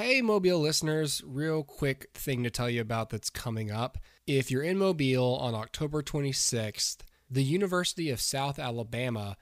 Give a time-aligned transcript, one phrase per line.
[0.00, 3.98] Hey, Mobile listeners, real quick thing to tell you about that's coming up.
[4.28, 9.36] If you're in Mobile on October 26th, the University of South Alabama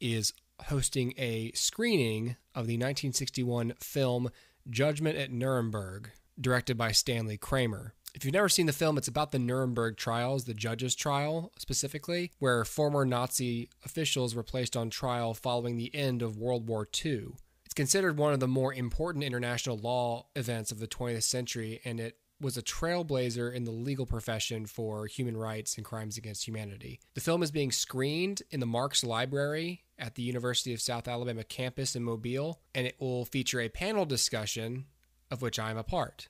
[0.00, 0.32] is
[0.68, 4.30] hosting a screening of the 1961 film
[4.70, 7.92] Judgment at Nuremberg, directed by Stanley Kramer.
[8.14, 12.32] If you've never seen the film, it's about the Nuremberg trials, the judges' trial specifically,
[12.38, 17.34] where former Nazi officials were placed on trial following the end of World War II.
[17.70, 22.00] It's considered one of the more important international law events of the 20th century, and
[22.00, 26.98] it was a trailblazer in the legal profession for human rights and crimes against humanity.
[27.14, 31.44] The film is being screened in the Marks Library at the University of South Alabama
[31.44, 34.86] campus in Mobile, and it will feature a panel discussion
[35.30, 36.26] of which I am a part.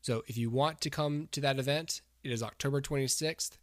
[0.00, 3.58] So if you want to come to that event, it is October 26th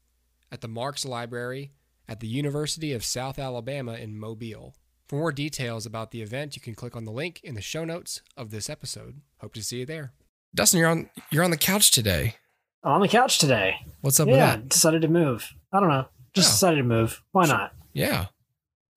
[0.52, 1.72] at the Marks Library
[2.08, 4.76] at the University of South Alabama in Mobile.
[5.10, 7.84] For more details about the event, you can click on the link in the show
[7.84, 9.22] notes of this episode.
[9.40, 10.14] Hope to see you there.
[10.54, 12.36] Dustin, you're on you're on the couch today.
[12.84, 13.76] On the couch today.
[14.02, 14.70] What's up yeah, with that?
[14.70, 15.52] decided to move.
[15.74, 16.06] I don't know.
[16.36, 16.52] Just Oh.
[16.54, 17.24] decided to move.
[17.32, 17.74] Why not?
[17.94, 18.28] Yeah.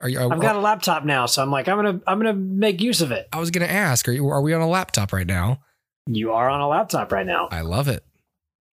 [0.02, 0.18] Are you?
[0.20, 3.00] Are, I've got a laptop now, so I'm like, I'm gonna I'm gonna make use
[3.00, 3.26] of it.
[3.32, 4.06] I was gonna ask.
[4.06, 4.28] Are you?
[4.28, 5.62] Are we on a laptop right now?
[6.06, 7.48] You are on a laptop right now.
[7.50, 8.04] I love it.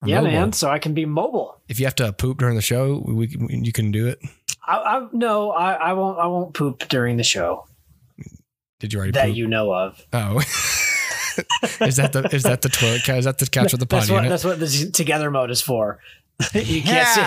[0.02, 0.32] We're yeah, mobile.
[0.32, 0.52] man.
[0.52, 1.60] So I can be mobile.
[1.68, 4.20] If you have to poop during the show, we, can- you can do it.
[4.66, 7.66] I, I no, I, I won't I won't poop during the show
[8.80, 9.36] Did you already that poop?
[9.36, 10.04] you know of.
[10.12, 10.38] oh.
[11.80, 13.08] is that the is that the toilet?
[13.08, 15.50] Is that the couch with the That's potty what in that's what the together mode
[15.50, 15.98] is for.
[16.54, 17.20] you can't see.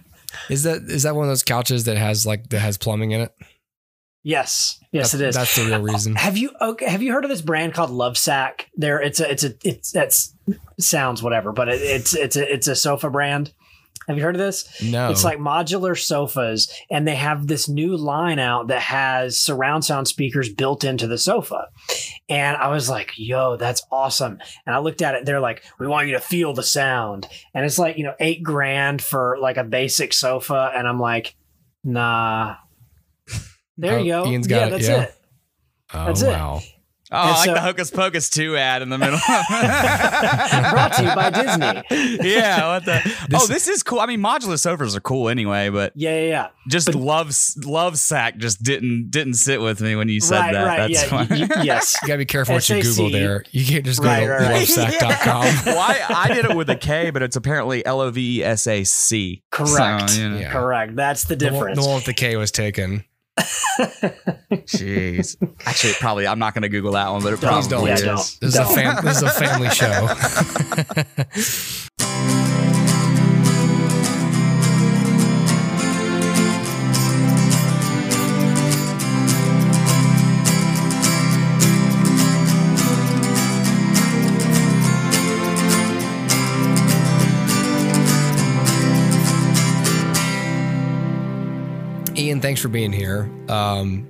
[0.50, 3.22] Is that is that one of those couches that has like that has plumbing in
[3.22, 3.34] it?
[4.22, 5.34] yes, yes, that's, it is.
[5.34, 6.16] That's the real reason.
[6.16, 6.88] Uh, have you okay?
[6.88, 8.66] Have you heard of this brand called Lovesac?
[8.76, 10.34] There, it's a, it's a, it's that's
[10.78, 13.52] sounds whatever, but it, it's it's a, it's a sofa brand.
[14.06, 14.82] Have you heard of this?
[14.82, 19.82] No, It's like modular sofas, and they have this new line out that has surround
[19.84, 21.68] sound speakers built into the sofa.
[22.28, 24.40] And I was like, yo, that's awesome.
[24.66, 27.26] And I looked at it, they're like, we want you to feel the sound.
[27.54, 30.70] And it's like, you know, eight grand for like a basic sofa.
[30.76, 31.34] And I'm like,
[31.82, 32.56] nah.
[33.78, 34.26] There Oh, you go.
[34.26, 35.02] Ian's got yeah, it, that's yeah.
[35.02, 35.14] it.
[35.94, 36.73] oh, that's it.
[37.10, 37.18] Wow.
[37.18, 39.18] Oh, I And like so- the Hocus Pocus 2 ad in the middle.
[39.28, 42.28] Brought to you by Disney.
[42.30, 42.68] yeah.
[42.74, 43.00] What the?
[43.28, 44.00] This- oh, this is cool.
[44.00, 46.48] I mean, modular sofas are cool anyway, but Yeah, yeah, yeah.
[46.68, 47.34] just But- love
[47.64, 50.64] love sack just didn't didn't sit with me when you said right, that.
[50.64, 50.92] right.
[50.92, 51.26] That's yeah, why.
[51.30, 51.96] y- y- yes.
[52.02, 53.44] You gotta be careful what you Google there.
[53.50, 54.66] You can't just go Right, to right, right.
[54.68, 55.44] lovesack.com.
[55.66, 58.44] well, I, I did it with a K, but it's apparently L O V E
[58.44, 59.42] S A C.
[59.50, 60.10] Correct.
[60.10, 60.52] So, you know, Yeah.
[60.52, 60.96] Correct.
[60.96, 61.78] That's the The one, difference.
[61.80, 63.04] the one with the K was taken.
[64.66, 65.36] Jeez.
[65.66, 67.86] Actually, probably I'm not going to Google that one, but it Please probably don't.
[67.86, 68.02] Yeah, is.
[68.02, 68.36] don't.
[68.40, 68.74] This is, a Don't.
[68.74, 70.08] fam- this is a family show.
[92.44, 93.30] thanks for being here.
[93.48, 94.06] Um,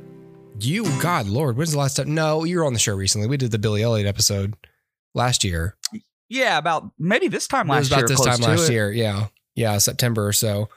[0.59, 2.15] you, God, Lord, when's the last time?
[2.15, 3.29] No, you were on the show recently.
[3.29, 4.57] We did the Billy Elliot episode
[5.15, 5.77] last year.
[6.29, 8.09] Yeah, about maybe this time it last was about year.
[8.09, 8.73] this time last it.
[8.73, 8.91] year.
[8.91, 10.69] Yeah, yeah, September or so.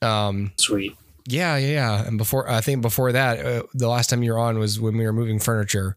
[0.00, 0.96] Um, Sweet.
[1.26, 2.06] yeah, yeah, yeah.
[2.06, 4.96] And before, I think before that, uh, the last time you were on was when
[4.96, 5.96] we were moving furniture.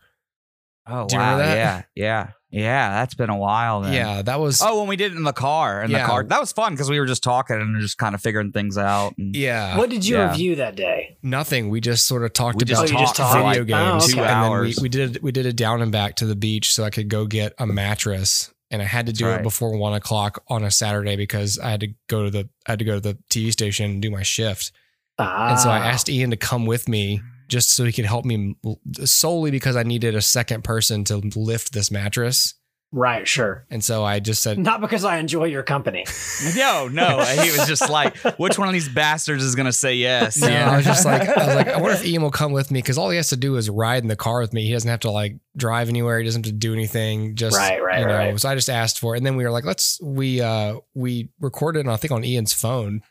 [0.88, 1.38] Oh, Do you wow.
[1.38, 1.56] that?
[1.56, 2.30] Yeah, yeah.
[2.52, 3.94] Yeah, that's been a while then.
[3.94, 4.60] Yeah, that was.
[4.64, 6.00] Oh, when we did it in the car, in Yeah.
[6.02, 8.52] the car, that was fun because we were just talking and just kind of figuring
[8.52, 9.14] things out.
[9.20, 10.32] And yeah, What did you yeah.
[10.32, 11.18] review that day?
[11.22, 11.70] nothing.
[11.70, 13.68] We just sort of talked We just about Oh, you just talked video for like,
[13.68, 14.04] games.
[14.04, 14.30] oh, two okay.
[14.30, 14.80] And then we, hours.
[14.82, 17.28] we did we did a down and back to the beach so I could go
[17.28, 20.72] get a mattress, and I had to do That's it before one o'clock on a
[20.72, 23.52] Saturday because I had to go to the I had to go to the TV
[23.52, 24.72] station and do my shift.
[25.20, 28.24] Ah, And so I asked Ian to come with me just so he could help
[28.24, 28.56] me
[29.04, 32.54] solely because I needed a second person to lift this mattress.
[32.92, 33.68] Right, sure.
[33.70, 36.06] And so I just said, Not because I enjoy your company.
[36.56, 39.94] no, no, he was just like, which one of these bastards is going to say
[39.94, 40.42] yes?
[40.42, 42.72] yeah, I was just like, I was like, I wonder if Ian will come with
[42.72, 44.66] me because all he has to do is ride in the car with me.
[44.66, 46.18] He doesn't have to like drive anywhere.
[46.18, 47.36] He doesn't have to do anything.
[47.36, 48.16] Just Right, right, you know.
[48.16, 48.40] right.
[48.40, 51.30] So I just asked for it, and then we were like, let's we uh we
[51.40, 53.02] recorded, I think on Ian's phone,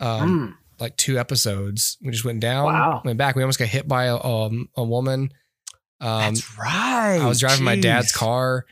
[0.00, 1.96] um, Mm, like two episodes.
[2.02, 3.02] We just went down, Wow.
[3.04, 3.36] went back.
[3.36, 5.30] We almost got hit by a um, a woman.
[6.00, 7.18] Um, That's right.
[7.22, 8.66] I was driving my dad's car.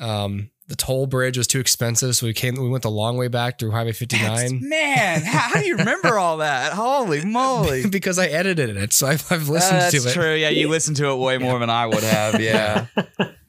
[0.00, 2.54] Um, the toll bridge was too expensive, so we came.
[2.54, 4.28] We went the long way back through Highway 59.
[4.30, 6.72] That's- Man, how, how do you remember all that?
[6.72, 7.86] Holy moly.
[7.90, 8.92] because I edited it.
[8.92, 10.12] So I've, I've listened That's to it.
[10.12, 10.34] true.
[10.34, 12.40] Yeah, you listened to it way more than I would have.
[12.40, 12.86] Yeah.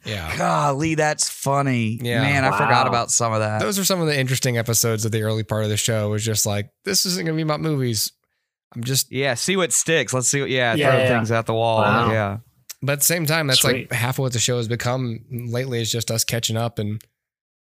[0.05, 0.35] Yeah.
[0.37, 1.99] Golly, that's funny.
[2.01, 2.21] Yeah.
[2.21, 3.59] Man, I forgot about some of that.
[3.61, 6.07] Those are some of the interesting episodes of the early part of the show.
[6.07, 8.11] It was just like this isn't going to be about movies.
[8.75, 10.13] I'm just yeah, see what sticks.
[10.13, 11.07] Let's see what, yeah, Yeah, throw yeah.
[11.17, 11.81] things at the wall.
[11.81, 12.11] Wow.
[12.11, 12.37] Yeah.
[12.81, 13.89] But at the same time, that's Sweet.
[13.91, 17.01] like half of what the show has become lately is just us catching up and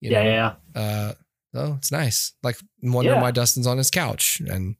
[0.01, 0.81] you yeah, know, yeah, yeah.
[0.81, 1.13] uh
[1.55, 2.35] oh it's nice.
[2.45, 3.23] Like wondering Yeah.
[3.23, 4.77] why Dustin's on his couch and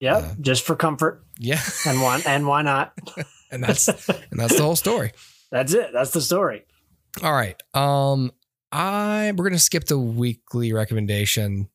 [0.00, 2.92] Yep, Uh, just for comfort, yeah, and why and why not?
[3.52, 5.12] and that's and that's the whole story.
[5.52, 5.90] That's it.
[5.92, 6.64] That's the story.
[7.22, 7.62] All right.
[7.74, 8.32] Um
[8.72, 11.68] I we're gonna skip the weekly recommendation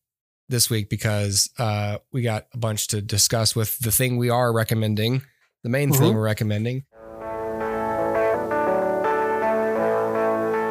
[0.49, 4.51] this week because uh we got a bunch to discuss with the thing we are
[4.51, 5.21] recommending,
[5.63, 6.15] the main thing Mhm.
[6.15, 6.83] we're recommending.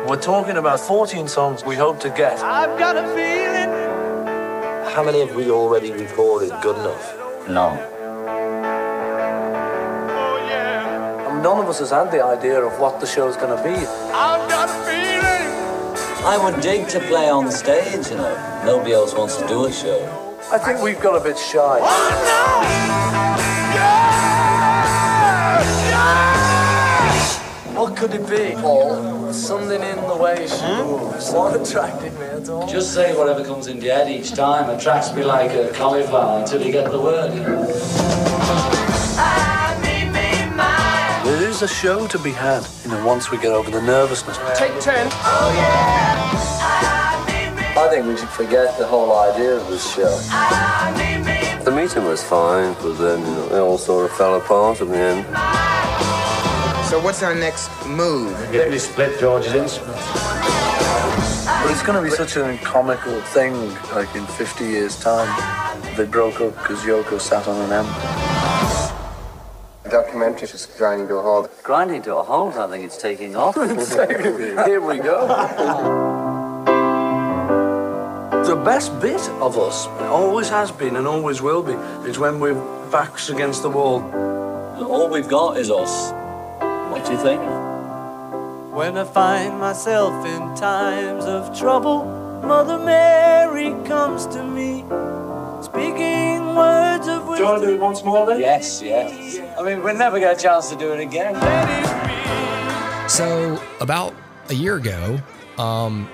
[0.08, 2.38] We're talking about 14 songs we hope to get.
[2.40, 4.94] I've got a feeling.
[4.94, 7.48] How many have we already recorded good enough?
[7.48, 7.95] None.
[11.42, 13.74] None of us has had the idea of what the show's going to be.
[13.74, 15.26] I've got a feeling.
[16.24, 18.62] I would dig to play on stage, you know.
[18.64, 20.00] Nobody else wants to do a show.
[20.52, 21.78] I think we've got a bit shy.
[21.80, 22.96] Oh,
[27.76, 29.32] what could it be, Paul?
[29.32, 30.82] Something in the way she hmm?
[30.82, 31.30] moves.
[31.30, 32.66] What attracted me at all?
[32.66, 34.70] Just say whatever comes into your head each time.
[34.70, 38.25] Attracts me like a cauliflower until you get the word, you know.
[41.56, 44.36] There is a show to be had, you know, once we get over the nervousness.
[44.58, 45.08] Take ten.
[47.78, 50.14] I think we should forget the whole idea of this show.
[51.64, 54.88] The meeting was fine, but then you know, it all sort of fell apart in
[54.90, 55.24] the end.
[56.90, 58.36] So what's our next move?
[58.52, 59.96] Get me split George's instrument.
[61.46, 63.54] But it's going to be such a comical thing,
[63.94, 65.26] like in 50 years' time.
[65.96, 67.72] They broke up because Yoko sat on an
[69.86, 69.92] M.
[69.92, 71.62] Documentary just grinding to a halt.
[71.62, 73.54] Grinding to a halt, I think it's taking off.
[74.66, 75.26] Here we go.
[78.46, 81.72] The best bit of us, always has been and always will be,
[82.08, 82.54] is when we're
[82.90, 84.02] backs against the wall.
[84.84, 86.12] All we've got is us.
[86.90, 87.42] What do you think?
[88.72, 92.04] When I find myself in times of trouble,
[92.44, 94.84] Mother Mary comes to me,
[95.62, 97.36] speaking words of wisdom.
[97.36, 98.40] Do you want to do it once more then?
[98.40, 99.38] Yes, yes.
[99.58, 101.34] I mean, we'll never get a chance to do it again.
[103.08, 104.14] So about
[104.48, 105.18] a year ago,
[105.58, 106.08] um,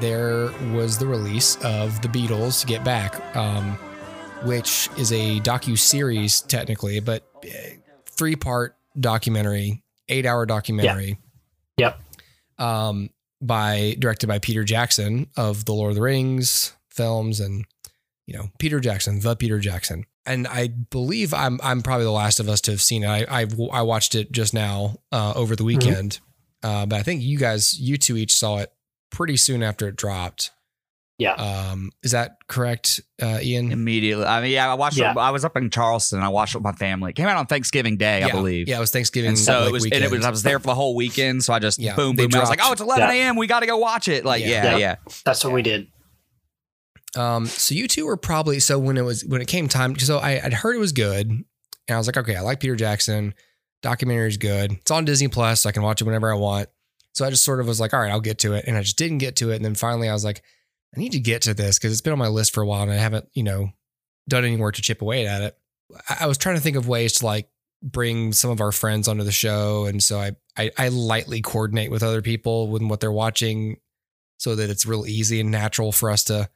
[0.00, 3.72] there was the release of the Beatles to Get Back, um,
[4.44, 7.24] which is a docu series technically, but
[8.06, 11.18] three part documentary, eight hour documentary.
[11.78, 12.00] Yep.
[12.58, 13.10] Um,
[13.42, 17.66] by directed by Peter Jackson of the Lord of the Rings films, and
[18.26, 20.04] you know Peter Jackson, the Peter Jackson.
[20.24, 23.08] And I believe I'm I'm probably the last of us to have seen it.
[23.08, 26.18] I I, I watched it just now uh, over the weekend,
[26.62, 28.72] uh, but I think you guys, you two each saw it
[29.12, 30.50] pretty soon after it dropped.
[31.18, 31.32] Yeah.
[31.32, 33.72] Um, is that correct, uh, Ian?
[33.72, 34.26] Immediately.
[34.26, 35.12] I mean, yeah, I watched Yeah.
[35.12, 35.16] it.
[35.16, 36.20] I was up in Charleston.
[36.20, 37.10] I watched it with my family.
[37.10, 38.68] It came out on Thanksgiving Day, I believe.
[38.68, 39.30] Yeah, it was Thanksgiving.
[39.30, 40.26] And so like, it was, and it was.
[40.26, 42.34] I was there for the whole weekend, so I just Yeah, boom, they boom.
[42.36, 43.28] I was like, "Oh, it's 11 Yeah.
[43.28, 43.36] a.m.
[43.36, 44.48] We got to go watch it." Like, Yeah.
[44.48, 44.76] yeah, Yeah.
[44.76, 44.96] yeah.
[45.24, 45.86] That's what we did.
[47.16, 49.98] Um, so you two were probably so when it was when it came time.
[49.98, 51.44] So I, I'd heard it was good, and
[51.88, 53.34] I was like, okay, I like Peter Jackson.
[53.82, 54.72] Documentary is good.
[54.72, 56.68] It's on Disney Plus, so I can watch it whenever I want.
[57.14, 58.82] So I just sort of was like, all right, I'll get to it, and I
[58.82, 59.56] just didn't get to it.
[59.56, 60.42] And then finally, I was like,
[60.94, 62.82] I need to get to this because it's been on my list for a while,
[62.82, 63.70] and I haven't, you know,
[64.28, 65.58] done any work to chip away at it.
[66.08, 67.48] I, I was trying to think of ways to like
[67.82, 71.90] bring some of our friends onto the show, and so I I, I lightly coordinate
[71.90, 73.78] with other people with what they're watching,
[74.38, 76.48] so that it's real easy and natural for us to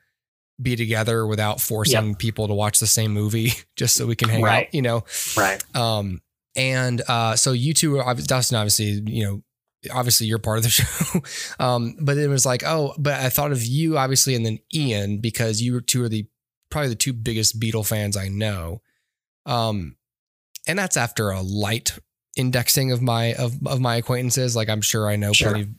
[0.63, 4.43] be together without forcing people to watch the same movie just so we can hang
[4.43, 4.67] Right.
[4.67, 5.05] out, you know.
[5.37, 5.63] Right.
[5.77, 6.21] Um
[6.57, 9.43] and uh so you two Dustin obviously, you know,
[9.93, 10.85] obviously you're part of the show.
[11.59, 15.19] um but it was like, oh, but I thought of you obviously and then Ian
[15.19, 16.27] because you two are the
[16.71, 18.83] probably the two biggest Beatle fans I know.
[19.47, 19.97] Um
[20.67, 21.99] and that's after a light
[22.37, 24.55] indexing of my of of my acquaintances.
[24.55, 25.53] Like I'm sure I know Sure.
[25.53, 25.71] plenty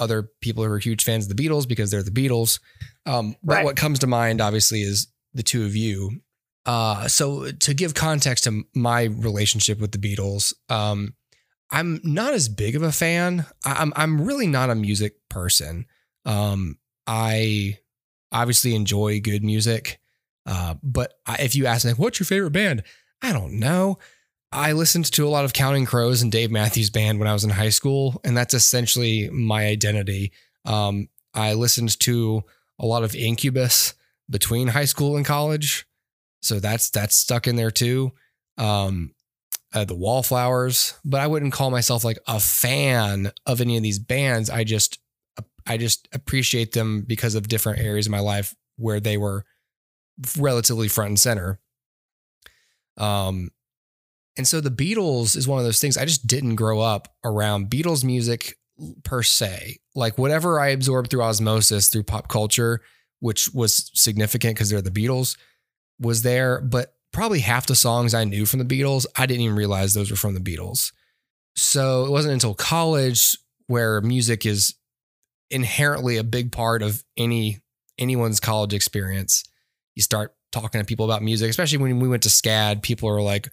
[0.00, 2.58] other people who are huge fans of the Beatles because they're the Beatles.
[3.06, 3.64] Um, but Right.
[3.64, 6.22] what comes to mind obviously is the two of you.
[6.66, 11.14] Uh, so to give context to my relationship with the Beatles, um,
[11.70, 13.46] I'm not as big of a fan.
[13.64, 15.86] I'm I'm really not a music person.
[16.24, 17.78] Um, I
[18.32, 20.00] obviously enjoy good music,
[20.46, 22.82] uh, but I, if you ask me, what's your favorite band?
[23.22, 23.98] I don't know.
[24.52, 27.44] I listened to a lot of Counting Crows and Dave Matthews Band when I was
[27.44, 30.32] in high school, and that's essentially my identity.
[30.64, 32.42] Um, I listened to
[32.78, 33.94] a lot of Incubus
[34.28, 35.86] between high school and college,
[36.42, 38.12] so that's that's stuck in there too.
[38.58, 39.14] Um,
[39.72, 44.00] uh, the Wallflowers, but I wouldn't call myself like a fan of any of these
[44.00, 44.50] bands.
[44.50, 44.98] I just
[45.64, 49.44] I just appreciate them because of different areas of my life where they were
[50.36, 51.60] relatively front and center.
[52.96, 53.50] Um,
[54.36, 57.70] and so the Beatles is one of those things I just didn't grow up around
[57.70, 58.56] Beatles music
[59.04, 59.78] per se.
[59.94, 62.80] Like whatever I absorbed through osmosis through pop culture,
[63.18, 65.36] which was significant because they're the Beatles,
[65.98, 66.60] was there.
[66.60, 70.10] But probably half the songs I knew from the Beatles, I didn't even realize those
[70.10, 70.92] were from the Beatles.
[71.56, 74.74] So it wasn't until college where music is
[75.50, 77.58] inherently a big part of any
[77.98, 79.44] anyone's college experience.
[79.94, 83.20] You start talking to people about music, especially when we went to SCAD, people are
[83.20, 83.48] like,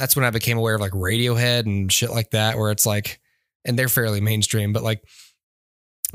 [0.00, 3.20] that's when I became aware of like Radiohead and shit like that, where it's like,
[3.66, 5.04] and they're fairly mainstream, but like,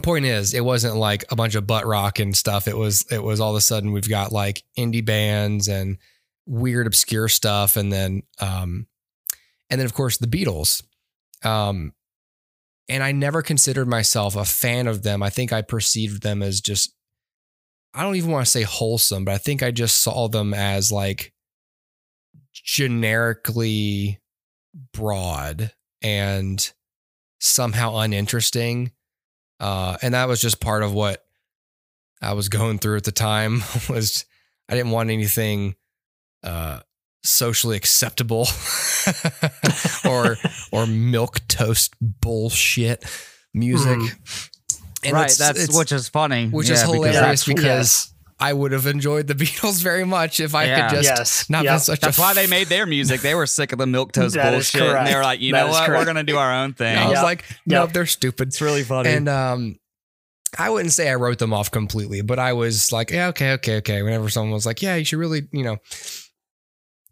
[0.02, 2.68] point is, it wasn't like a bunch of butt rock and stuff.
[2.68, 6.00] It was, it was all of a sudden we've got like indie bands and
[6.48, 7.78] weird, obscure stuff.
[7.78, 8.88] And then, um,
[9.70, 10.84] and then of course the Beatles.
[11.44, 11.94] Um,
[12.90, 15.22] and I never considered myself a fan of them.
[15.22, 16.92] I think I perceived them as just,
[17.94, 20.92] I don't even want to say wholesome, but I think I just saw them as
[20.92, 21.32] like
[22.64, 24.20] generically
[24.94, 25.72] broad
[26.02, 26.72] and
[27.40, 28.92] somehow uninteresting.
[29.60, 31.24] Uh, and that was just part of what
[32.22, 34.26] I was going through at the time was
[34.70, 35.76] I didn't want anything
[36.44, 36.80] uh,
[37.24, 38.48] socially acceptable
[40.10, 40.38] or
[40.72, 43.04] or milk toast bullshit
[43.54, 43.98] music.
[43.98, 44.50] Mm.
[45.04, 46.48] And right, it's- that's it's- which is funny.
[46.50, 48.14] which Yeah, is hilarious that's- because, yes.
[48.40, 50.90] I would have enjoyed the Beatles very much if I Yeah.
[50.90, 51.50] could just Yes.
[51.50, 51.74] not Yep.
[51.74, 53.22] been such That's a why they made their music.
[53.22, 55.68] They were sick of the milk toast bullshit, and they were like, you That know
[55.70, 56.98] is what, we're gonna do our own thing.
[56.98, 57.24] I was Yep.
[57.24, 57.94] like, no, Yep.
[57.94, 58.48] they're stupid.
[58.50, 59.10] It's really funny.
[59.10, 59.80] And um,
[60.58, 63.78] I wouldn't say I wrote them off completely, but I was like, yeah, okay, okay,
[63.78, 64.02] okay.
[64.04, 65.78] Whenever someone was like, yeah, you should really, you know,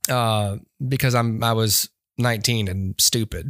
[0.09, 3.49] uh, because I'm I was 19 and stupid.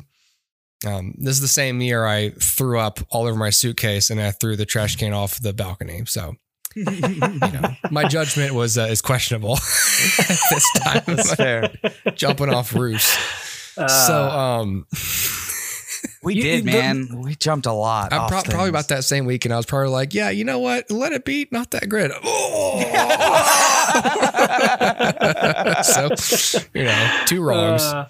[0.85, 4.31] Um, this is the same year I threw up all over my suitcase and I
[4.31, 6.03] threw the trash can off the balcony.
[6.05, 6.35] So,
[6.75, 11.01] you know, my judgment was uh, is questionable at this time.
[11.05, 11.71] That's fair.
[12.15, 13.17] Jumping off roofs.
[13.77, 14.85] Uh, so, um,
[16.21, 17.21] We You- did, the- man.
[17.21, 18.13] we jumped a lot.
[18.13, 20.59] I'm pro- probably about that same week, and I was probably like, "Yeah, you know
[20.59, 20.89] what?
[20.91, 22.11] Let it be, not that great."
[25.83, 26.09] so,
[26.73, 27.83] you know, two wrongs.
[27.83, 28.07] uh,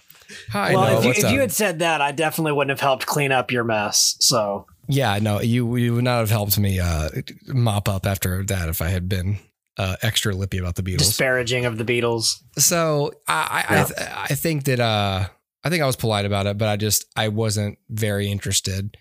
[0.50, 3.06] Hi, well, no, if, you, if you had said that, I definitely wouldn't have helped
[3.06, 4.16] clean up your mess.
[4.20, 7.10] So yeah, no, you you would not have helped me uh,
[7.48, 9.40] mop up after that if I had been
[9.78, 11.00] uh, extra lippy about the Beatles.
[11.00, 12.42] disparaging of the Beatles.
[12.58, 14.00] So I I, I, th-
[14.32, 15.28] I think that uh
[15.64, 18.98] I think I was polite about it, but I just I wasn't very interested.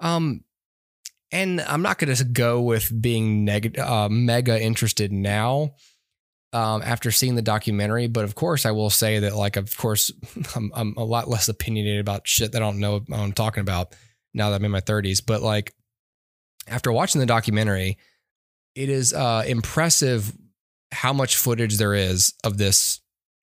[0.00, 0.44] Um,
[1.32, 5.74] and I'm not going to go with being neg- uh, mega interested now.
[6.52, 10.10] Um, after seeing the documentary, but of course I will say that like of course
[10.56, 13.60] I'm, I'm a lot less opinionated about shit that I don't know what I'm talking
[13.60, 13.94] about
[14.36, 15.22] now that I'm in my 30s.
[15.24, 15.74] But like
[16.68, 17.98] after watching the documentary,
[18.74, 20.36] it is uh, impressive
[20.92, 23.00] how much footage there is of this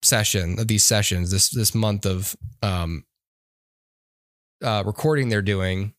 [0.02, 3.04] session of these sessions this this month of um
[4.62, 5.92] uh recording they're doing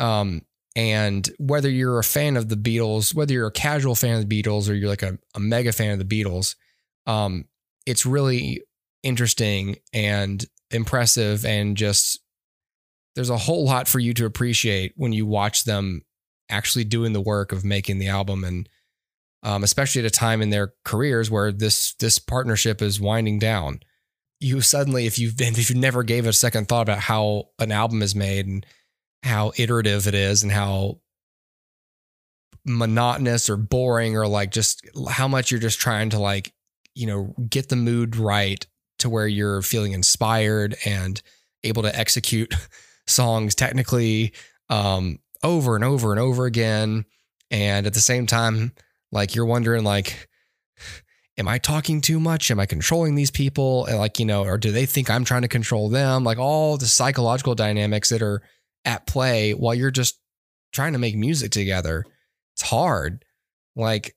[0.00, 0.42] um
[0.76, 4.42] and whether you're a fan of the Beatles whether you're a casual fan of the
[4.42, 6.56] Beatles or you're like a, a mega fan of the Beatles
[7.06, 7.46] um
[7.86, 8.62] it's really
[9.02, 12.20] interesting and impressive and just
[13.14, 16.02] there's a whole lot for you to appreciate when you watch them
[16.48, 18.68] actually doing the work of making the album and
[19.42, 23.80] um, especially at a time in their careers where this this partnership is winding down.
[24.40, 27.72] You suddenly, if you've been, if you never gave a second thought about how an
[27.72, 28.66] album is made and
[29.22, 31.00] how iterative it is and how
[32.64, 36.52] monotonous or boring or like just how much you're just trying to like
[36.94, 38.66] you know get the mood right
[38.98, 41.22] to where you're feeling inspired and
[41.64, 42.52] able to execute
[43.08, 44.32] songs technically
[44.68, 47.04] um over and over and over again.
[47.50, 48.72] And at the same time
[49.12, 50.28] like you're wondering like
[51.38, 52.50] am i talking too much?
[52.50, 53.86] Am i controlling these people?
[53.86, 56.24] And like you know or do they think i'm trying to control them?
[56.24, 58.42] Like all the psychological dynamics that are
[58.84, 60.18] at play while you're just
[60.72, 62.04] trying to make music together.
[62.54, 63.24] It's hard.
[63.76, 64.16] Like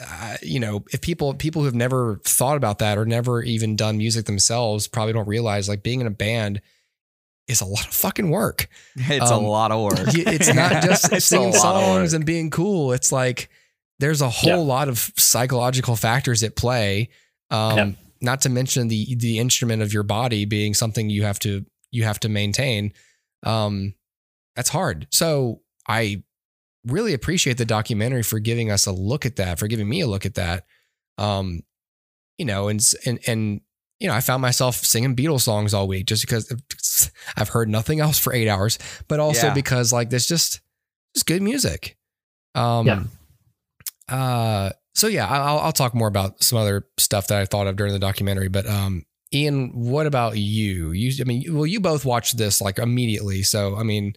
[0.00, 3.98] uh, you know if people people who've never thought about that or never even done
[3.98, 6.60] music themselves probably don't realize like being in a band
[7.48, 10.08] is a lot of fucking work It's Um, a lot of work.
[10.14, 12.92] It's not just It's singing songs and being cool.
[12.92, 13.48] It's like
[13.98, 14.56] there's a whole Yeah.
[14.56, 17.08] lot of psychological factors at play.
[17.50, 17.90] Um, Yeah.
[18.20, 22.04] Not to mention the the instrument of your body being something you have to you
[22.04, 22.92] have to maintain.
[23.44, 23.94] Um,
[24.56, 25.06] that's hard.
[25.12, 26.22] So I
[26.84, 30.06] really appreciate the documentary for giving us a look at that, for giving me a
[30.08, 30.64] look at that.
[31.16, 31.62] Um,
[32.38, 33.60] you know, and and and
[34.00, 36.52] you know, I found myself singing Beatles songs all week just because
[37.36, 38.78] I've heard nothing else for eight hours,
[39.08, 39.54] but also Yeah.
[39.54, 40.60] because like there's just
[41.14, 41.96] just good music.
[42.54, 43.02] Um, Yeah.
[44.08, 47.66] Uh, so yeah, I- I'll I'll talk more about some other stuff that I thought
[47.66, 50.92] of during the documentary, but um, Ian, what about you?
[50.92, 54.14] You, I mean, well, you both watched this like immediately, so I mean,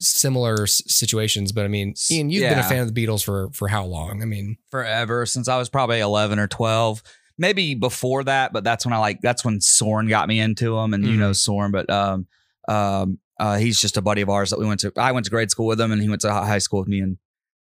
[0.00, 1.52] similar s- situations.
[1.52, 4.22] But I mean, Ian, you've been a fan of the Beatles for for how long?
[4.22, 7.02] I mean, forever since I was probably 11 or 12.
[7.38, 10.94] Maybe before that, but that's when I like that's when Soren got me into him,
[10.94, 11.20] and you Mhm.
[11.20, 12.26] know Soren, but um,
[12.68, 14.92] um, uh, he's just a buddy of ours that we went to.
[14.96, 17.00] I went to grade school with him, and he went to high school with me
[17.00, 17.18] and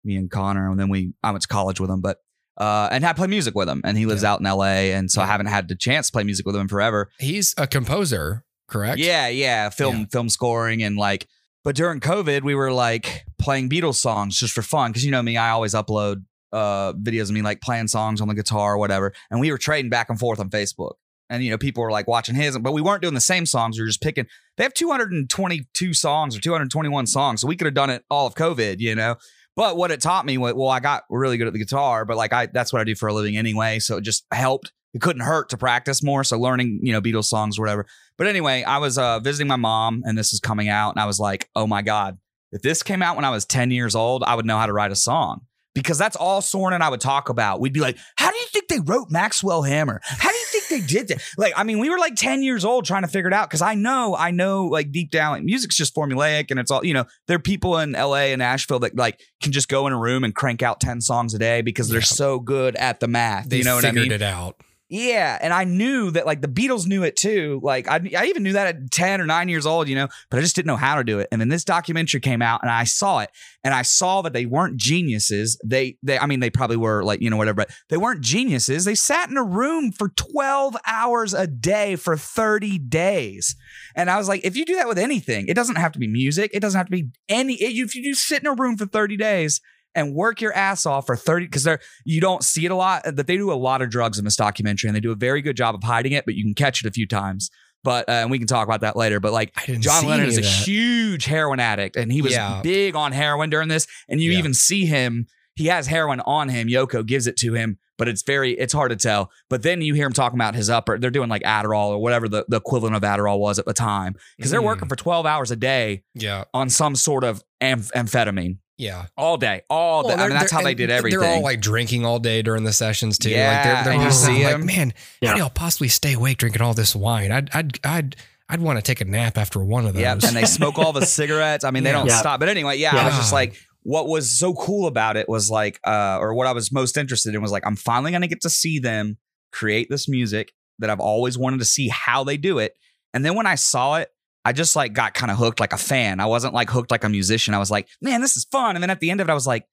[0.03, 2.17] me and Connor, and then we I went to college with him, but
[2.57, 4.33] uh, and I play music with him, and he lives Yeah.
[4.33, 6.67] out in L.A., and so I haven't had the chance to play music with him
[6.67, 7.09] forever.
[7.19, 8.97] he's a composer, correct?
[8.99, 10.05] Yeah, yeah, film Yeah.
[10.11, 11.27] film scoring and like.
[11.63, 15.21] But during COVID, we were like playing Beatles songs just for fun because you know
[15.21, 18.77] me, I always upload uh videos of me like playing songs on the guitar or
[18.77, 20.93] whatever, and we were trading back and forth on Facebook.
[21.29, 23.77] And you know, people were like watching his, but we weren't doing the same songs.
[23.77, 24.25] We were just picking.
[24.57, 28.35] They have 222 songs or 221 songs, so we could have done it all of
[28.35, 29.15] COVID, you know.
[29.55, 32.17] But what it taught me, was, well, I got really good at the guitar, but
[32.17, 33.79] like I, that's what I do for a living anyway.
[33.79, 34.71] So it just helped.
[34.93, 36.23] It couldn't hurt to practice more.
[36.23, 37.85] So learning, you know, Beatles songs or whatever.
[38.17, 41.05] But anyway, I was uh, visiting my mom, and this is coming out, and I
[41.05, 42.17] was like, oh my god,
[42.51, 44.73] if this came out when I was 10 years old, I would know how to
[44.73, 45.41] write a song.
[45.81, 47.59] Because that's all Soren and I would talk about.
[47.59, 50.01] We'd be like, how do you think they wrote Maxwell Hammer?
[50.03, 51.21] How do you think they did that?
[51.37, 53.49] Like, I mean, we were like 10 years old trying to figure it out.
[53.49, 56.83] Cause I know, I know like deep down, like music's just formulaic and it's all,
[56.85, 59.93] you know, there are people in LA and Nashville that like can just go in
[59.93, 62.05] a room and crank out 10 songs a day because they're Yeah.
[62.05, 63.47] so good at the math.
[63.49, 64.03] they you know what I mean?
[64.03, 64.57] figured it out.
[64.91, 67.59] Yeah, and I knew that like the Beatles knew it too.
[67.61, 70.39] Like I, I even knew that at ten or nine years old, you know, but
[70.39, 71.27] I just didn't know how to do it.
[71.31, 73.29] And then this documentary came out, and I saw it,
[73.63, 75.61] and I saw that they weren't geniuses.
[75.63, 78.83] They, they, I mean, they probably were like you know whatever, but they weren't geniuses.
[78.83, 83.55] They sat in a room for twelve hours a day for thirty days,
[83.95, 86.07] and I was like, if you do that with anything, it doesn't have to be
[86.07, 86.49] music.
[86.51, 87.53] It doesn't have to be any.
[87.61, 89.61] If you just sit in a room for thirty days.
[89.95, 93.03] And work your ass off for 30 because they're you don't see it a lot
[93.05, 95.41] that they do a lot of drugs in this documentary and they do a very
[95.41, 97.49] good job of hiding it but you can catch it a few times
[97.83, 100.41] but uh, and we can talk about that later but like john lennon is a
[100.41, 102.61] huge heroin addict and he was Yeah.
[102.61, 104.37] big on heroin during this and you Yeah.
[104.39, 105.25] even see him
[105.55, 108.91] he has heroin on him yoko gives it to him but it's very it's hard
[108.91, 111.89] to tell but then you hear him talking about his upper they're doing like adderall
[111.89, 114.65] or whatever the, the equivalent of adderall was at the time because they're Mm.
[114.65, 119.05] working for 12 hours a day Yeah, on some sort of amph- amphetamine yeah.
[119.15, 121.61] all day all day Well, i mean that's how they're- did everything They're all like
[121.61, 123.29] drinking all day during the sessions too.
[123.29, 125.29] Yeah, like they're, they're and you see like, man, Yeah.
[125.29, 127.31] how do y'all possibly stay awake drinking all this wine?
[127.31, 128.15] I'd, I'd, I'd,
[128.49, 130.01] I'd want to take a nap after one of those.
[130.01, 131.63] Yeah, and they smoke all the cigarettes.
[131.63, 131.97] I mean, they Yeah.
[131.97, 132.19] don't Yeah.
[132.19, 132.39] stop.
[132.39, 135.79] But anyway, yeah, I was just like, what was so cool about it was like,
[135.85, 138.49] uh, or what I was most interested in was like, I'm finally gonna get to
[138.49, 139.17] see them
[139.51, 142.73] create this music that I've always wanted to see how they do it.
[143.13, 144.09] And then when I saw it,
[144.45, 146.19] I just like got kind of hooked like a fan.
[146.19, 147.53] I wasn't like hooked like a musician.
[147.53, 148.75] I was like, man, this is fun.
[148.75, 149.65] And then at the end of it, I was like,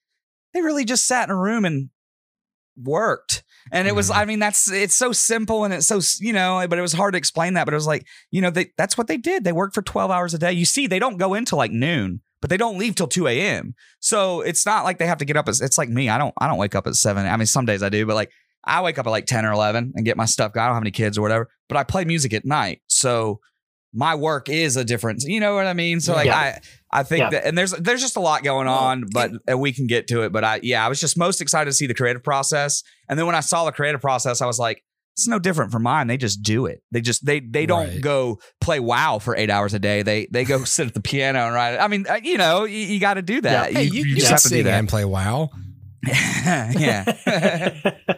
[0.55, 1.91] they really just sat in a room and
[2.77, 3.43] worked.
[3.73, 4.17] And it was, Mhm.
[4.17, 7.15] I mean, that's it's so simple and it's so you know, but it was hard
[7.15, 7.65] to explain that.
[7.65, 9.45] But it was like, you know, they that's what they did.
[9.45, 10.53] They worked for twelve hours a day.
[10.53, 13.75] You see, they don't go into like noon, but they don't leave till two a.m.
[14.01, 15.49] So it's not like they have to get up.
[15.49, 16.09] As, it's like me.
[16.09, 16.35] I don't.
[16.39, 17.27] I don't wake up at seven.
[17.27, 18.31] I mean, some days I do, but like
[18.65, 20.53] I wake up at like ten or eleven and get my stuff.
[20.55, 22.83] I don't have any kids or whatever, but I play music at night.
[22.87, 23.41] So
[23.97, 25.25] my work is a difference.
[25.25, 26.01] You know what I mean?
[26.01, 26.37] So like Yeah.
[26.39, 26.61] I
[27.01, 27.31] I think Yeah.
[27.31, 30.23] that and there's there's just a lot going on, but and we can get to
[30.23, 30.33] it.
[30.33, 32.83] But I yeah, I was just most excited to see the creative process.
[33.09, 34.83] And then when I saw the creative process, I was like,
[35.15, 36.09] it's no different from mine.
[36.09, 36.83] They just do it.
[36.93, 38.01] They just they they don't Right.
[38.03, 40.03] go play WoW for eight hours a day.
[40.03, 41.79] They they go sit at the piano and write it.
[41.81, 43.73] I mean, uh, you know, you, you got to do that.
[43.73, 44.79] Hey, you, you, just have to do sing that.
[44.79, 45.49] and play WoW.
[46.07, 47.05] yeah.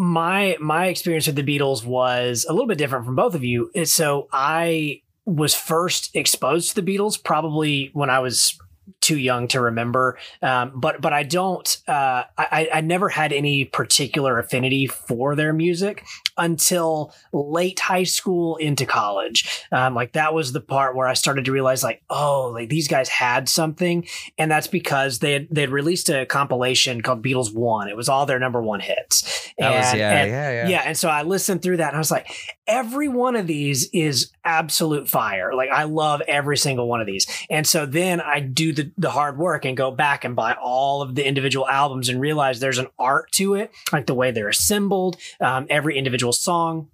[0.00, 3.70] my my experience with the Beatles was a little bit different from both of you.
[3.84, 8.58] So I was first exposed to the Beatles probably when I was
[9.00, 10.18] too young to remember.
[10.42, 11.76] Um, but but I don't.
[11.88, 16.04] Uh, I I never had any particular affinity for their music
[16.36, 19.64] until late high school into college.
[19.72, 22.88] Um, like that was the part where I started to realize like oh like these
[22.88, 24.06] guys had something,
[24.38, 27.88] and that's because they had they had released a compilation called Beatles One.
[27.88, 29.50] It was all their number one hits.
[29.58, 30.68] That was yeah, and- yeah, yeah.
[30.68, 32.30] yeah, and so I listened through that and I was like,
[32.66, 35.52] every one of these is absolute fire.
[35.54, 37.26] Like I love every single one of these.
[37.50, 41.00] And so then I do the, the hard work and go back and buy all
[41.00, 44.48] of the individual albums and realize there's an art to it, like the way they're
[44.48, 46.88] assembled, um, every individual song.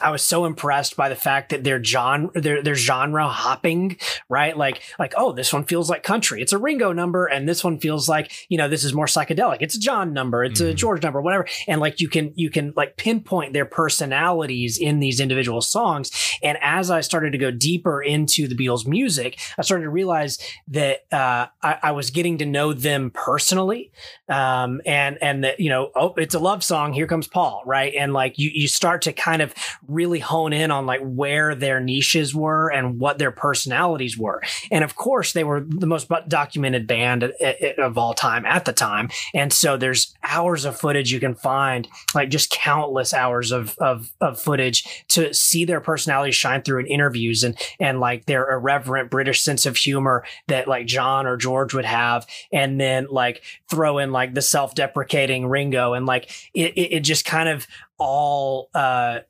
[0.00, 3.96] I was so impressed by the fact that they're genre they're, they're genre hopping
[4.28, 4.56] right?
[4.56, 6.42] Like, like, oh, this one feels like country.
[6.42, 7.26] It's a Ringo number.
[7.26, 9.58] And this one feels like, you know, this is more psychedelic.
[9.60, 10.44] It's a John number.
[10.44, 10.74] It's a Mhm.
[10.76, 11.46] George number, whatever.
[11.66, 16.10] And like, you can, you can like pinpoint their personalities in these individual songs.
[16.42, 20.38] And as I started to go deeper into the Beatles music, I started to realize
[20.68, 23.90] that, uh, I, I was getting to know them personally.
[24.28, 26.92] Um, and, and that, you know, oh, it's a love song.
[26.92, 27.94] Here comes Paul, right?
[27.98, 29.54] And like, you, you start to kind of
[29.86, 34.42] really hone in on like where their niches were and what their personalities were.
[34.70, 38.64] And of course, they were the most documented band uh, uh, of all time at
[38.64, 39.10] the time.
[39.34, 44.10] And so there's hours of footage you can find, like just countless hours of, of,
[44.20, 49.10] of footage to see their personalities shine through in interviews and, and like their irreverent
[49.10, 52.26] British sense of humor that like John or George would have.
[52.52, 57.00] And then like throw in like the self deprecating Ringo and like it, it, it
[57.00, 57.66] just kind of
[57.98, 59.20] all, uh,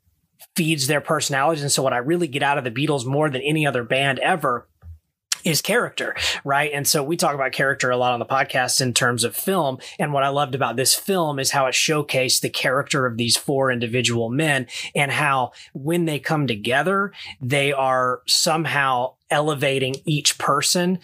[0.57, 1.63] feeds their personalities.
[1.63, 4.19] And so what I really get out of the Beatles more than any other band
[4.19, 4.69] ever
[5.45, 6.71] is character, right?
[6.73, 9.79] And so we talk about character a lot on the podcast in terms of film.
[9.99, 13.37] And what I loved about this film is how it showcased the character of these
[13.37, 20.99] four individual men and how when they come together, they are somehow elevating each person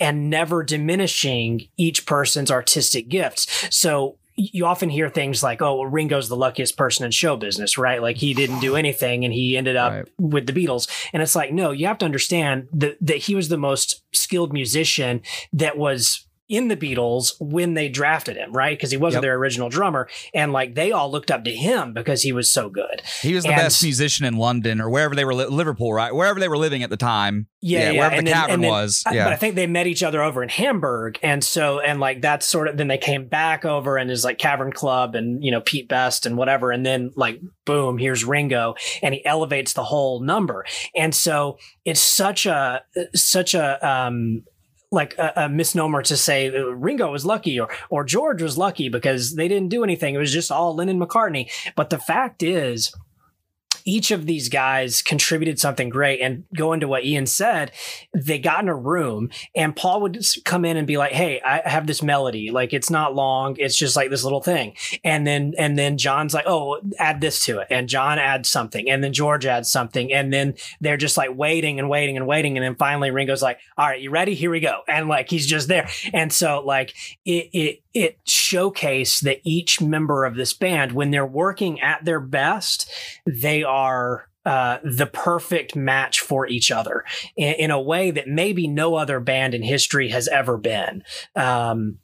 [0.00, 3.68] and never diminishing each person's artistic gifts.
[3.70, 7.78] So you often hear things like, oh, well, Ringo's the luckiest person in show business,
[7.78, 8.02] right?
[8.02, 10.08] Like he didn't do anything and he ended up Right.
[10.18, 10.88] with the Beatles.
[11.12, 14.52] And it's like, no, you have to understand that, that he was the most skilled
[14.52, 15.20] musician
[15.52, 18.76] that was in the Beatles when they drafted him, right?
[18.76, 19.28] Because he wasn't Yep.
[19.28, 20.08] their original drummer.
[20.32, 23.02] And like they all looked up to him because he was so good.
[23.22, 26.14] He was the And- best musician in London or wherever they were, li- Liverpool, right?
[26.14, 27.46] Wherever they were living at the time.
[27.60, 29.02] Yeah, yeah, wherever and the then- cavern then- was.
[29.10, 29.24] Yeah.
[29.24, 32.44] But I think they met each other over in Hamburg, and so and like that's
[32.46, 35.62] sort of then they came back over and is like Cavern Club and you know
[35.62, 40.20] Pete Best and whatever, and then like boom, here's Ringo, and he elevates the whole
[40.20, 42.82] number, and so it's such a
[43.14, 44.42] such a um
[44.94, 48.88] like a, a misnomer to say uh, Ringo was lucky or or George was lucky
[48.88, 50.14] because they didn't do anything.
[50.14, 51.50] It was just all Lennon McCartney.
[51.76, 52.94] But the fact is,
[53.84, 56.20] each of these guys contributed something great.
[56.20, 57.72] And going to what Ian said,
[58.14, 61.68] they got in a room and Paul would come in and be like, Hey, I
[61.68, 62.50] have this melody.
[62.50, 63.56] Like it's not long.
[63.58, 64.74] It's just like this little thing.
[65.02, 67.68] And then, and then John's like, Oh, add this to it.
[67.70, 68.88] And John adds something.
[68.90, 70.12] And then George adds something.
[70.12, 72.56] And then they're just like waiting and waiting and waiting.
[72.56, 74.34] And then finally Ringo's like, All right, you ready?
[74.34, 74.80] Here we go.
[74.88, 75.88] And like he's just there.
[76.12, 76.94] And so like
[77.24, 82.20] it, it, it showcased that each member of this band, when they're working at their
[82.20, 82.90] best,
[83.24, 87.04] they are uh, the perfect match for each other
[87.36, 91.02] in, in a way that maybe no other band in history has ever been.
[91.34, 91.98] Um,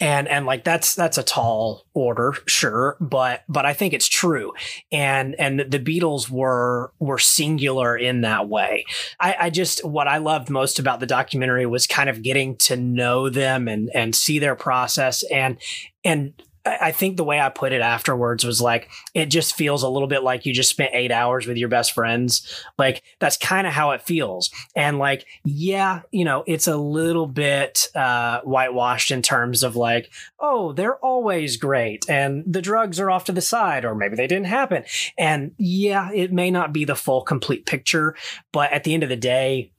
[0.00, 4.52] and and like that's that's a tall order sure but but i think it's true.
[4.90, 8.84] And and the beatles were were singular in that way.
[9.20, 12.76] I i just what i loved most about the documentary was kind of getting to
[12.76, 15.22] know them and and see their process.
[15.30, 15.58] And
[16.04, 16.32] and
[16.64, 20.08] I think the way I put it afterwards was like, it just feels a little
[20.08, 22.64] bit like you just spent eight hours with your best friends.
[22.76, 24.50] Like, that's kind of how it feels.
[24.74, 30.10] And like, yeah, you know, it's a little bit uh, whitewashed in terms of like,
[30.38, 34.26] oh, they're always great and the drugs are off to the side, or maybe they
[34.26, 34.84] didn't happen.
[35.16, 38.14] And yeah, it may not be the full complete picture,
[38.52, 39.72] but at the end of the day,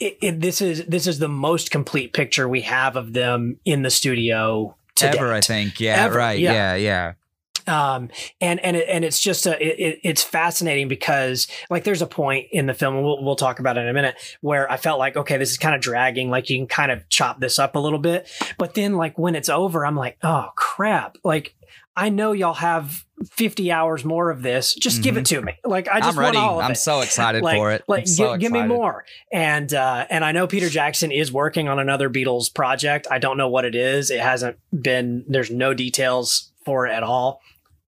[0.00, 3.82] it, it, this is this is the most complete picture we have of them in
[3.82, 5.80] the studio Ever, I think.
[5.80, 6.38] Yeah, Ever, right.
[6.38, 6.74] yeah.
[6.76, 7.12] Yeah,
[7.66, 7.94] yeah.
[7.96, 8.10] um
[8.42, 12.46] and and it, and it's just a it- it's fascinating because like there's a point
[12.52, 14.98] in the film and we'll, we'll talk about it in a minute where i felt
[14.98, 17.74] like okay this is kind of dragging like you can kind of chop this up
[17.74, 18.28] a little bit
[18.58, 21.54] but then like when it's over i'm like oh crap like
[21.96, 25.88] i know y'all have 50 hours more of this just give it to me like
[25.88, 26.18] i just Mm-hmm.
[26.18, 26.36] I'm ready.
[26.38, 27.84] want all of I'm it so excited like, for it.
[27.88, 29.04] Like, so gi- give me more.
[29.32, 33.06] And uh, and I know Peter Jackson is working on another Beatles project.
[33.10, 34.10] I don't know what it is.
[34.10, 35.24] It hasn't been.
[35.28, 37.40] There's no details for it at all.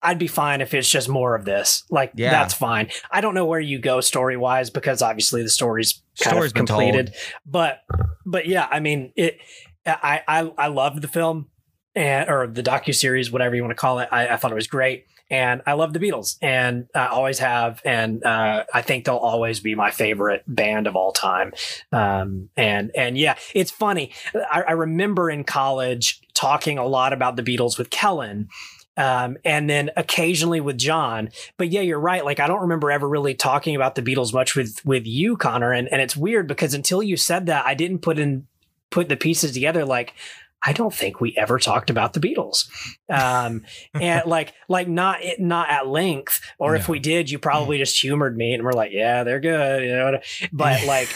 [0.02, 1.84] I'd be fine if it's just more of this.
[1.90, 2.30] Like Yeah.
[2.30, 2.88] that's fine.
[3.10, 6.56] I don't know where you go story wise because obviously the story's kind Story's of
[6.56, 7.14] completed.
[7.46, 7.80] But
[8.26, 9.38] but yeah, I mean it.
[9.86, 11.48] I I I loved the film
[11.94, 14.08] and or the docu series, whatever you want to call it.
[14.12, 17.80] I, I thought it was great, and I love the Beatles, and I always have,
[17.84, 21.52] and uh, I think they'll always be my favorite band of all time.
[21.92, 24.12] Um, and and yeah, it's funny.
[24.34, 28.48] I, I remember in college talking a lot about the Beatles with Kellen.
[28.96, 32.22] Um, and then occasionally with John, but yeah, you're right.
[32.22, 35.72] Like I don't remember ever really talking about the Beatles much with with you, Connor.
[35.72, 38.46] And and it's weird because until you said that, I didn't put in
[38.90, 39.84] put the pieces together.
[39.84, 40.14] Like
[40.62, 42.68] I don't think we ever talked about the Beatles.
[43.08, 48.00] Um, and like, like not, not at length, or if we did, you probably just
[48.00, 50.18] humored me and we're like, yeah, they're good, you know,
[50.52, 51.08] but like,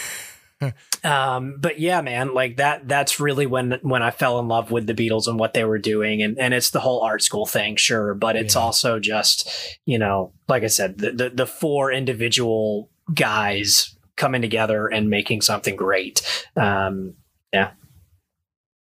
[1.03, 2.89] um, but yeah, man, like that.
[2.89, 5.79] That's really when when I fell in love with the Beatles and what they were
[5.79, 8.63] doing, and and it's the whole art school thing, sure, but it's Yeah.
[8.63, 9.51] also just
[9.85, 15.43] you know, like I said, the, the the four individual guys coming together and making
[15.43, 16.23] something great.
[16.57, 17.15] Um,
[17.53, 17.73] Well,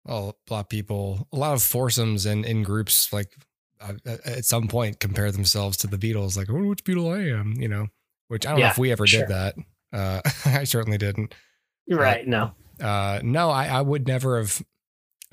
[0.05, 3.31] a lot of people, a lot of foursomes and in groups, like
[3.81, 3.93] uh,
[4.25, 6.37] at some point, compare themselves to the Beatles.
[6.37, 7.87] Like, I wonder which Beatle I am, you know.
[8.27, 9.21] Which I don't know if we ever sure.
[9.21, 9.55] did that.
[9.93, 11.33] Uh, I certainly didn't.
[11.89, 12.27] right?
[12.27, 14.61] No, Uh, no, I, I would never have.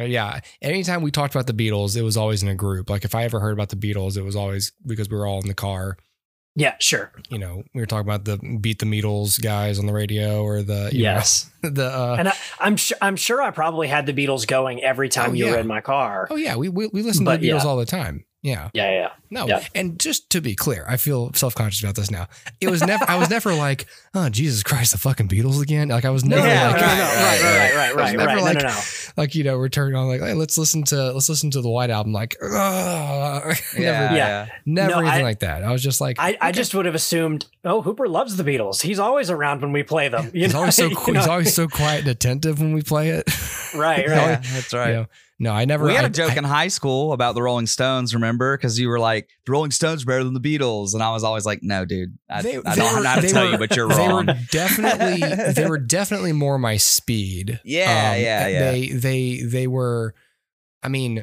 [0.01, 2.91] uh, yeah, anytime we talked about the Beatles, it was always in a group.
[2.91, 5.41] Like if I ever heard about the Beatles, it was always because we were all
[5.41, 5.97] in the car.
[6.55, 9.93] Yeah, sure, You know, we were talking about the Beat the Beatles guys on the
[9.93, 11.51] radio or the you know, yes.
[11.63, 15.09] the uh, and I, I'm sure I'm sure I probably had the Beatles going every
[15.09, 16.29] time Oh, you were in my car.
[16.31, 17.67] oh yeah, we we, we listen to the Beatles yeah.
[17.67, 18.25] all the time.
[18.43, 18.71] Yeah.
[18.75, 19.09] Yeah, yeah.
[19.31, 19.65] No, Yeah.
[19.75, 22.27] and just to be clear, I feel self conscious about this now.
[22.61, 23.05] It was never.
[23.09, 25.89] I was never like, oh Jesus Christ, the fucking Beatles again.
[25.89, 28.17] Like I was never Yeah, like, no, no, no, right, right, right, right, right, right,
[28.17, 28.43] never right.
[28.43, 28.81] like- no, no, no.
[29.17, 31.91] like you know, we're on like, hey, let's listen to let's listen to the White
[31.91, 32.13] Album.
[32.13, 32.51] Like, ugh.
[33.75, 34.47] never, Yeah, Yeah.
[34.67, 35.63] never No, anything I- like that.
[35.63, 38.83] I was just like, I, I just would have assumed, oh, Hooper loves the Beatles.
[38.83, 40.27] He's always around when we play them.
[40.35, 40.61] You he's know?
[40.61, 41.15] always so You cool.
[41.15, 41.21] know?
[41.21, 43.25] He's always so quiet and attentive when we play it.
[43.75, 44.43] right, Yeah, right.
[44.53, 44.89] that's right.
[44.89, 45.07] You know,
[45.43, 45.85] no, I never.
[45.85, 48.57] we had I- a joke I- in high school about the Rolling Stones, remember?
[48.57, 50.95] Because you were like, the Rolling Stones are better than the Beatles.
[50.95, 52.17] And I was always like, no, dude.
[52.31, 54.09] I, They- I they don't were- know how to tell were- you, but you're they
[54.09, 54.27] wrong.
[54.27, 57.61] were definitely they were definitely more my speed.
[57.65, 58.71] Yeah, um, yeah, yeah.
[58.71, 60.15] They they they were.
[60.83, 61.23] I mean,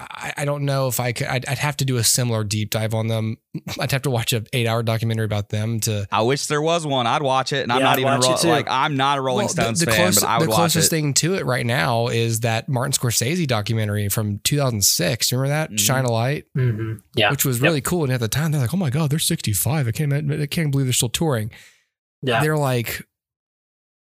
[0.00, 1.26] I, I don't know if I could.
[1.26, 3.36] I'd, I'd have to do a similar deep dive on them.
[3.80, 6.06] I'd have to watch an eight hour documentary about them to.
[6.12, 7.08] I wish there was one.
[7.08, 7.64] I'd watch it.
[7.64, 9.48] And I'm not I'd even a watch it ro- like I'm not a Rolling Well,
[9.48, 10.50] Stones the, fan, close- but I would watch it.
[10.50, 15.32] the closest thing to it right now is that Martin Scorsese documentary from 2006.
[15.32, 15.80] Remember that Mhm.
[15.80, 17.30] Shine a Light, hmm Yeah.
[17.32, 17.62] which was Yep.
[17.64, 18.04] really cool.
[18.04, 19.88] And at the time, they're like, "Oh my god, they're 65.
[19.88, 20.12] I can't.
[20.12, 21.50] I can't believe they're still touring."
[22.22, 22.40] Yeah.
[22.40, 23.04] they're like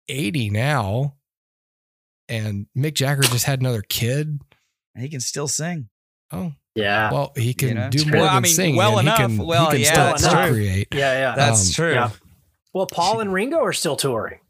[0.08, 1.14] 80 now
[2.28, 4.40] and mick jagger just had another kid
[4.96, 5.88] He can still sing.
[6.32, 7.12] oh yeah.
[7.12, 7.88] well he can know?
[7.90, 8.20] do more true.
[8.20, 9.18] than I mean, sing well enough.
[9.18, 10.30] he can, Well, he can yeah, still that's true.
[10.32, 10.98] procreate yeah.
[11.18, 11.34] Yeah.
[11.36, 11.92] That's Um, true.
[11.92, 12.10] yeah.
[12.72, 14.40] Well, Paul and Ringo are still touring.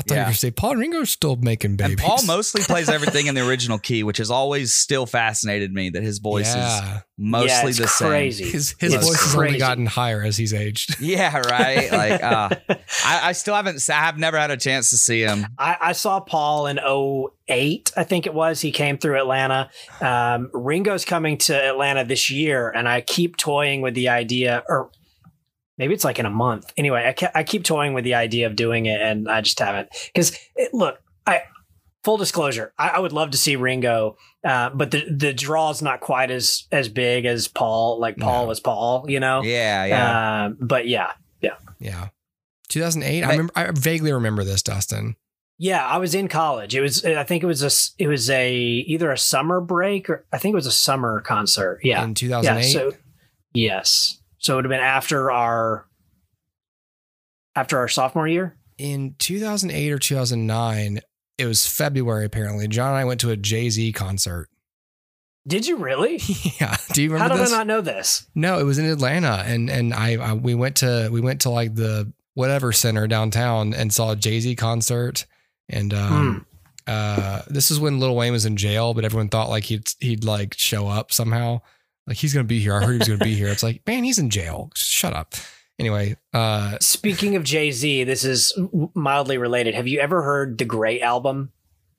[0.00, 0.20] I thought you Yeah.
[0.22, 3.34] were going to say paul ringo's still making babies And Paul mostly plays everything in
[3.34, 6.80] the original key, which has always still fascinated me that his voice is
[7.18, 8.44] mostly yeah, it's the crazy.
[8.44, 10.96] his, his It's voice has only gotten higher as he's aged.
[11.00, 11.90] Yeah, right.
[11.92, 12.48] Like, uh,
[13.04, 13.82] I, I still haven't.
[13.90, 15.46] I have never had a chance to see him.
[15.58, 18.60] I, I saw Paul in 08, I think it was.
[18.60, 19.70] He came through Atlanta.
[20.00, 24.90] Um, Ringo's coming to Atlanta this year, and I keep toying with the idea, or
[25.80, 26.72] maybe it's like in a month.
[26.76, 29.58] Anyway, I, ke- I keep toying with the idea of doing it, and I just
[29.58, 29.88] haven't.
[30.14, 30.38] Because
[30.72, 31.42] look, I
[32.04, 35.82] full disclosure, I, I would love to see Ringo, uh, but the the draw is
[35.82, 37.98] not quite as as big as Paul.
[37.98, 38.48] Like Paul No.
[38.48, 39.42] was Paul, you know.
[39.42, 40.44] Yeah, yeah.
[40.46, 42.08] Um, but yeah, yeah yeah.
[42.68, 43.30] 2008 I Hey.
[43.32, 45.16] remember I vaguely remember this Dustin
[45.58, 46.74] Yeah, I was in college.
[46.76, 47.70] It was I think it was a.
[48.02, 51.80] it was a either a summer break or I think it was a summer concert.
[51.82, 52.02] Yeah.
[52.04, 52.92] in Yeah, 2008 so
[53.52, 54.19] yes.
[54.40, 55.86] So it would have been after our
[57.56, 58.56] after our sophomore year.
[58.78, 61.00] in 2008 or 2009
[61.38, 64.48] it was February apparently John and I went to a Jay-Z concert
[65.46, 66.20] Did you really?
[66.60, 67.34] yeah do you remember?
[67.34, 68.26] How did this I not know this?
[68.34, 71.50] No, it was in Atlanta, and and I, I we went to we went to
[71.50, 75.26] like the whatever center downtown and saw a Jay Z concert,
[75.68, 76.46] and um,
[76.86, 76.90] Hmm.
[76.92, 80.24] uh, this is when Lil Wayne was in jail, but everyone thought like he'd he'd
[80.24, 81.60] like show up somehow,
[82.10, 82.74] like he's gonna be here.
[82.74, 83.48] I heard he was gonna be here.
[83.48, 84.70] It's like man, he's in jail.
[84.74, 85.34] Shut up.
[85.78, 88.52] Anyway, uh, Speaking of Jay Z, this is
[88.94, 89.74] mildly related.
[89.74, 91.52] Have you ever heard the Gray album?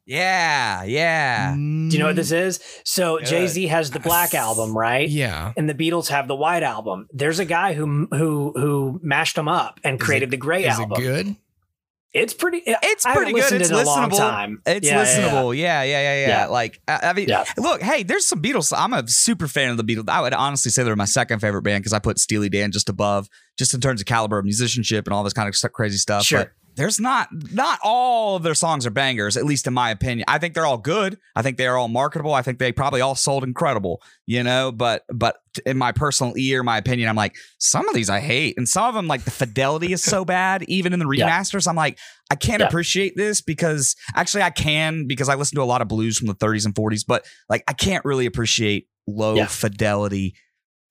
[0.05, 1.53] yeah, yeah.
[1.55, 2.59] Do you know what this is?
[2.83, 3.27] So Good.
[3.27, 5.07] Jay Z has the Black album, right?
[5.07, 7.07] Yeah, And the Beatles have the White album.
[7.13, 10.65] There's a guy who who who mashed them up and Is created it- the Gray
[10.65, 10.99] is album.
[10.99, 11.35] it good?
[12.13, 12.61] It's pretty.
[12.65, 13.53] It's pretty good.
[13.53, 14.17] It's in a long listenable.
[14.17, 14.61] time.
[14.65, 15.31] It's Yeah, yeah, yeah.
[15.31, 15.57] listenable.
[15.57, 16.27] Yeah, yeah, yeah, yeah.
[16.27, 16.45] Yeah.
[16.47, 18.73] Like, I, I mean, look, hey, there's some Beatles.
[18.77, 20.09] I'm a super fan of the Beatles.
[20.09, 22.89] I would honestly say they're my second favorite band because I put Steely Dan just
[22.89, 26.23] above, just in terms of caliber of musicianship and all this kind of crazy stuff.
[26.23, 26.39] Sure.
[26.39, 30.25] But there's not not all of their songs are bangers, at least in my opinion.
[30.27, 31.17] I think they're all good.
[31.35, 32.33] I think they are all marketable.
[32.33, 34.71] I think they probably all sold incredible, you know.
[34.71, 38.55] But but in my personal ear, my opinion, I'm like some of these I hate,
[38.57, 40.63] and some of them like the fidelity is so bad.
[40.63, 41.29] Even in the Yeah.
[41.29, 41.97] remasters, I'm like
[42.29, 42.67] I can't Yeah.
[42.67, 46.27] appreciate this because actually I can because I listen to a lot of blues from
[46.27, 49.47] the 30s and 40s, but like I can't really appreciate low Yeah.
[49.47, 50.35] fidelity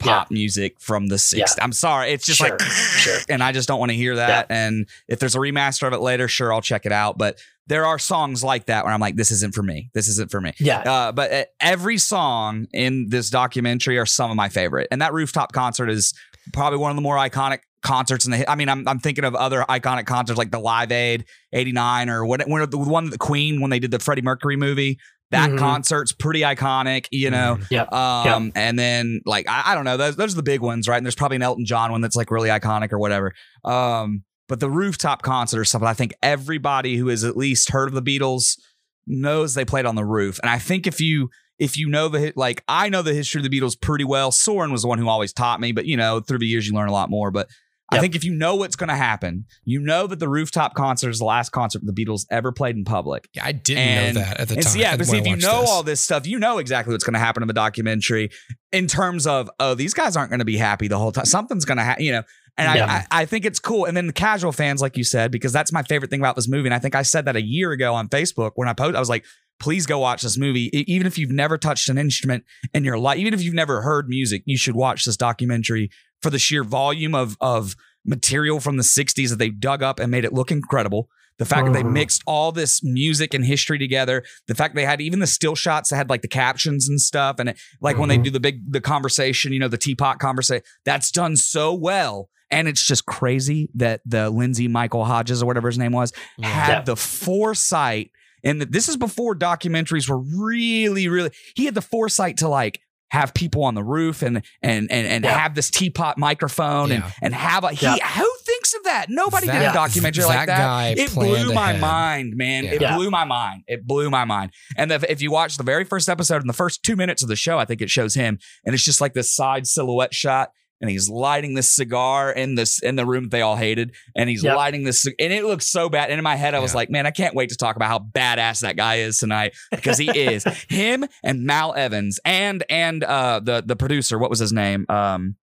[0.00, 1.36] pop music from the 60s.
[1.36, 1.46] Yeah.
[1.60, 2.10] I'm sorry.
[2.10, 3.18] It's just Sure, like sure.
[3.28, 4.46] and I just don't want to hear that.
[4.50, 7.18] And if there's a remaster of it later, sure, I'll check it out.
[7.18, 9.90] But there are songs like that where I'm like, this isn't for me.
[9.94, 10.52] This isn't for me.
[10.58, 10.80] Yeah.
[10.80, 14.88] Uh, but uh, every song in this documentary are some of my favorite.
[14.90, 16.12] And that rooftop concert is
[16.52, 18.50] probably one of the more iconic concerts in the.
[18.50, 22.26] I mean, I'm I'm thinking of other iconic concerts like the Live Aid '89 or
[22.26, 24.98] what when the one the Queen when they did the Freddie Mercury movie.
[25.30, 25.58] That Mhm.
[25.58, 27.58] concert's pretty iconic, you know.
[27.70, 27.92] Yep.
[27.92, 30.96] Um, and then like I, I don't know, those those are the big ones, right?
[30.96, 33.32] And there's probably an Elton John one that's like really iconic or whatever.
[33.64, 37.88] Um, but the rooftop concert or something, I think everybody who has at least heard
[37.88, 38.58] of the Beatles
[39.06, 40.38] knows they played on the roof.
[40.42, 43.48] And I think if you if you know the like I know the history of
[43.48, 44.32] the Beatles pretty well.
[44.32, 46.74] Soren was the one who always taught me, but you know, through the years you
[46.74, 47.30] learn a lot more.
[47.30, 47.48] But
[47.92, 51.10] I think if you know what's going to happen, you know that the rooftop concert
[51.10, 53.28] is the last concert the Beatles ever played in public.
[53.34, 54.72] Yeah, I didn't And- know that at the And time.
[54.72, 55.70] so, yeah, but see, if you know this.
[55.70, 58.30] all this stuff, you know exactly what's going to happen in the documentary
[58.72, 61.24] in terms of, oh, these guys aren't going to be happy the whole time.
[61.24, 62.22] Something's going to happen, you know.
[62.56, 62.86] And Yeah.
[62.86, 63.86] I, I, I think it's cool.
[63.86, 66.48] And then the casual fans, like you said, because that's my favorite thing about this
[66.48, 66.66] movie.
[66.68, 69.00] And I think I said that a year ago on Facebook when I posted, I
[69.00, 69.24] was like,
[69.60, 70.70] please go watch this movie.
[70.90, 74.08] Even if you've never touched an instrument in your life, even if you've never heard
[74.08, 75.90] music, you should watch this documentary
[76.22, 80.10] for the sheer volume of of material from the 60s that they dug up and
[80.10, 81.08] made it look incredible.
[81.38, 81.92] The fact that they Mhm.
[81.92, 85.88] mixed all this music and history together, the fact they had even the still shots
[85.90, 88.24] that had like the captions and stuff, and it, like when they Mhm.
[88.24, 92.28] do the big the conversation, you know, the teapot conversation, that's done so well.
[92.50, 96.68] And it's just crazy that the Lindsay Michael Hodges or whatever his name was had
[96.72, 96.80] Yeah.
[96.82, 98.10] the foresight,
[98.42, 101.30] and this is before documentaries were really, really.
[101.54, 102.80] He had the foresight to like
[103.10, 105.38] have people on the roof and and and and Yeah.
[105.38, 107.10] have this teapot microphone and Yeah.
[107.22, 107.86] and have a he.
[107.86, 107.96] Yeah.
[108.08, 109.06] Who thinks of that?
[109.08, 110.58] Nobody did a That- documentary like that that.
[110.58, 111.80] guy it blew my ahead.
[111.80, 112.64] mind, man.
[112.64, 113.62] It blew my mind.
[113.66, 114.52] It blew my mind.
[114.76, 117.28] And if, if you watch the very first episode in the first two minutes of
[117.28, 120.50] the show, I think it shows him, and it's just like this side silhouette shot.
[120.80, 124.30] And he's lighting this cigar in this in the room that they all hated, and
[124.30, 124.56] he's Yep.
[124.56, 126.10] lighting this, and it looks so bad.
[126.10, 126.76] And in my head, I was Yeah.
[126.76, 129.98] like, "Man, I can't wait to talk about how badass that guy is tonight because
[129.98, 134.18] he is him and Mal Evans and and uh the the producer.
[134.18, 134.86] What was his name?
[134.88, 135.36] Um,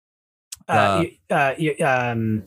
[0.68, 2.44] Uh, you- uh, you- um,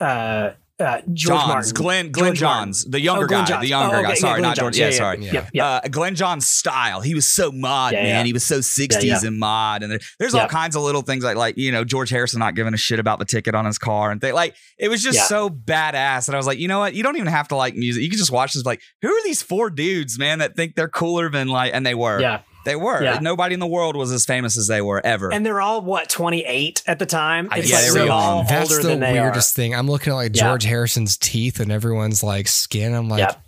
[0.00, 1.72] uh, uh, George Johns, Martin.
[1.74, 2.64] Glenn Glenn George Martin.
[2.72, 3.60] Johns, the younger Oh, guy, Johns.
[3.62, 4.14] the younger Oh, guy.
[4.14, 4.74] Sorry, yeah, not George.
[4.74, 4.78] Johns.
[4.78, 5.24] Yeah, Yeah, sorry.
[5.24, 5.64] yeah, Yep, yep.
[5.64, 7.00] Uh, Glenn John's style.
[7.00, 8.08] He was so mod, Yeah, man.
[8.08, 8.24] yeah.
[8.24, 9.28] He was so 60s Yeah, yeah.
[9.28, 9.82] and mod.
[9.84, 12.54] And there, there's all kinds of little things like, like, you know, George Harrison not
[12.56, 14.34] giving a shit about the ticket on his car and things.
[14.34, 15.24] Like, it was just Yeah.
[15.26, 16.26] so badass.
[16.28, 16.94] And I was like, you know what?
[16.94, 18.02] You don't even have to like music.
[18.02, 18.64] You can just watch this.
[18.66, 21.94] Like, who are these four dudes, man, that think they're cooler than like, and they
[21.94, 22.20] were.
[22.20, 22.40] yeah.
[22.64, 23.02] They were.
[23.02, 23.18] Yeah.
[23.20, 25.32] Nobody in the world was as famous as they were ever.
[25.32, 27.48] And they're all what 28 at the time.
[27.50, 28.46] I It's guess like they they're all young.
[28.46, 29.74] That's older the than they weirdest thing.
[29.74, 30.44] I'm looking at like Yeah.
[30.48, 32.94] George Harrison's teeth and everyone's like skin.
[32.94, 33.40] I'm like, Yep.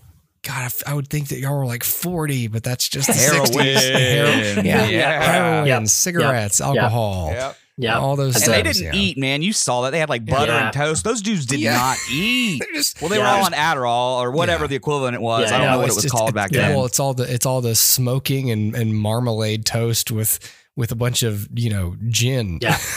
[0.43, 3.13] God, I f- I would think that y'all were like 40, but that's just the
[3.15, 3.47] Heroin.
[3.47, 3.81] 60s.
[3.81, 4.87] Hero- yeah.
[4.87, 5.23] Yeah.
[5.23, 5.87] Heroin, Yep.
[5.89, 7.57] cigarettes, alcohol, Yep.
[7.79, 7.83] Are.
[7.83, 7.99] Yeah.
[7.99, 8.57] all those And things.
[8.57, 9.01] they didn't yeah.
[9.01, 9.43] eat, man.
[9.43, 9.91] You saw that.
[9.91, 10.67] They had like butter Yeah.
[10.67, 11.05] and toast.
[11.05, 11.77] Those dudes did Yeah.
[11.77, 12.63] not eat.
[12.75, 14.69] Just Well, they were all on Adderall or whatever Yeah.
[14.69, 15.43] the equivalent it was.
[15.43, 15.71] Yeah, I don't yeah.
[15.73, 16.77] know what it was just- called it- back yeah, then.
[16.77, 20.39] Well, it's all the it's all the smoking and, and marmalade toast with
[20.77, 22.59] with a bunch of you know gin.
[22.63, 22.79] Yeah.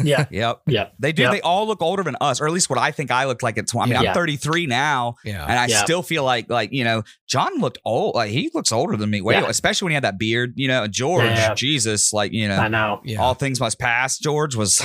[0.00, 0.26] Yeah.
[0.30, 0.60] Yep.
[0.68, 0.90] Yeah.
[1.00, 1.22] They do.
[1.22, 1.32] Yep.
[1.32, 3.58] They all look older than us, or at least what I think I looked like
[3.58, 3.92] at 20.
[3.92, 4.10] I mean, Yeah.
[4.10, 5.42] I'm 33 now, yeah.
[5.42, 5.82] and I Yeah.
[5.82, 8.14] still feel like, like you know, John looked old.
[8.14, 9.20] Like he looks older than me.
[9.22, 9.48] Way, Yeah.
[9.48, 10.52] especially when he had that beard.
[10.54, 11.52] You know, George, Yeah.
[11.54, 13.00] Jesus, like you know, I know.
[13.02, 13.20] yeah.
[13.20, 14.18] all things must pass.
[14.18, 14.80] George was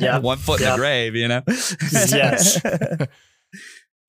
[0.00, 0.16] Yeah.
[0.20, 1.14] one foot in the grave.
[1.14, 1.42] You know.
[1.92, 2.58] Yes.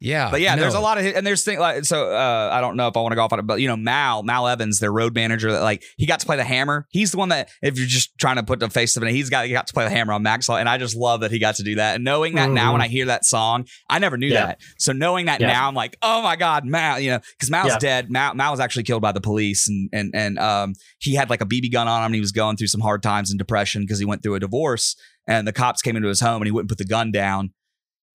[0.04, 0.30] yeah.
[0.30, 2.10] But yeah, there's a lot of and there's things like so.
[2.12, 3.78] Uh, I don't know if I want to go off on it, but you know,
[3.78, 6.86] Mal Mal Evans, their road manager, that like he got to play the hammer.
[6.92, 9.30] He's the one that if you're just trying to put the face of it, he's
[9.30, 11.40] got he got to play the hammer on Maxwell, and I just love that he
[11.40, 11.96] got to do that.
[11.96, 12.74] And knowing that now, Mhm.
[12.74, 14.48] when I hear that song, I never knew Yeah.
[14.48, 14.62] that.
[14.78, 15.48] So knowing that Yeah.
[15.48, 17.80] now, I'm like, oh my god, Mal, you know, because Mal's Yeah.
[17.80, 18.12] dead.
[18.12, 21.42] Mal Mal was actually killed by the police, and and and um he had like
[21.42, 22.08] a BB gun on him.
[22.08, 24.40] And he was going through some hard times and depression because he went through a
[24.40, 24.96] divorce,
[25.28, 27.52] and the cops came into his home, and he wouldn't put the gun down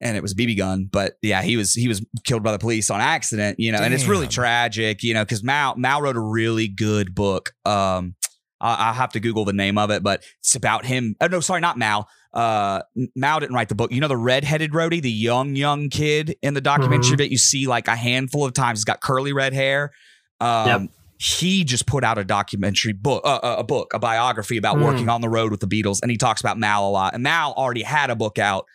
[0.01, 0.89] and it was a BB gun.
[0.91, 3.93] But yeah, he was he was killed by the police on accident, you know, and
[3.95, 7.53] it's really tragic, you know, because Mal Mal wrote a really good book.
[7.65, 8.15] Um,
[8.61, 11.15] I, I have to Google the name of it, but it's about him.
[11.21, 12.09] Oh no, sorry, not Mal.
[12.35, 12.83] Uh,
[13.17, 13.91] Mal didn't write the book.
[13.93, 17.19] You know the redheaded roadie, the young young kid in the documentary Mhm.
[17.19, 18.79] that you see like a handful of times.
[18.81, 19.93] He's got curly red hair.
[20.41, 20.91] Um, Yep.
[21.19, 24.85] he just put out a documentary book, uh, uh, a book, a biography about Mm.
[24.85, 27.15] working on the road with the Beatles, and he talks about Mal a lot.
[27.15, 28.67] And Mal already had a book out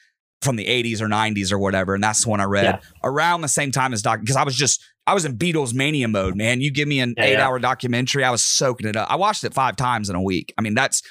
[0.43, 2.77] from the 80s or 90s or whatever, and that's the one I read Yeah.
[3.03, 6.07] around the same time as doc because I was just I was in Beatles mania
[6.07, 6.61] mode, man.
[6.61, 7.45] You give me an Yeah, eight yeah.
[7.47, 9.11] hour documentary, I was soaking it up.
[9.11, 10.53] I watched it five times in a week.
[10.57, 11.01] I mean, that's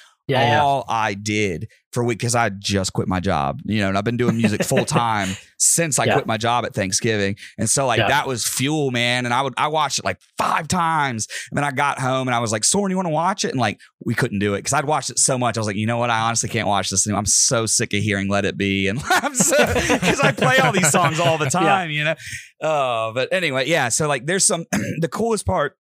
[0.51, 3.98] all I did for a week because I just quit my job, you know, and
[3.98, 6.14] I've been doing music full time since I Yeah.
[6.14, 7.37] quit my job at Thanksgiving.
[7.59, 8.09] And so like Yeah.
[8.09, 9.24] that was fuel, man.
[9.26, 11.28] And I would I watched it like five times.
[11.50, 13.50] And then I got home and I was like, Soren, you want to watch it?
[13.50, 15.57] And like we couldn't do it because I'd watched it so much.
[15.57, 16.11] I was like, you know what?
[16.11, 17.18] I honestly can't watch this anymore.
[17.20, 18.88] I'm so sick of hearing Let It Be.
[18.88, 22.14] And I'm so because I play all these songs all the time, you know.
[22.61, 23.88] Uh, but anyway, yeah.
[23.90, 24.64] So like there's some
[25.01, 25.76] the coolest part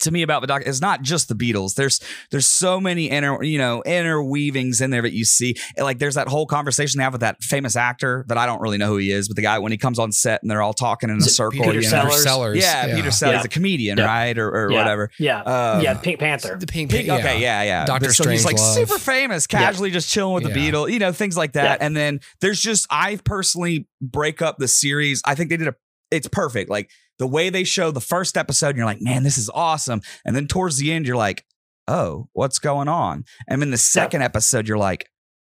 [0.00, 1.74] to me about the doc is not just the Beatles.
[1.74, 2.00] There's
[2.30, 5.56] there's so many inner you know interweavings in there that you see.
[5.78, 8.76] Like there's that whole conversation they have with that famous actor that I don't really
[8.78, 10.74] know who he is, but the guy when he comes on set and they're all
[10.74, 11.60] talking in a Is it circle.
[11.64, 11.88] Peter you know?
[11.88, 12.22] Sellers?
[12.22, 12.58] Sellers.
[12.58, 13.38] Yeah, Peter Sellers, Yeah.
[13.38, 14.04] he's a comedian, Yeah.
[14.04, 14.78] right, or, or Yeah.
[14.78, 15.10] whatever.
[15.18, 15.40] Yeah.
[15.40, 15.94] Um, yeah.
[15.94, 16.56] Pink Panther.
[16.60, 17.14] The pink, Pink- yeah.
[17.16, 17.84] Okay, yeah, yeah.
[17.86, 18.74] Doctor But so he's like Strangelove.
[18.74, 21.80] super famous, casually just chilling with the Beatles, you know, things like that.
[21.80, 21.86] Yeah.
[21.86, 25.22] And then there's just I personally break up the series.
[25.24, 25.74] I think they did a
[26.10, 26.70] it's perfect.
[26.70, 30.00] Like the way they show the first episode, and you're like, man, this is awesome.
[30.24, 31.44] And then towards the end, you're like,
[31.88, 33.24] oh, what's going on?
[33.48, 35.08] And then the second episode, you're like,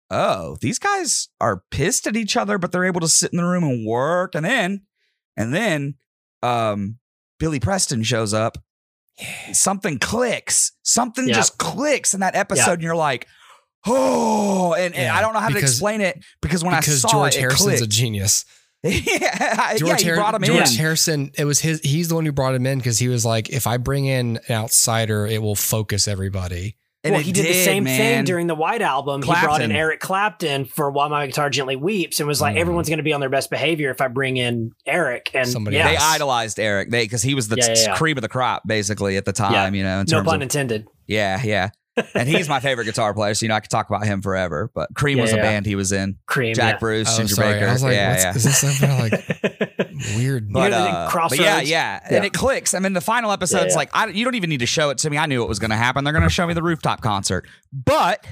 [0.10, 3.46] oh, these guys are pissed at each other, but they're able to sit in the
[3.46, 4.36] room and work.
[4.36, 4.82] And then,
[5.38, 5.96] and then,
[6.42, 6.98] um,
[7.40, 8.58] Billy Preston shows up.
[9.52, 10.72] Something clicks.
[10.84, 11.36] Something Yeah.
[11.36, 12.74] just clicks in that episode, Yeah.
[12.74, 13.28] and you're like,
[13.86, 17.12] oh, and, and I don't know how to explain it because when because I saw
[17.20, 17.92] George it, it Harrison's a clicked.
[17.94, 18.46] genius.
[19.08, 20.78] yeah, George, yeah, he Har- brought him George in.
[20.78, 21.80] Harrison, it was his.
[21.82, 24.40] He's the one who brought him in because he was like, if I bring in
[24.50, 26.76] an outsider, it will focus everybody.
[27.06, 29.22] And well, he did, the same thing during the White Album.
[29.24, 32.60] He brought in Eric Clapton for "While My Guitar Gently Weeps" and was like, Mm.
[32.60, 35.76] "Everyone's going to be on their best behavior if I bring in Eric." And Somebody
[35.76, 37.96] yeah, They idolized Eric they because he was the Yeah, yeah, yeah.
[37.98, 39.76] cream of the crop basically at the time.
[39.76, 40.88] You know, in no terms pun of intended.
[41.06, 41.70] yeah, yeah.
[42.16, 44.72] And he's my favorite guitar player, so you know I could talk about him forever.
[44.74, 45.42] But Cream Yeah, was a yeah.
[45.42, 46.18] band he was in.
[46.26, 46.54] Cream.
[46.56, 46.80] Jack yeah.
[46.80, 47.54] Bruce, Oh, Ginger sorry.
[47.54, 47.68] Baker.
[47.68, 48.36] I was like, yeah, yeah.
[48.36, 50.52] is this some kind of like weird?
[50.52, 51.42] But, uh, but Crossroads?
[51.42, 52.74] yeah, yeah, and it clicks.
[52.74, 53.78] I mean, the final episode, it's yeah.
[53.78, 55.18] like I, you don't even need to show it to me.
[55.18, 56.04] I knew it was going to happen.
[56.04, 58.26] They're going to show me the rooftop concert, but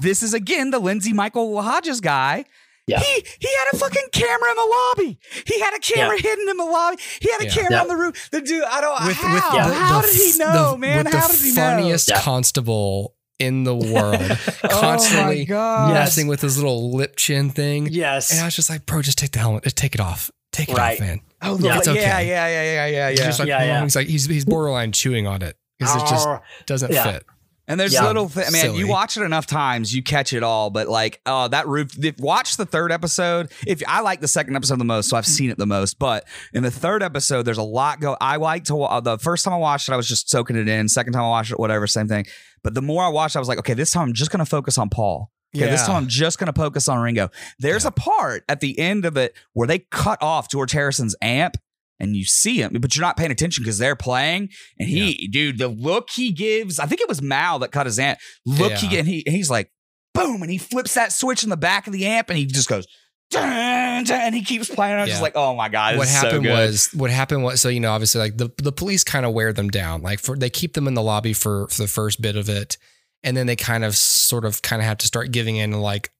[0.00, 2.44] this is again the Lindsay Michael Hodges guy.
[2.90, 3.00] Yeah.
[3.00, 5.18] He he had a fucking camera in the lobby.
[5.46, 6.22] He had a camera Yeah.
[6.30, 7.02] hidden in the lobby.
[7.20, 7.50] He had a Yeah.
[7.50, 7.80] camera Yeah.
[7.82, 8.28] on the roof.
[8.30, 9.06] The dude, I don't.
[9.06, 9.34] with, how?
[9.34, 11.06] with the, how the did he know, the- man?
[11.06, 11.54] How did he know?
[11.54, 14.20] funniest constable in the world,
[14.64, 15.94] Oh constantly God.
[15.94, 17.88] messing with his little lip chin thing.
[17.90, 18.30] Yes.
[18.32, 20.68] And I was just like, bro, just take the helmet, just take it off, take
[20.68, 21.00] it Right.
[21.00, 21.20] off, man.
[21.42, 21.66] Oh, Yeah.
[21.72, 22.00] yeah, It's yeah, okay.
[22.02, 23.82] yeah, yeah, yeah, yeah, He's just like, Yeah, yeah.
[23.82, 27.04] he's like, he's he's borderline chewing on it because it just Oh, doesn't Yeah.
[27.12, 27.24] fit.
[27.70, 28.06] And there's Yeah.
[28.06, 28.62] little, th- man.
[28.62, 28.78] Silly.
[28.80, 30.70] You watch it enough times, you catch it all.
[30.70, 31.92] But like, oh, that roof.
[32.04, 33.52] If, watch the third episode.
[33.66, 35.98] If I like the second episode the most, so I've seen it the most.
[35.98, 38.16] But in the third episode, there's a lot go.
[38.20, 38.74] I like to.
[38.74, 40.88] wa- uh, The first time I watched it, I was just soaking it in.
[40.88, 42.26] Second time I watched it, whatever, same thing.
[42.64, 44.76] But the more I watched, I was like, okay, this time I'm just gonna focus
[44.76, 45.30] on Paul.
[45.56, 47.30] Okay, this time I'm just gonna focus on Ringo.
[47.58, 51.56] There's a part at the end of it where they cut off George Harrison's amp.
[52.00, 54.48] And you see him, but you're not paying attention because they're playing.
[54.78, 57.98] And he, dude, the look he gives, I think it was Mal that cut his
[57.98, 58.18] amp.
[58.46, 59.70] Look, he and he he's like,
[60.14, 62.68] boom, and he flips that switch in the back of the amp, and he just
[62.68, 62.86] goes,
[63.30, 64.98] dun, dun, and he keeps playing.
[64.98, 67.68] I'm just like, oh my god, what is so happened was what happened was so
[67.68, 70.50] you know obviously like the the police kind of wear them down like for they
[70.50, 72.76] keep them in the lobby for for the first bit of it
[73.22, 75.82] and then they kind of sort of kind of have to start giving in and
[75.82, 76.10] like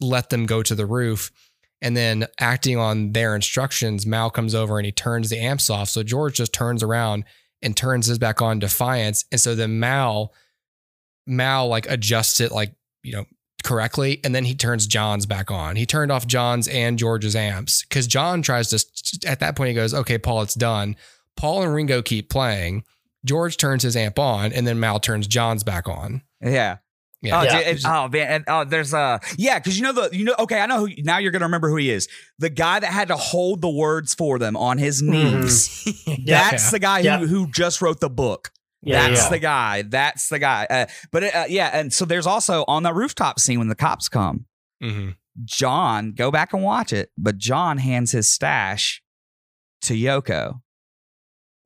[0.00, 1.30] let them go to the roof
[1.82, 5.88] and then acting on their instructions Mal comes over and he turns the amps off
[5.88, 7.24] so George just turns around
[7.62, 10.32] and turns his back on defiance and so then Mal
[11.26, 12.72] Mal like adjusts it like
[13.02, 13.24] you know
[13.62, 15.76] correctly and then he turns John's back on.
[15.76, 19.74] He turned off John's and George's amps cuz John tries to at that point he
[19.74, 20.96] goes, "Okay, Paul, it's done."
[21.36, 22.84] Paul and Ringo keep playing.
[23.24, 26.22] George turns his amp on and then Mal turns John's back on.
[26.42, 26.78] Yeah.
[27.22, 27.38] Yeah.
[27.40, 27.58] Oh, Yeah.
[27.58, 30.34] dude, it- oh man, and oh, there's uh, yeah, because you know the you know
[30.38, 32.08] okay, I know who now you're gonna remember who he is.
[32.38, 35.08] The guy that had to hold the words for them on his Mhm.
[35.42, 36.04] knees.
[36.06, 36.50] Yeah.
[36.50, 37.18] That's the guy Yeah.
[37.18, 38.50] who who just wrote the book.
[38.82, 39.28] Yeah, That's yeah.
[39.28, 39.82] the guy.
[39.82, 40.66] That's the guy.
[40.70, 44.08] Uh, but uh, yeah, and so there's also on the rooftop scene when the cops
[44.08, 44.46] come.
[44.82, 45.16] Mhm.
[45.44, 47.10] John, go back and watch it.
[47.18, 49.02] But John hands his stash
[49.82, 50.60] to Yoko.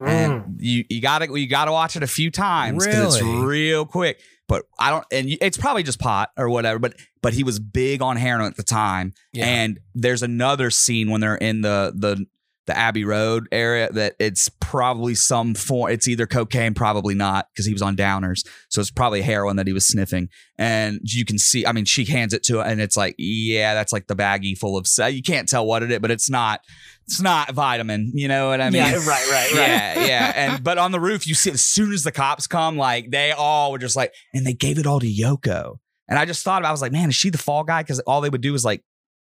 [0.03, 0.09] Mm.
[0.09, 4.21] and you you gotta you gotta watch it a few times because it's real quick.
[4.55, 6.79] But I don't, and it's probably just pot or whatever.
[6.79, 9.47] But but he was big on heroin at the time, Yeah.
[9.47, 12.25] and there's another scene when they're in the the
[12.67, 15.91] the Abbey Road area that it's probably some form.
[15.91, 18.47] It's either cocaine, probably not, because he was on downers.
[18.71, 20.31] So it's probably heroin that he was sniffing.
[20.57, 23.75] And you can see, I mean, she hands it to it, and it's like, yeah,
[23.75, 24.87] that's like the baggie full of.
[25.13, 26.61] You can't tell what it is, but it's not.
[27.07, 28.13] It's not vitamin.
[28.15, 28.83] You know what I mean?
[28.83, 29.53] yeah, right, right, right.
[29.55, 30.33] Yeah, yeah.
[30.35, 33.31] And but on the roof, you see as soon as the cops come, like they
[33.33, 35.77] all were just like, and they gave it all to Yoko.
[36.09, 37.83] And I just thought about, I was like, man, is she the fall guy?
[37.83, 38.83] Because all they would do was like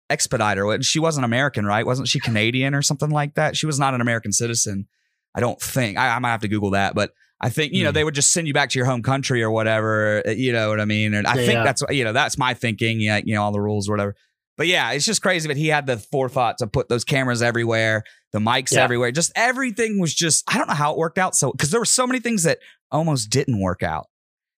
[0.10, 0.66] expedite her.
[0.66, 1.86] What- She wasn't American, right?
[1.86, 3.56] Wasn't she Canadian or something like that?
[3.56, 4.88] She was not an American citizen.
[5.36, 5.98] I don't think.
[5.98, 7.12] I, I might have to Google that, but
[7.42, 7.94] I think you know Hmm.
[7.94, 10.24] they would just send you back to your home country or whatever.
[10.28, 11.14] uh, You know what I mean?
[11.14, 11.64] And I Yeah, think yeah.
[11.64, 13.00] that's you know that's my thinking.
[13.00, 14.16] Yeah, you know all the rules or whatever.
[14.60, 15.48] But yeah, it's just crazy.
[15.48, 18.04] that he had the forethought to put those cameras everywhere,
[18.34, 18.84] the mics Yeah.
[18.84, 19.12] everywhere.
[19.12, 20.44] Just everything was just.
[20.48, 21.34] I don't know how it worked out.
[21.34, 22.60] So because there were so many things that
[22.92, 24.08] almost didn't work out.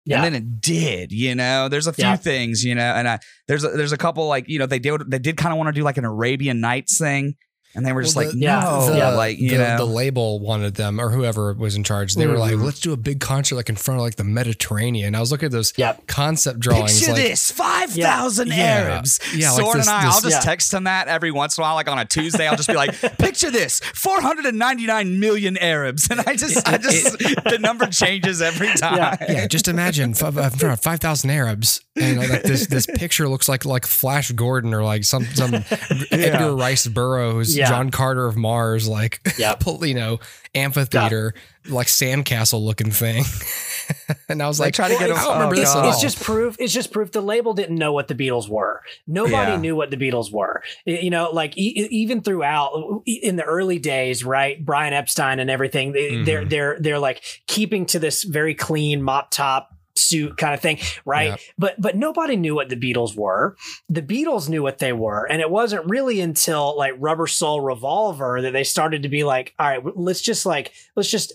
[0.06, 0.16] Yeah.
[0.16, 1.68] And then it did, you know.
[1.68, 2.16] There's a few Yeah.
[2.16, 5.02] things, you know, and I, there's a, there's a couple like you know they did
[5.10, 7.34] they did kind of want to do like an Arabian Nights thing,
[7.74, 9.84] and they were just Well, like, the- yeah, no, yeah, like you the, know, the
[9.84, 12.14] label wanted them or whoever was in charge.
[12.14, 12.64] They were like, Mhm.
[12.64, 15.14] let's do a big concert like in front of like the Mediterranean.
[15.14, 16.06] I was looking at those Yep.
[16.06, 16.98] concept drawings.
[16.98, 18.54] Picture like, this: five thousand Yeah.
[18.56, 19.20] Arabs.
[19.34, 20.40] Yeah, like this- and I, this- I'll just Yeah.
[20.40, 21.74] text him that every once in a while.
[21.76, 25.56] Like on a Tuesday, I'll just be like, "Picture this: four hundred and ninety-nine million
[25.58, 28.96] Arabs," and I just, I just, the number changes every time.
[28.96, 29.16] Yeah.
[29.28, 33.64] yeah, just imagine five uh, five thousand Arabs, and like this this picture looks like
[33.64, 35.64] like Flash Gordon or like some some
[36.10, 37.68] Edgar Rice Burroughs, Yeah.
[37.68, 39.62] John Carter of Mars, like Yep.
[39.82, 40.18] you know
[40.54, 41.32] amphitheater,
[41.68, 43.24] like sandcastle looking thing.
[44.28, 45.84] and I was like, try to well, get I us- don't remember oh, this at
[45.84, 45.90] all.
[45.90, 46.56] It's just proof.
[46.58, 48.82] It's just proof the label didn't know what the Beatles were.
[49.06, 49.56] Nobody Yeah.
[49.58, 50.62] knew what the Beatles were.
[50.84, 54.62] You know, like e- even throughout in the early days, right?
[54.64, 55.92] Brian Epstein and everything.
[55.92, 56.50] They, They're Mhm.
[56.50, 61.30] they're they're like keeping to this very clean mop top suit kind of thing, right?
[61.30, 61.40] Yep.
[61.58, 63.56] But but nobody knew what the Beatles were.
[63.88, 68.42] The Beatles knew what they were, and it wasn't really until like Rubber Soul Revolver
[68.42, 71.32] that they started to be like, all right, let's just like let's just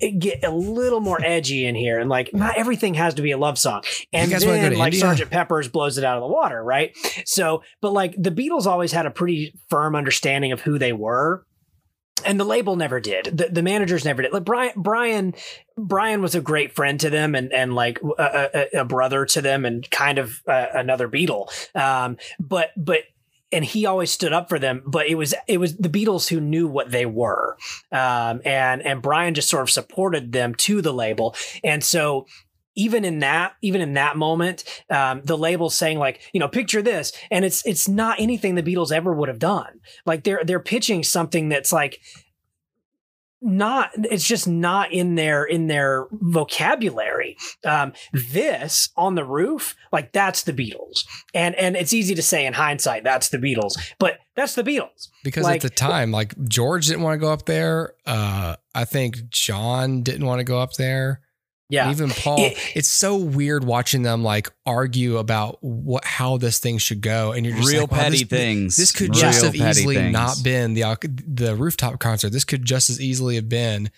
[0.00, 3.30] eh, get a little more edgy in here and like not everything has to be
[3.30, 3.82] a love song
[4.12, 6.96] and guys wanna go then like sergeant peppers blows it out of the water right
[7.24, 11.44] so but like the beatles always had a pretty firm understanding of who they were
[12.24, 13.26] and the label never did.
[13.26, 14.32] The, the managers never did.
[14.32, 15.34] Like Brian, Brian,
[15.76, 19.40] Brian was a great friend to them, and and like a, a, a brother to
[19.40, 21.48] them, and kind of uh, another Beatle.
[21.74, 23.00] Um, but but
[23.50, 24.82] and he always stood up for them.
[24.86, 27.56] But it was it was the Beatles who knew what they were,
[27.90, 32.26] um, and and Brian just sort of supported them to the label, and so
[32.74, 36.82] even in that even in that moment um, the label saying like you know picture
[36.82, 40.60] this and it's it's not anything the beatles ever would have done like they're they're
[40.60, 42.00] pitching something that's like
[43.44, 50.12] not it's just not in their in their vocabulary um this on the roof like
[50.12, 51.04] that's the beatles
[51.34, 55.08] and and it's easy to say in hindsight that's the beatles but that's the beatles
[55.24, 57.94] because like- at the time, like George didn't want to go up there.
[58.06, 61.20] Uh, I think John didn't want to go up there.
[61.72, 62.38] Yeah Even Paul.
[62.38, 67.32] It- it's so weird watching them like argue about what how this thing should go,
[67.32, 68.76] and you're just Real like, wow, petty this, things.
[68.76, 70.12] This could Real just have easily things.
[70.12, 70.96] not been the uh,
[71.26, 72.30] the rooftop concert.
[72.30, 73.90] This could just as easily have been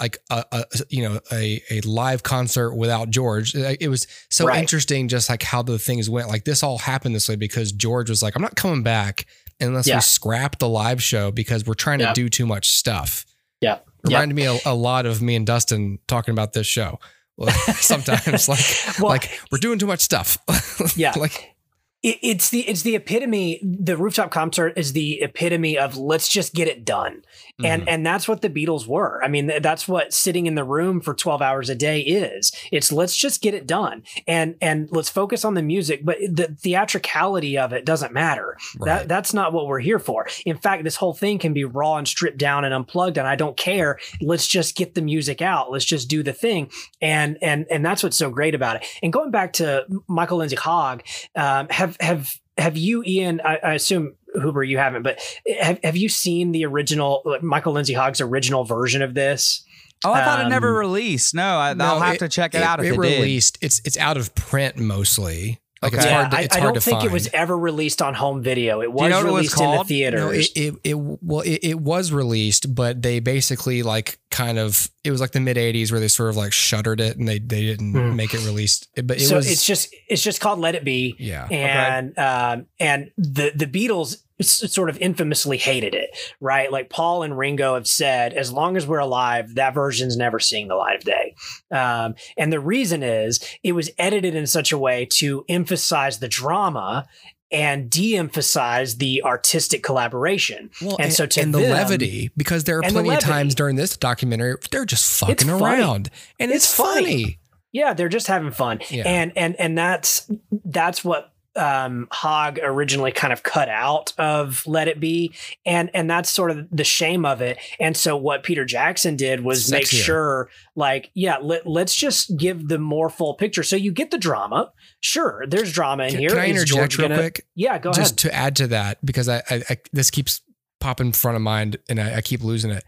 [0.00, 3.54] like a, a you know a a live concert without George.
[3.54, 4.60] It was so Right.
[4.60, 6.28] interesting, just like how the things went.
[6.28, 9.24] Like this all happened this way because George was like, "I'm not coming back
[9.58, 9.96] unless Yeah.
[9.96, 12.08] we scrap the live show because we're trying Yeah.
[12.08, 13.24] to do too much stuff."
[13.60, 17.00] Yeah Reminded me a, a lot of me and Dustin talking about this show.
[17.74, 18.64] Sometimes, like,
[19.00, 20.38] Well- like we're doing too much stuff.
[20.96, 21.12] Yeah.
[21.16, 21.54] like
[22.02, 26.54] it, it's the it's the epitome the rooftop concert is the epitome of let's just
[26.54, 27.22] get it done
[27.64, 27.88] and Mhm.
[27.88, 29.22] and that's what the beatles were.
[29.24, 32.52] I mean that's what sitting in the room for 12 hours a day is.
[32.70, 34.02] It's let's just get it done.
[34.26, 38.56] And and let's focus on the music but the theatricality of it doesn't matter.
[38.78, 38.86] Right.
[38.86, 40.26] that that's not what we're here for.
[40.44, 43.36] In fact this whole thing can be raw and stripped down and unplugged and i
[43.36, 43.98] don't care.
[44.20, 45.70] Let's just get the music out.
[45.70, 46.70] Let's just do the thing.
[47.00, 48.86] And and and that's what's so great about it.
[49.02, 51.02] And going back to michael lindsay hogg
[51.34, 52.28] um, have have
[52.58, 55.18] have you ian I, I assume Huber, you haven't, but
[55.60, 59.64] have, have you seen the original like, Michael Lindsay Hogg's original version of this?
[60.04, 61.34] Oh, I thought it never Um, released.
[61.34, 63.18] No, I, No, I'll have it- to check it, out if it, it did.
[63.20, 63.58] released.
[63.62, 65.60] It's it's out of print mostly.
[65.82, 66.12] Like it's Okay.
[66.14, 66.30] hard.
[66.30, 67.10] To, I, it's I hard don't to think find.
[67.10, 68.80] it was ever released on home video.
[68.80, 70.14] It was you know what it was released in the called?
[70.14, 74.90] No, it, it, it well it, it was released, but they basically like kind of
[75.04, 77.38] it was like the mid '80s where they sort of like shuttered it and they
[77.38, 78.16] they didn't Hmm.
[78.16, 78.88] make it released.
[79.04, 81.14] But it so was it's just it's just called Let It Be.
[81.18, 81.46] yeah.
[81.50, 86.10] and um, and the the Beatles s- sort of infamously hated it,
[86.40, 86.70] right?
[86.70, 90.68] Like Paul and Ringo have said, as long as we're alive, that version's never seeing
[90.68, 91.34] the light of day.
[91.70, 96.28] Um, and the reason is it was edited in such a way to emphasize the
[96.28, 97.06] drama
[97.50, 100.68] and de-emphasize the artistic collaboration.
[100.82, 103.76] Well, and, so to and the levity because there are and plenty of times during
[103.76, 106.10] this documentary they're just fucking around
[106.40, 107.22] and it's, It's funny.
[107.22, 107.38] funny.
[107.72, 108.80] Yeah, they're just having fun.
[108.90, 109.04] Yeah.
[109.06, 110.30] And and and that's
[110.64, 115.34] that's what um Hogg originally kind of cut out of Let It Be.
[115.64, 117.58] And and that's sort of the shame of it.
[117.80, 122.68] And so what Peter Jackson did was make sure like, yeah, let, let's just give
[122.68, 123.62] the more full picture.
[123.62, 124.72] So you get the drama.
[125.00, 126.28] Sure, there's drama in Can, here.
[126.30, 127.46] can I interject George real gonna- quick?
[127.54, 128.32] Yeah, go just ahead.
[128.32, 130.40] to add to that because I, I, I this keeps
[130.80, 132.84] popping in front of mind and I, I keep losing it.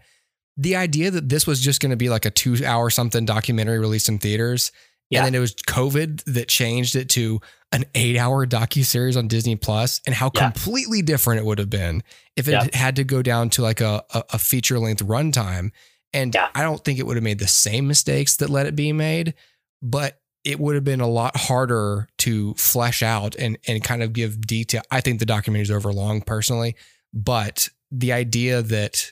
[0.57, 3.79] The idea that this was just going to be like a two hour something documentary
[3.79, 4.71] released in theaters,
[5.09, 5.19] Yeah.
[5.19, 7.39] and then it was COVID that changed it to
[7.71, 10.49] an eight hour docu series on Disney Plus, and how Yeah.
[10.51, 12.03] completely different it would have been
[12.35, 12.67] if it Yeah.
[12.73, 15.71] had to go down to like a a, feature length runtime.
[16.11, 16.49] And Yeah.
[16.55, 19.35] I don't think it would have made the same mistakes that Let It Be made,
[19.81, 24.13] but it would have been a lot harder to flesh out and and kind of
[24.13, 24.81] give detail.
[24.89, 26.75] I think the documentary is overlong personally,
[27.13, 29.11] but the idea that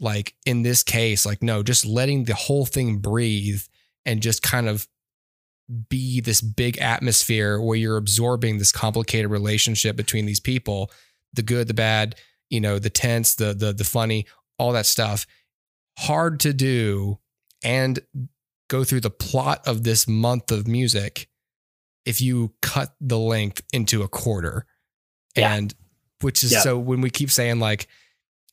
[0.00, 3.62] like in this case like no just letting the whole thing breathe
[4.04, 4.88] and just kind of
[5.88, 10.90] be this big atmosphere where you're absorbing this complicated relationship between these people
[11.32, 12.16] the good the bad
[12.50, 14.26] you know the tense the the the funny
[14.58, 15.26] all that stuff
[15.98, 17.18] hard to do
[17.62, 18.00] and
[18.68, 21.28] go through the plot of this month of music
[22.04, 24.66] if you cut the length into a quarter
[25.36, 25.54] Yeah.
[25.54, 25.74] and
[26.20, 26.60] which is Yeah.
[26.60, 27.86] so when we keep saying like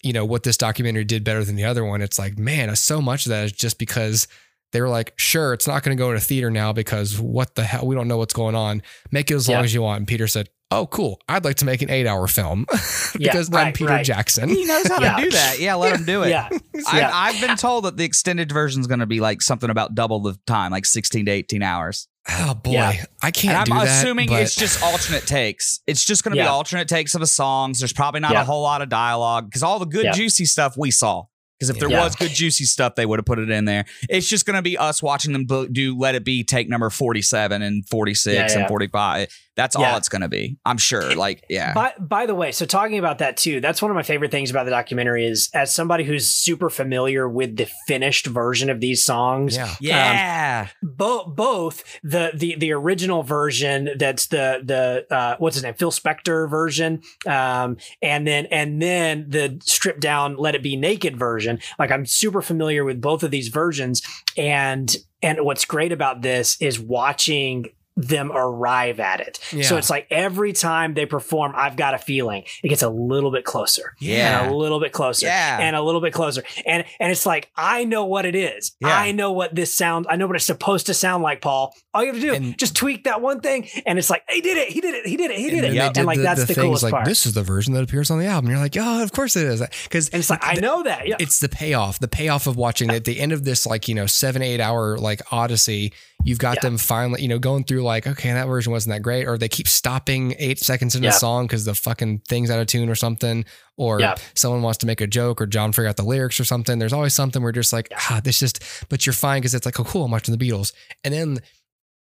[0.01, 3.01] you know what this documentary did better than the other one it's like man so
[3.01, 4.27] much of that is just because
[4.71, 7.63] they were like sure it's not going to go to theater now because what the
[7.63, 9.63] hell we don't know what's going on make it as long Yeah.
[9.63, 12.27] as you want and peter said oh cool i'd like to make an eight hour
[12.27, 12.65] film
[13.19, 14.05] Yeah, because i'm right, peter right.
[14.05, 15.17] jackson He knows how Yeah.
[15.17, 15.59] to do that.
[15.59, 16.29] Yeah, let him do it.
[16.29, 16.47] Yeah.
[16.87, 17.11] I, Yeah.
[17.13, 20.21] I've been told that the extended version is going to be like something about double
[20.21, 22.07] the time, like 16 to 18 hours.
[22.29, 23.03] oh boy Yeah.
[23.21, 25.81] i can't and I'm that assuming but- it's just alternate takes.
[25.87, 27.79] It's just going to be alternate takes of the songs.
[27.79, 28.41] There's probably not Yeah.
[28.43, 30.11] a whole lot of dialogue because all the good Yeah.
[30.13, 31.23] juicy stuff we saw.
[31.61, 32.03] Because if there Yeah.
[32.03, 33.85] was good juicy stuff, they would have put it in there.
[34.09, 37.61] It's just going to be us watching them do- "Let It Be" take number 47
[37.61, 39.27] and 46 Yeah, and 45.
[39.55, 39.91] That's Yeah.
[39.91, 40.57] all it's going to be.
[40.65, 41.13] I'm sure.
[41.15, 41.73] Like, yeah.
[41.73, 44.49] By, by the way, so talking about that too, that's one of my favorite things
[44.49, 49.03] about the documentary is as somebody who's super familiar with the finished version of these
[49.03, 49.57] songs.
[49.57, 50.67] yeah yeah.
[50.81, 55.91] Both both the the the original version that's the the uh, what's his name Phil
[55.91, 61.59] Spector version, um, and then and then the stripped down Let It Be Naked version.
[61.77, 64.01] Like I'm super familiar with both of these versions,
[64.37, 67.65] and and what's great about this is watching
[68.07, 69.39] them arrive at it.
[69.63, 73.31] So it's like every time they perform, I've got a feeling it gets a little
[73.31, 73.93] bit closer.
[73.99, 74.41] Yeah.
[74.43, 75.25] And a little bit closer.
[75.27, 75.59] Yeah.
[75.59, 76.43] And a little bit closer.
[76.65, 78.73] And and it's like, I know what it is.
[78.79, 78.89] Yeah.
[78.97, 81.75] I know what this sound, I know what it's supposed to sound like, Paul.
[81.93, 83.67] All you have to do, And- just tweak that one thing.
[83.85, 85.73] And it's like, he did it, he did it, he did it, he did it.
[85.73, 87.05] they And, like the, that's the the, coolest like part.
[87.05, 88.49] this is the version that appears on the album.
[88.49, 89.61] You're like, oh, of course it is.
[89.83, 91.07] Because it's like, I know that.
[91.07, 91.15] Yeah.
[91.19, 94.05] it's the payoff, the payoff of watching at the end of this, like, you know,
[94.05, 95.93] seven, eight hour like odyssey,
[96.23, 96.61] you've got Yeah.
[96.69, 99.25] them finally, you know, going through like, okay, that version wasn't that great.
[99.27, 101.11] Or they keep stopping eight seconds into Yeah.
[101.11, 103.45] the song because the fucking thing's out of tune or something.
[103.77, 104.15] Or Yeah.
[104.35, 106.77] someone wants to make a joke or John forgot the lyrics or something.
[106.79, 109.65] There's always something where you're just like, ah, this just, but you're fine because it's
[109.65, 110.73] like, oh, cool, I'm watching the Beatles.
[111.03, 111.39] And then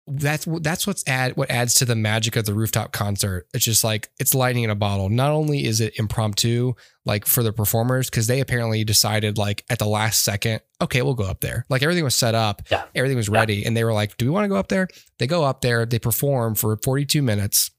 [0.08, 3.48] that's that's what's add what adds to the magic of the rooftop concert.
[3.56, 5.10] It's just like it's lightning in a bottle.
[5.10, 6.74] Not only is it impromptu,
[7.06, 11.16] like for the performers, because they apparently decided like at the last second, okay, we'll
[11.16, 11.66] go up there.
[11.70, 12.84] Like everything was set up, Yeah.
[12.94, 13.40] everything was Yeah.
[13.40, 14.88] ready, and they were like, "Do we want to go up there?"
[15.18, 17.72] They go up there, they perform for 42 minutes,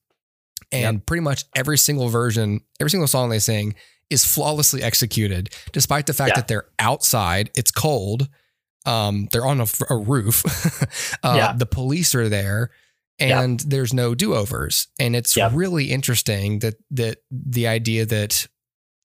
[0.73, 3.77] and pretty much every single version, every single song they sing
[4.11, 6.41] is flawlessly executed, despite the fact Yeah.
[6.41, 8.29] that they're outside, it's cold.
[8.87, 10.45] Um, they're on a, a roof.
[11.25, 11.53] uh, Yeah.
[11.57, 12.71] The police are there,
[13.19, 14.89] and there's no do overs.
[14.99, 18.47] And it's really interesting that that the idea that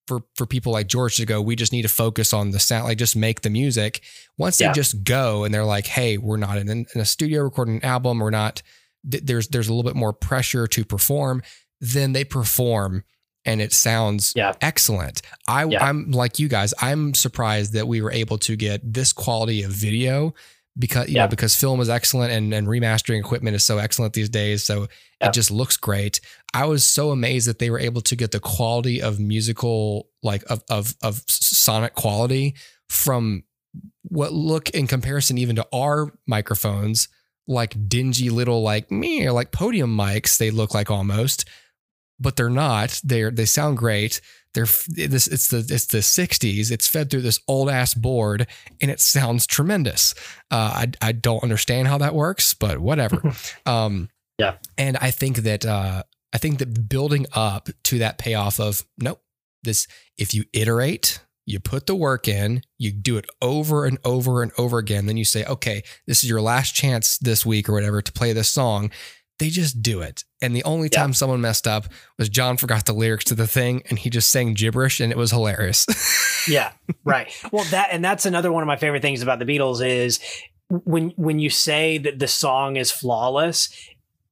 [0.08, 2.86] for for people like George to go, we just need to focus on the sound,
[2.86, 4.02] like just make the music.
[4.38, 4.68] Once Yeah.
[4.70, 7.86] they just go and they're like, hey, we're not in, in a studio recording an
[7.86, 8.62] album, we're not.
[9.10, 11.42] th- There's there's a little bit more pressure to perform.
[11.80, 13.04] Then they perform,
[13.46, 14.54] and it sounds Yeah.
[14.62, 15.22] excellent.
[15.48, 15.84] I Yeah.
[15.86, 16.74] I'm like you guys.
[16.80, 20.34] I'm surprised that we were able to get this quality of video
[20.78, 21.24] because you Yeah.
[21.24, 24.64] know because film is excellent and and remastering equipment is so excellent these days.
[24.64, 24.88] So
[25.20, 26.20] it just looks great.
[26.54, 30.44] I was so amazed that they were able to get the quality of musical like
[30.50, 32.56] of of of sonic quality
[32.89, 33.44] from
[34.04, 37.08] what look in comparison even to our microphones
[37.48, 41.46] like dingy little like me or like podium mics they look like almost
[42.22, 43.00] but they're not.
[43.04, 44.22] They're they sound great.
[44.54, 48.48] They're this it's the it's the 60s it's fed through this old ass board
[48.82, 50.14] and it sounds tremendous.
[50.52, 53.22] Uh, I, I don't understand how that works but whatever.
[53.66, 54.10] Um
[54.40, 54.56] Yeah.
[54.78, 56.04] and i think that uh
[56.34, 59.22] i think that building up to that payoff of nope
[59.64, 64.42] this if you iterate you put the work in you do it over and over
[64.44, 67.74] and over again then you say okay this is your last chance this week or
[67.74, 68.90] whatever to play this song
[69.42, 70.24] they just do it.
[70.42, 71.00] And the only Yeah.
[71.02, 71.88] time someone messed up
[72.18, 75.18] was john forgot the lyrics to the thing and he just sang gibberish and it
[75.18, 75.86] was hilarious.
[76.48, 76.72] Yeah
[77.04, 77.32] right.
[77.52, 80.20] Well that and that's another one of my favorite things about the beatles is
[80.70, 83.70] when when you say that the song is flawless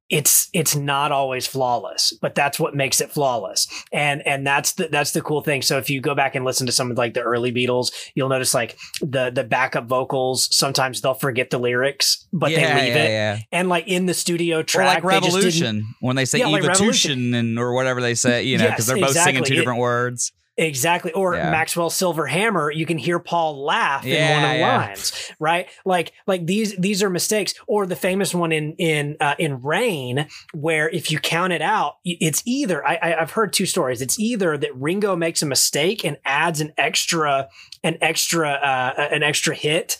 [0.09, 4.87] it's it's not always flawless but that's what makes it flawless and and that's the
[4.87, 7.13] that's the cool thing so if you go back and listen to some of like
[7.13, 12.25] the early beatles you'll notice like the the backup vocals sometimes they'll forget the lyrics
[12.33, 13.39] but yeah, they leave yeah, it yeah.
[13.51, 16.47] and like in the studio Or track like they just didn't- when they say Yeah,
[16.47, 16.79] like evolution
[17.11, 17.33] Revolution.
[17.35, 19.79] and or whatever they say, you know, because Yes, they're both singing two It- different
[19.79, 20.31] words.
[20.59, 21.13] Exactly.
[21.13, 21.49] Or Yeah.
[21.51, 24.77] Maxwell Silver Hammer, you can hear Paul laugh in one of the yeah.
[24.77, 25.69] lines, right?
[25.85, 27.53] Like like these these are mistakes.
[27.65, 31.95] Or the famous one in in uh, in Rain, where if you count it out,
[32.03, 34.01] it's either I, I I've heard two stories.
[34.01, 37.47] It's either that Ringo makes a mistake and adds an extra
[37.81, 39.97] an extra uh, an extra hit.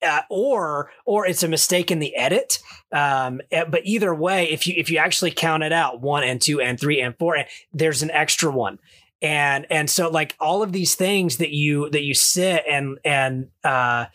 [0.00, 2.60] Uh, or or it's a mistake in the edit
[2.92, 6.40] um eh, but either way if you if you actually count it out one and
[6.40, 8.78] two and three and four and there's an extra one
[9.20, 13.48] and and so like all of these things that you that you sit and and
[13.64, 14.06] uh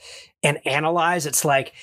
[0.43, 1.73] and analyze it's like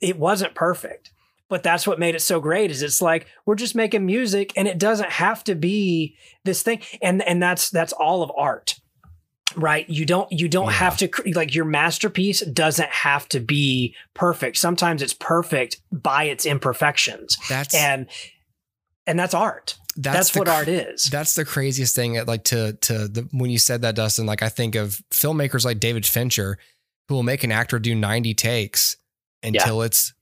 [0.00, 1.10] it wasn't perfect
[1.48, 4.66] but that's what made it so great is it's like we're just making music and
[4.66, 8.74] it doesn't have to be this thing and and that's that's all of art
[9.56, 9.88] right?
[9.88, 10.72] You don't you don't Yeah.
[10.72, 14.56] have to like your masterpiece doesn't have to be perfect.
[14.56, 17.36] Sometimes it's perfect by its imperfections.
[17.48, 18.06] That's and
[19.06, 22.22] and that's art that's, the what art is That's the craziest thing.
[22.26, 24.26] Like to to the when you said that, Dustin.
[24.26, 26.58] Like I think of filmmakers like David Fincher,
[27.08, 28.96] who will make an actor do ninety takes
[29.44, 30.12] until it's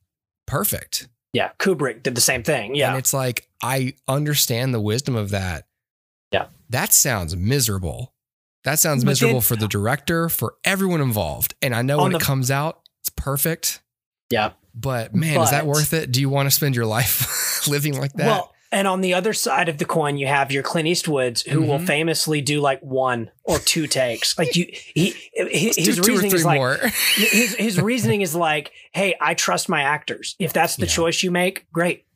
[0.46, 1.08] perfect.
[1.32, 5.30] yeah kubrick did the same thing yeah And it's like, I understand the wisdom of
[5.30, 5.66] that.
[6.32, 6.46] Yeah.
[6.68, 8.12] That sounds miserable.
[8.64, 11.54] That sounds But miserable then- for the director, for everyone involved.
[11.62, 13.80] And I know when the- it comes out, it's perfect.
[14.30, 16.12] yeah But man, is that worth it?
[16.12, 18.26] Do you want to spend your life living like that?
[18.26, 21.60] Well, and on the other side of the coin, you have your Clint Eastwoods, who
[21.62, 21.86] will Mhm.
[21.86, 24.36] famously do like one or two takes.
[24.38, 26.80] Like you, he, his, reasoning is like
[27.14, 30.34] his his reasoning is like, hey, I trust my actors.
[30.38, 30.92] If that's the Yeah.
[30.92, 32.06] choice you make, great.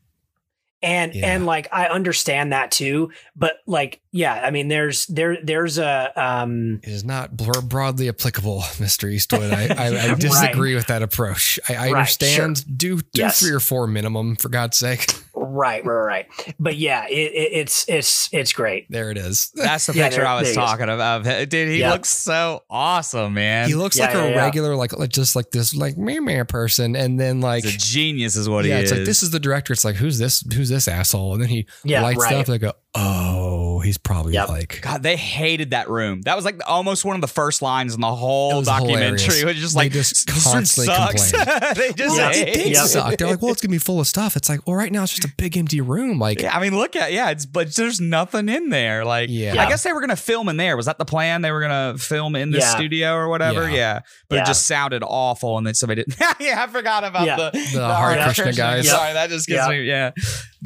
[0.82, 1.34] And Yeah.
[1.34, 6.12] and like I understand that too, but like yeah, I mean, there's there there's a
[6.16, 9.10] um It is not bro- broadly applicable, Mr.
[9.10, 9.52] Eastwood.
[9.52, 11.58] I, I, I disagree with that approach.
[11.68, 12.64] I, I Right, understand.
[12.78, 13.40] Do do Yes.
[13.40, 15.12] three or four minimum, for God's sake.
[15.56, 18.86] Right right right, but yeah, it, it, it's it's it's great.
[18.90, 19.50] There it is.
[19.54, 20.56] That's the Yeah, picture there- I was there is.
[20.56, 21.24] talking about.
[21.48, 21.92] Dude, he Yeah.
[21.92, 23.68] looks so awesome, man.
[23.68, 24.36] He looks Yeah, like yeah, a yeah.
[24.44, 27.78] regular, like like just like this, like meh meh person, and then like He's a
[27.78, 28.98] genius, is what yeah, he it's is.
[28.98, 29.72] like this is the director.
[29.72, 30.44] It's like who's this?
[30.54, 31.32] Who's this asshole?
[31.34, 32.34] And then he Yeah, lights right.
[32.34, 32.46] up.
[32.46, 34.48] And I go, oh, he's probably Yep.
[34.48, 36.22] like God, they hated that room.
[36.22, 39.18] That was like almost one of the first lines in the whole was documentary.
[39.20, 39.42] hilarious.
[39.42, 41.32] It was just They like just this room constantly sucks.
[41.76, 42.32] they just Yeah.
[42.32, 42.86] hate it did Yep.
[42.86, 43.16] suck.
[43.18, 44.36] They're like, well, it's gonna be full of stuff.
[44.36, 46.18] It's like, well, right now it's just a big empty room.
[46.18, 49.04] Like, Yeah, I mean, look at yeah, it's but there's nothing in there.
[49.04, 49.62] Like, Yeah.
[49.62, 50.76] I guess they were gonna film in there.
[50.76, 51.42] Was that the plan?
[51.42, 52.74] They were gonna film in the Yeah.
[52.74, 53.68] studio or whatever.
[53.68, 53.76] Yeah.
[53.76, 54.42] Yeah, but Yeah.
[54.42, 56.16] it just sounded awful, and then somebody did.
[56.40, 57.36] yeah, I forgot about Yeah.
[57.36, 58.88] the The Hare Hare Krishna guys.
[58.88, 59.68] Sorry, that just gives Yeah.
[59.68, 59.82] me.
[59.84, 60.10] Yeah,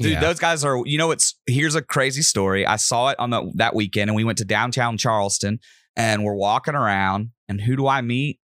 [0.01, 0.21] dude, Yeah.
[0.21, 0.81] those guys are.
[0.85, 2.67] You know, it's here's a crazy story.
[2.67, 5.61] I saw it on the that weekend, and we went to downtown Charleston,
[5.97, 8.39] and we're walking around, and who do I meet?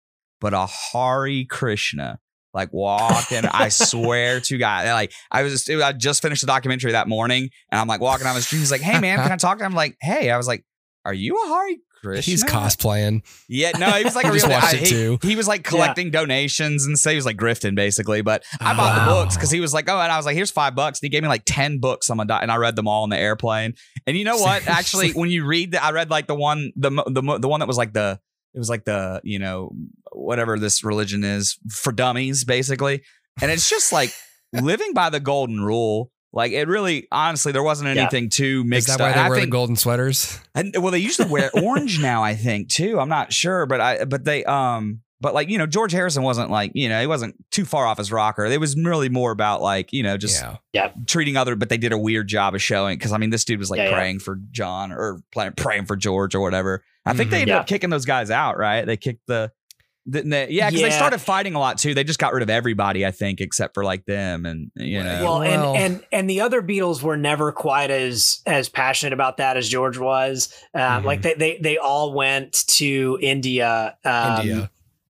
[0.42, 2.20] But a Hari Krishna.
[2.56, 6.92] Like walking, I swear to God, like I was, just, I just finished the documentary
[6.92, 8.60] that morning, and I'm like walking down the street.
[8.60, 10.64] He's like, "Hey man, can I talk to him?" I'm like, "Hey," I was like,
[11.04, 13.22] "Are you a Hari Krishna?" he's cosplaying.
[13.48, 14.56] Yeah, no, he was like I a just real.
[14.56, 15.20] watched I- it he, too.
[15.24, 18.22] he was like collecting donations and say he was like grifting basically.
[18.22, 20.52] But I bought the books because he was like, oh, and I was like, here's
[20.52, 21.00] five bucks.
[21.02, 23.04] And he gave me like ten books on my di- and I read them all
[23.04, 23.74] on the airplane.
[24.06, 24.68] And you know what?
[24.68, 27.68] Actually, when you read that, I read like the one the the the one that
[27.68, 28.20] was like the
[28.54, 29.72] it was like the you know
[30.12, 33.02] whatever this religion is for dummies basically,
[33.42, 34.14] and it's just like
[34.54, 36.12] living by the golden rule.
[36.34, 38.02] Like it really, honestly, there wasn't Yeah.
[38.02, 40.40] anything too Is mixed that why And they I wear think- the golden sweaters?
[40.56, 43.00] and well, they usually wear orange now, I think too.
[43.00, 46.50] I'm not sure, but I but they um but like you know George Harrison wasn't
[46.50, 48.46] like you know he wasn't too far off his rocker.
[48.46, 50.90] It was really more about like you know just yeah.
[51.08, 53.60] treating other, but they did a weird job of showing because I mean this dude
[53.60, 53.96] was like Yeah, yeah.
[53.96, 56.84] praying for John or playing praying for George or whatever.
[57.06, 57.42] I think they Mhm.
[57.42, 57.60] ended Yeah.
[57.60, 58.86] up kicking those guys out, right?
[58.86, 59.52] They kicked the.
[60.10, 60.50] Didn't they?
[60.50, 61.94] Yeah, because they started fighting a lot too.
[61.94, 65.24] They just got rid of everybody, I think, except for like them, and you know.
[65.24, 69.38] Well, Well- and and and the other Beatles were never quite as as passionate about
[69.38, 70.54] that as George was.
[70.74, 71.04] Um, Mhm.
[71.06, 73.96] Like they, they they all went to India.
[74.04, 74.70] Um, India.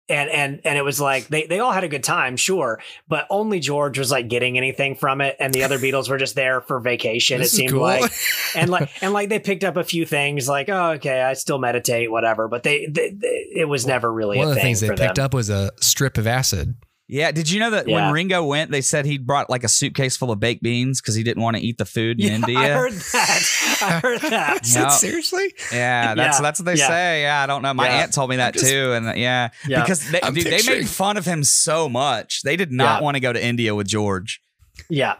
[0.08, 3.26] And, and and it was like they, they all had a good time, sure, but
[3.30, 6.60] only George was like getting anything from it, and the other Beatles were just there
[6.60, 7.38] for vacation.
[7.38, 7.82] This it seemed cool.
[7.82, 8.10] like,
[8.56, 11.58] and like and like they picked up a few things, like oh okay, I still
[11.58, 12.48] meditate, whatever.
[12.48, 15.14] But they, they, they it was never really One of the thing things they picked
[15.14, 15.24] them.
[15.24, 16.74] up was a strip of acid.
[17.12, 18.06] Yeah, did you know that Yeah.
[18.06, 21.14] when Ringo went, they said he brought like a suitcase full of baked beans because
[21.14, 22.58] he didn't want to eat the food in Yeah, India?
[22.58, 23.78] I heard that.
[23.82, 24.66] I heard that.
[24.74, 24.88] Yeah.
[24.88, 25.52] Seriously?
[25.70, 26.88] Yeah, that's Yeah, that's what they yeah.
[26.88, 27.22] say.
[27.22, 27.74] Yeah, I don't know.
[27.74, 27.96] My Yeah.
[28.04, 29.82] aunt told me that just- too, and yeah, Yeah.
[29.82, 32.40] because they, dude, they made fun of him so much.
[32.44, 33.04] They did not Yeah.
[33.04, 34.40] want to go to India with George.
[34.88, 35.16] Yeah.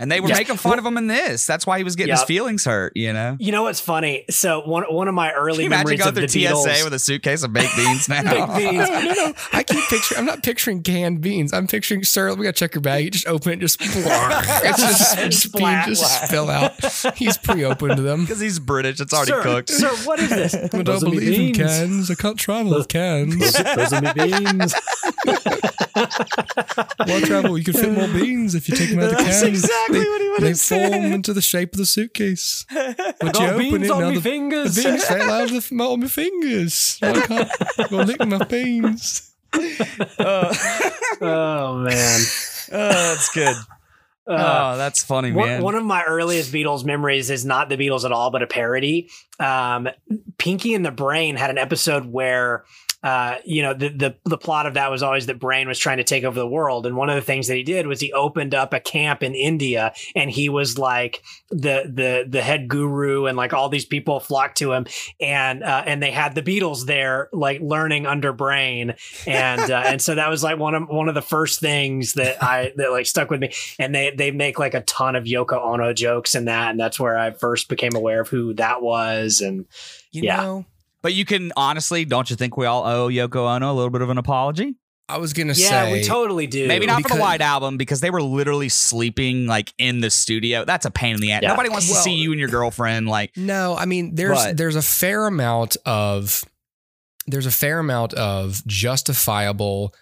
[0.00, 0.36] And they were Yeah.
[0.36, 1.44] making fun of him in this.
[1.44, 3.36] That's why he was getting his feelings hurt, you know?
[3.40, 4.24] You know what's funny?
[4.30, 6.28] So one one of my early Can early you imagine memories going of through the
[6.28, 6.84] TSA Beatles.
[6.84, 8.22] with a suitcase of baked beans now?
[8.22, 8.88] Baked beans.
[8.88, 9.32] No, no, no.
[9.52, 10.20] I keep picturing.
[10.20, 11.52] I'm not picturing canned beans.
[11.52, 12.32] I'm picturing, sir.
[12.34, 13.04] We got to check your bag.
[13.06, 13.94] You just open it, just it's
[14.80, 15.88] just, just beans Splat.
[15.88, 17.16] just spill out.
[17.16, 18.20] He's pre-opened to them.
[18.20, 19.00] Because he's British.
[19.00, 19.70] It's already sir, cooked.
[19.70, 20.54] Sir, what is this?
[20.54, 22.08] I don't Those are me believe in cans.
[22.08, 23.52] I can't travel with cans.
[23.52, 24.74] Those are me beans.
[27.06, 27.58] Well, travel.
[27.58, 29.48] You can fit more beans if you take them out of the That's can.
[29.48, 30.92] exactly they, what he would They have said.
[30.92, 32.66] form into the shape of the suitcase.
[32.72, 34.74] But you got open beans it on now me the, fingers.
[34.76, 36.98] the beans fell out of the, my, on my fingers.
[37.02, 39.34] I can't go lick my beans.
[39.54, 42.20] oh man.
[42.70, 43.56] Oh, that's good.
[44.26, 45.62] Uh, oh, that's funny, one, man.
[45.62, 49.08] one of my earliest Beatles memories is not the Beatles at all, but a parody.
[49.40, 49.88] Um,
[50.36, 52.64] Pinky and the Brain had an episode where,
[53.02, 55.98] uh, you know, the, the the plot of that was always that Brain was trying
[55.98, 58.12] to take over the world, and one of the things that he did was he
[58.12, 63.26] opened up a camp in India, and he was like the the the head guru,
[63.26, 64.86] and like all these people flocked to him,
[65.20, 68.94] and uh, and they had the Beatles there, like learning under Brain,
[69.26, 72.42] and uh, and so that was like one of one of the first things that
[72.42, 75.60] I that like stuck with me and they they make like a ton of Yoko
[75.60, 79.40] Ono jokes in that, and that's where I first became aware of who that was.
[79.40, 79.66] And
[80.10, 80.36] you yeah.
[80.36, 80.66] know.
[81.02, 84.02] But you can honestly, don't you think we all owe Yoko Ono a little bit
[84.02, 84.74] of an apology?
[85.10, 86.68] I was gonna yeah, say yeah, we totally do.
[86.68, 90.66] Maybe not for the White Album because they were literally sleeping like in the studio.
[90.66, 91.42] That's a pain in the ass.
[91.42, 91.48] Yeah.
[91.48, 94.76] Nobody wants to see you and your girlfriend like No, I mean there's But- there's
[94.76, 96.44] a fair amount of
[97.26, 99.94] there's a fair amount of justifiable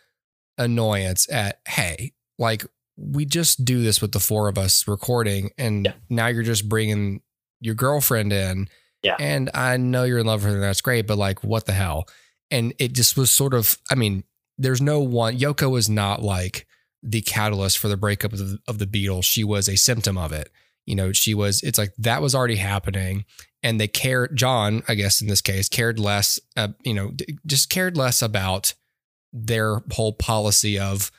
[0.59, 2.65] annoyance at hey, like
[2.97, 5.93] we just do this with the four of us recording and Yeah.
[6.09, 7.21] now you're just bringing
[7.61, 8.69] your girlfriend in.
[9.03, 9.17] Yeah.
[9.19, 11.73] And I know you're in love with her and that's great, but like what the
[11.73, 12.07] hell?
[12.51, 14.25] And it just was sort of I mean,
[14.59, 16.67] there's no one Yoko was not like
[17.03, 19.25] the catalyst for the breakup of the, of the Beatles.
[19.25, 20.51] She was a symptom of it.
[20.87, 23.25] You know, she was it's like that was already happening
[23.63, 27.39] and they cared john i guess in this case cared less uh, you know d-
[27.47, 28.75] just cared less about
[29.33, 31.11] their whole policy of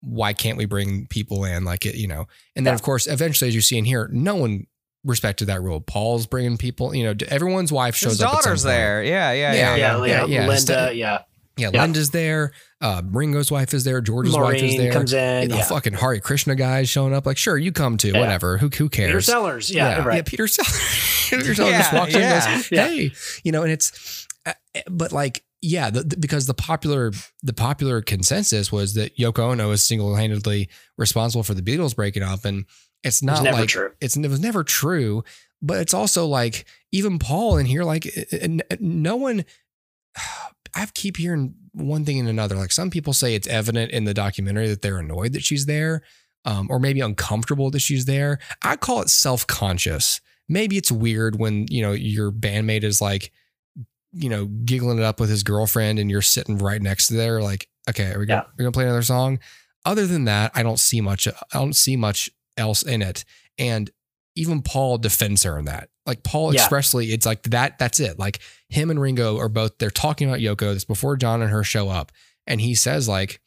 [0.00, 2.26] why can't we bring people in like it you know
[2.56, 2.76] and then Yeah.
[2.76, 4.66] of course eventually as you see in here no one
[5.04, 8.42] respected that rule paul's bringing people you know everyone's wife shows his up at some
[8.50, 9.02] daughter's there.
[9.02, 9.76] Yeah, yeah, Yeah, yeah.
[9.76, 10.46] yeah, yeah, yeah, yeah.
[10.46, 11.18] Linda, yeah,
[11.56, 11.80] yeah, Yeah.
[11.82, 15.62] linda's there uh, ringo's wife is there george's wife is there comes in, the yeah.
[15.64, 17.26] fucking Hari Krishna guy is showing up.
[17.26, 18.12] Like, sure, you come too.
[18.12, 18.20] Yeah.
[18.20, 18.56] Whatever.
[18.56, 19.08] Who who cares?
[19.08, 20.24] Peter Sellers, yeah, yeah, right.
[20.24, 21.26] Peter Sellers.
[21.30, 22.56] Peter Sellers just Yeah, walks in and yeah.
[22.56, 22.88] goes, Yeah.
[22.88, 23.12] "Hey,"
[23.44, 24.52] you know, and it's, uh,
[24.90, 29.70] but like, yeah, the, the- because the popular the popular consensus was that Yoko Ono
[29.72, 32.64] is single handedly responsible for the Beatles breaking up, and
[33.02, 33.92] it's It not never like true.
[34.00, 35.24] it's it was never true.
[35.62, 38.06] But it's also like even Paul in here, like
[38.80, 39.44] no one.
[40.74, 42.54] I keep hearing one thing and another.
[42.54, 46.02] Like some people say it's evident in the documentary that they're annoyed that she's there,
[46.44, 48.38] um, or maybe uncomfortable that she's there.
[48.62, 50.20] I call it self conscious.
[50.48, 53.32] Maybe it's weird when you know your bandmate is like,
[54.12, 57.42] you know, giggling it up with his girlfriend, and you're sitting right next to there.
[57.42, 59.40] Like, okay, are we gonna we're gonna play another song?
[59.84, 61.26] Other than that, I don't see much.
[61.26, 62.30] I don't see much
[62.60, 63.24] else in it.
[63.58, 63.90] And
[64.36, 65.88] even Paul defends her in that.
[66.06, 66.60] Like Paul Yeah.
[66.60, 67.78] expressly, it's like that.
[67.78, 68.18] That's it.
[68.18, 68.38] Like
[68.68, 69.78] him and Ringo are both.
[69.78, 70.72] They're talking about Yoko.
[70.74, 72.12] This before John and her show up,
[72.46, 73.40] and he says like,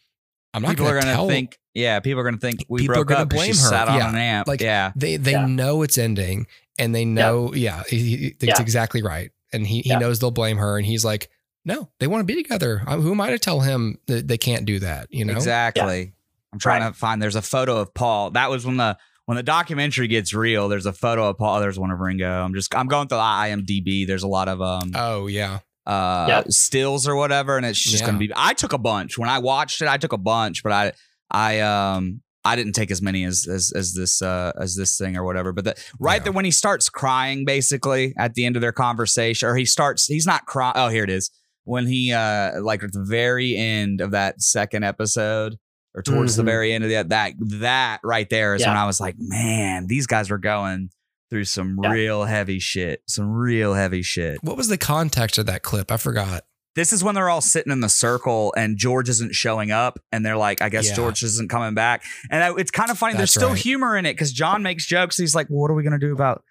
[0.53, 1.57] "I'm not people going are to gonna tell." think.
[1.73, 3.29] Yeah, people are gonna think we People are broke gonna up.
[3.29, 3.69] 'cause she blame her.
[3.69, 4.09] Sat on Yeah.
[4.09, 4.47] an amp.
[4.47, 5.45] Like, yeah, They they Yeah.
[5.47, 6.45] know it's ending,
[6.77, 7.53] and they know.
[7.53, 8.61] Yeah, he, he thinks Yeah.
[8.61, 9.97] exactly right, and he he Yeah.
[9.99, 11.29] knows they'll blame her, and he's like,
[11.65, 12.79] "No, they want to be together.
[12.79, 16.13] Who am I to tell him that they can't do that?" You know, exactly.
[16.53, 16.93] I'm trying Right.
[16.93, 17.21] to find.
[17.21, 18.31] There's a photo of Paul.
[18.31, 20.69] That was when the when the documentary gets real.
[20.69, 21.59] There's a photo of Paul.
[21.59, 22.29] There's one of Ringo.
[22.29, 22.73] I'm just.
[22.75, 24.05] I'm going through the IMDb.
[24.07, 26.51] There's a lot of um Oh yeah, uh Yep.
[26.51, 28.05] stills or whatever, and it's just Yeah.
[28.07, 28.31] gonna be.
[28.35, 29.87] I took a bunch when I watched it.
[29.87, 30.91] I took a bunch, but I
[31.31, 32.21] I um.
[32.45, 35.53] I didn't take as many as as, as this uh, as this thing or whatever,
[35.53, 36.23] but the, right Yeah.
[36.25, 40.07] there when he starts crying, basically at the end of their conversation, or he starts,
[40.07, 40.73] he's not crying.
[40.75, 41.31] Oh, here it is.
[41.63, 45.55] When he uh like at the very end of that second episode,
[45.95, 46.47] or towards the Mhm.
[46.47, 48.69] very end of that that that right there is Yeah.
[48.69, 50.89] when I was like, man, these guys were going
[51.29, 51.91] through some Yeah.
[51.91, 54.37] real heavy shit, some real heavy shit.
[54.43, 55.91] what was the context of that clip?
[55.91, 56.43] I forgot.
[56.75, 60.25] This is when they're all sitting in the circle and George isn't showing up, and
[60.25, 60.95] they're like, I guess Yeah.
[60.95, 62.03] George isn't coming back.
[62.31, 63.15] And I, it's kind of funny.
[63.15, 63.57] There's still right.
[63.57, 65.17] humor in it because John makes jokes.
[65.17, 66.43] He's like, well, What are we gonna do about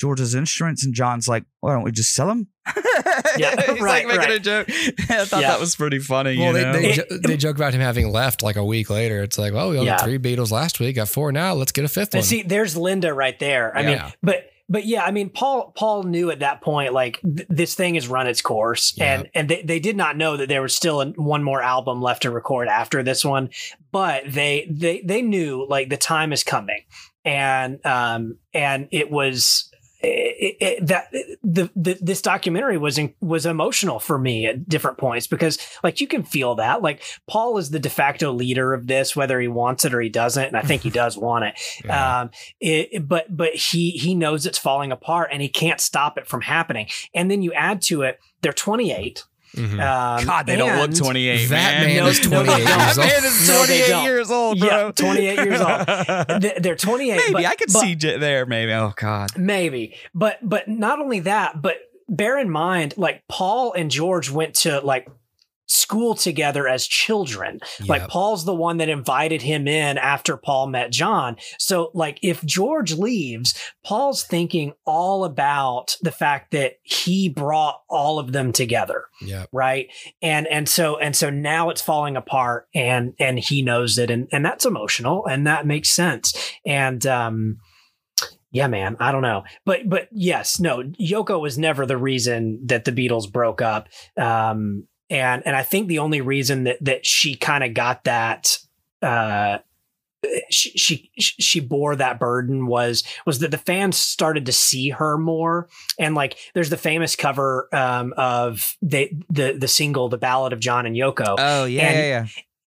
[0.00, 0.84] George's instruments?
[0.84, 2.48] And John's like, Why don't we just sell them?
[3.36, 4.30] Yeah, He's right, like making right.
[4.32, 4.66] a joke.
[5.10, 5.50] I thought Yeah.
[5.50, 6.36] that was pretty funny.
[6.38, 6.72] Well, you they know?
[6.72, 9.22] they, jo- they joke about him having left like a week later.
[9.22, 9.96] It's like, well, we only Yeah.
[9.98, 11.54] got three Beatles last week, got four now.
[11.54, 12.18] Let's get a fifth one.
[12.18, 13.76] And see, there's Linda right there.
[13.76, 13.88] I Yeah.
[14.04, 17.74] mean, but but yeah, I mean, Paul Paul knew at that point like th- this
[17.74, 19.14] thing has run its course, Yeah.
[19.20, 22.00] and and they, they did not know that there was still an, one more album
[22.02, 23.50] left to record after this one,
[23.92, 26.82] but they they they knew like the time is coming,
[27.24, 29.66] and um and it was.
[30.02, 34.96] It, it, that the, the this documentary was in, was emotional for me at different
[34.96, 38.86] points because like you can feel that like Paul is the de facto leader of
[38.86, 41.60] this whether he wants it or he doesn't and I think he does want it
[41.84, 42.20] Yeah.
[42.20, 42.30] um,
[42.60, 46.40] it, but but he he knows it's falling apart and he can't stop it from
[46.40, 46.86] happening.
[47.14, 49.24] And then you add to it, they're 28.
[49.56, 49.72] Mhm.
[49.72, 51.48] Um, God, they don't look and- 28.
[51.48, 52.78] That man, man is No, no, 28 they don't.
[52.78, 53.06] years That old.
[53.08, 54.04] man is 28 don't.
[54.04, 54.68] years old, bro.
[54.68, 55.86] Yeah, 28 years old.
[56.42, 57.16] They- They're 28.
[57.16, 58.46] maybe but- I could but- see J- there.
[58.46, 58.72] Maybe.
[58.72, 59.30] Oh God.
[59.36, 61.76] Maybe, but but not only that, but
[62.08, 65.08] bear in mind, like Paul and George went to like
[65.70, 67.60] school together as children.
[67.86, 71.36] Like Paul's the one that invited him in after Paul met John.
[71.58, 73.54] So like if George leaves,
[73.84, 79.46] Paul's thinking all about the fact that he brought all of them together Yeah.
[79.52, 79.88] right
[80.20, 84.28] and and so and so now it's falling apart and and he knows it and
[84.32, 86.34] and that's emotional and that makes sense
[86.66, 87.58] and um
[88.52, 92.84] yeah man i don't know but but yes no yoko was never the reason that
[92.84, 97.34] the beatles broke up um and and i think the only reason that that she
[97.34, 98.56] kind of got that
[99.02, 99.58] uh
[100.50, 105.16] she, she she bore that burden was was that the fans started to see her
[105.16, 105.66] more
[105.98, 110.60] and like there's the famous cover um of the the the single the ballad of
[110.60, 112.26] John and Yoko Oh yeah, And- yeah, yeah.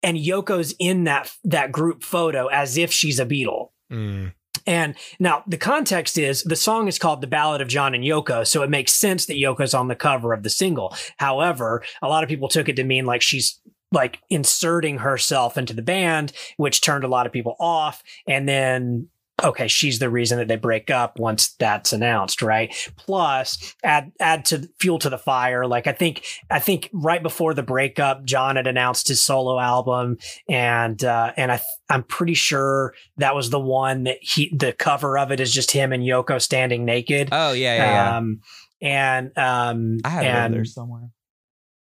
[0.03, 4.33] and Yoko's in that that group photo as if she's a Beatle Mm.
[4.67, 8.47] And now the context is the song is called The Ballad of John and Yoko,
[8.47, 10.95] so it makes sense that Yoko's on the cover of the single.
[11.19, 13.61] However, a lot of people took it to mean like she's
[13.93, 18.03] like inserting herself into the band, which turned a lot of people off.
[18.27, 19.09] And then
[19.43, 22.75] okay, she's the reason that they break up once that's announced, right?
[22.97, 25.67] Plus add add to fuel to the fire.
[25.67, 30.19] Like I think I think right before the breakup, John had announced his solo album
[30.49, 31.61] and uh and I
[31.91, 35.71] I'm pretty sure that was the one that he the cover of it is just
[35.71, 37.29] him and Yoko standing naked.
[37.33, 38.17] Oh yeah, yeah, yeah.
[38.17, 38.41] Um
[38.81, 41.11] and um I have it and over there somewhere.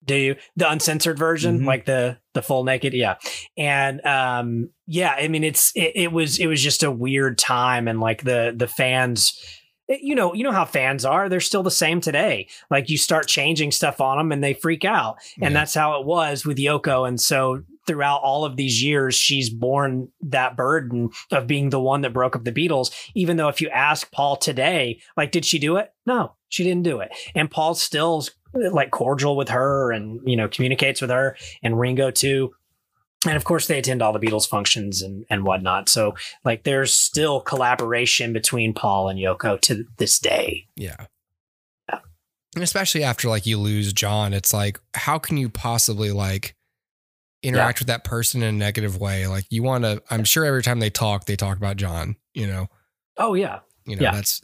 [0.04, 1.66] Do you the uncensored version Mhm.
[1.66, 2.92] like the the full naked?
[2.94, 3.16] Yeah.
[3.56, 7.88] And um yeah i mean it's it, it was it was just a weird time.
[7.88, 9.38] And like the the fans
[9.88, 11.28] you know you know how fans are.
[11.28, 12.48] They're still the same today.
[12.70, 15.16] Like you start changing stuff on them and they freak out.
[15.40, 15.60] And Yeah.
[15.60, 17.06] that's how it was with yoko.
[17.06, 22.00] And so throughout all of these years she's borne that burden of being the one
[22.02, 22.92] that broke up the beatles.
[23.14, 25.90] Even though if you ask paul today like did she do it?
[26.06, 27.10] No she didn't do it.
[27.34, 28.24] And paul still
[28.54, 32.52] like cordial with her and you know communicates with her and ringo too.
[33.26, 35.88] And of course they attend all the beatles functions and and whatnot.
[35.88, 40.66] So like there's still collaboration between paul and yoko to this day.
[40.76, 41.06] Yeah.
[42.54, 46.54] And especially after like you lose John, it's like, how can you possibly like
[47.42, 49.26] interact with that person in a negative way?
[49.26, 52.46] Like you want to, I'm sure every time they talk, they talk about John, you
[52.46, 52.68] know,
[53.16, 53.60] oh yeah.
[53.86, 54.12] You know, Yeah.
[54.12, 54.42] that's,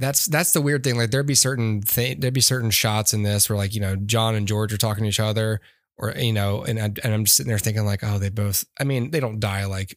[0.00, 0.96] that's, that's the weird thing.
[0.96, 3.94] Like there'd be certain thing, there'd be certain shots in this where like, you know,
[3.96, 5.60] John and George are talking to each other
[5.96, 8.64] or, you know, and, I, and I'm just sitting there thinking like, oh, they both,
[8.80, 9.96] I mean, they don't die like,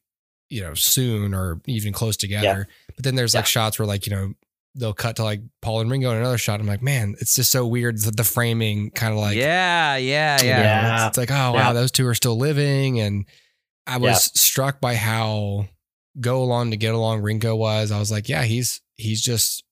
[0.49, 2.67] you know, soon or even close together.
[2.95, 4.33] But then there's like shots where like, you know,
[4.75, 6.59] they'll cut to like Paul and Ringo in another shot.
[6.59, 7.99] I'm like, man, it's just so weird.
[7.99, 10.57] The, the framing kind of like, yeah, yeah, you yeah.
[10.57, 10.95] know, Yeah.
[11.07, 11.73] It's, it's like, oh, wow, Yeah.
[11.73, 12.99] those two are still living.
[12.99, 13.25] And
[13.87, 14.39] I was Yeah.
[14.41, 15.67] struck by how
[16.19, 17.91] go along to get along Ringo was.
[17.91, 19.63] I was like, yeah, he's, he's just,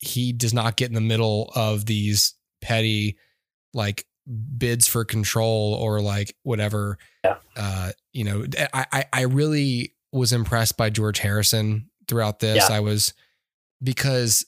[0.00, 3.16] he does not get in the middle of these petty,
[3.72, 4.04] like,
[4.56, 6.98] bids for control or like whatever.
[7.24, 7.36] Yeah.
[7.56, 12.68] Uh, you know, I, I, I really was impressed by George Harrison throughout this.
[12.68, 12.76] Yeah.
[12.76, 13.12] I was
[13.82, 14.44] because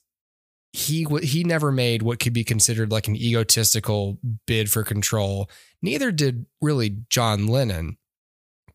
[0.73, 5.51] he he never made what could be considered like an egotistical bid for control.
[5.81, 7.99] Neither did really John Lennon.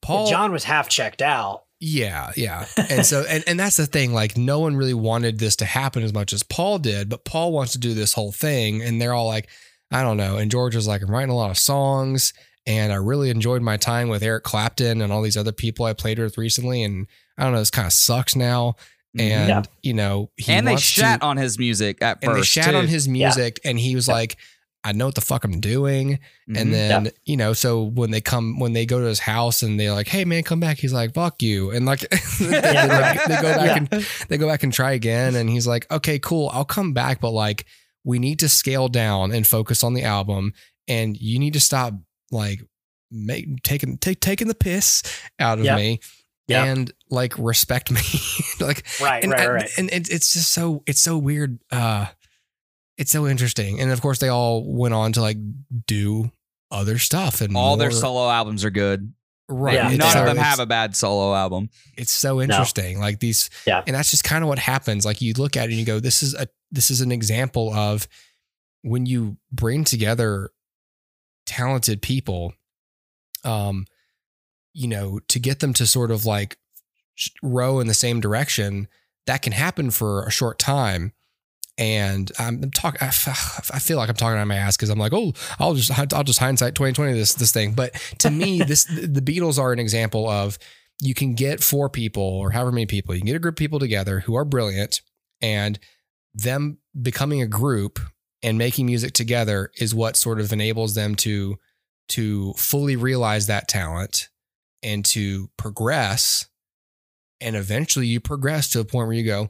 [0.01, 4.13] Paul, john was half checked out yeah, yeah, and so and and that's the thing.
[4.13, 7.51] Like, no one really wanted this to happen as much as Paul did, but Paul
[7.51, 9.47] wants to do this whole thing, and they're all like,
[9.91, 10.38] I don't know.
[10.38, 12.34] And George was like, I'm writing a lot of songs,
[12.65, 15.93] and I really enjoyed my time with Eric Clapton and all these other people I
[15.93, 17.05] played with recently, and
[17.38, 18.75] I don't know, this kind of sucks now.
[19.17, 19.63] And Yeah.
[19.82, 20.51] you know, he Mm-hmm.
[20.51, 22.75] and they wants shat to, on his music at and they shat too.
[22.75, 24.38] on his music, and he was like,
[24.88, 26.19] I know what the fuck I'm doing.
[26.49, 26.57] Mhm.
[26.61, 29.79] And then, you know, so when they come, when they go to his house and
[29.79, 32.07] they're like, "Hey, man, come back," he's like, "Fuck you," and like, they,
[32.49, 36.19] like, they go back and they go back and try again, and he's like, "Okay,
[36.19, 37.65] cool, I'll come back, but like,
[38.03, 40.53] we need to scale down and focus on the album,
[40.88, 41.93] and you need to stop
[42.31, 42.61] like
[43.11, 45.03] make taking take, taking the piss
[45.39, 45.77] out of Yep.
[45.77, 45.99] me."
[46.49, 46.63] Yeah.
[46.63, 47.99] and like respect me
[48.61, 49.69] like Right, and, right, I- right.
[49.77, 52.05] and it, it's just so it's so weird uh
[52.98, 53.80] it's so interesting.
[53.80, 55.38] And of course they all went on to like
[55.86, 56.32] do
[56.72, 59.14] other stuff and All their solo albums are good.
[59.48, 59.76] right.
[59.76, 61.70] Yeah, None so- of them have a bad solo album.
[61.98, 63.00] it's so interesting.
[63.00, 63.84] Like these Yeah.
[63.88, 65.06] and that's just kind of what happens.
[65.06, 67.74] Like you look at it and you go this is a this is an example
[67.74, 68.08] of
[68.82, 70.50] when you bring together
[71.45, 72.54] talented people
[73.45, 73.86] um
[74.74, 76.58] you know to get them to sort of like
[77.41, 78.88] row in the same direction
[79.26, 81.14] that can happen for a short time
[81.78, 82.99] and I'm talking.
[83.01, 85.91] I feel like I'm talking out of my ass because I'm like, oh, I'll just
[86.13, 87.73] I'll just hindsight 2020 this this thing.
[87.73, 90.57] But to me, this the Beatles are an example of
[90.99, 93.57] you can get four people or however many people you can get a group of
[93.57, 95.01] people together who are brilliant
[95.41, 95.80] and
[96.34, 97.99] them becoming a group
[98.43, 101.57] and making music together is what sort of enables them to
[102.09, 104.30] to fully realize that talent
[104.82, 106.47] and to progress
[107.41, 109.49] and eventually you progress to a point where you go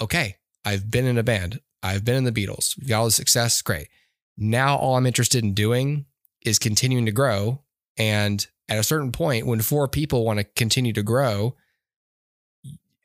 [0.00, 1.60] okay i've been in a band.
[1.82, 2.76] I've been in the beatles.
[2.78, 3.88] We've got all the success great.
[4.36, 6.06] Now all i'm interested in doing
[6.44, 7.62] is continuing to grow.
[7.98, 11.56] And at a certain point when four people want to continue to grow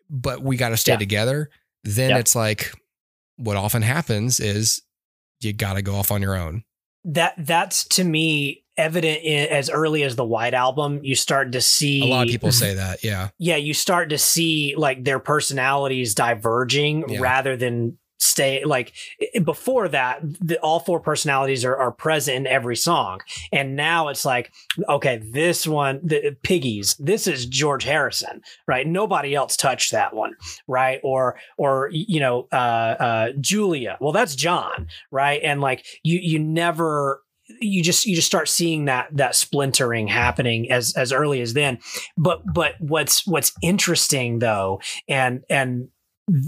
[0.09, 0.97] but we got to stay Yeah.
[0.97, 1.49] together
[1.83, 2.17] then Yeah.
[2.19, 2.71] it's like
[3.37, 4.81] what often happens is
[5.41, 6.63] you got to go off on your own
[7.05, 10.99] that that's to me evident in, as early as the White Album.
[11.03, 12.77] You start to see a lot of people say mhm.
[12.77, 17.19] that yeah yeah, you start to see like their personalities diverging Yeah.
[17.21, 18.93] rather than stay like
[19.43, 23.19] before that the, all four personalities are, are present in every song.
[23.51, 24.51] And now it's like
[24.89, 28.87] okay this one the piggies this is george harrison right?
[28.87, 30.33] Nobody else touched that one
[30.67, 30.99] right?
[31.03, 33.97] Or or you know uh uh julia.
[33.99, 35.41] Well that's john right?
[35.43, 37.21] And like you you never
[37.59, 41.79] you just you just start seeing that that splintering happening as as early as then.
[42.17, 45.89] But but what's what's interesting though and and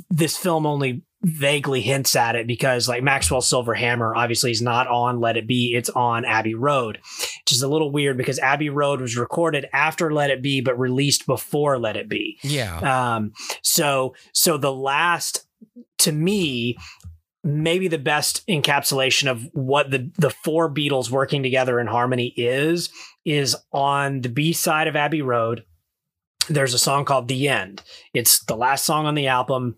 [0.10, 4.88] this film only vaguely hints at it because like Maxwell Silver Hammer obviously is not
[4.88, 7.00] on Let It Be it's on Abbey Road
[7.42, 10.80] which is a little weird because Abbey Road was recorded after Let It Be but
[10.80, 15.48] released before Let It Be yeah um, so so the last
[16.00, 16.78] to me,
[17.44, 22.90] maybe the best encapsulation of what the the four Beatles working together in harmony is
[23.26, 25.64] is on the B side of Abbey Road.
[26.50, 27.84] There's a song called The End.
[28.14, 29.78] It's the last song on the album,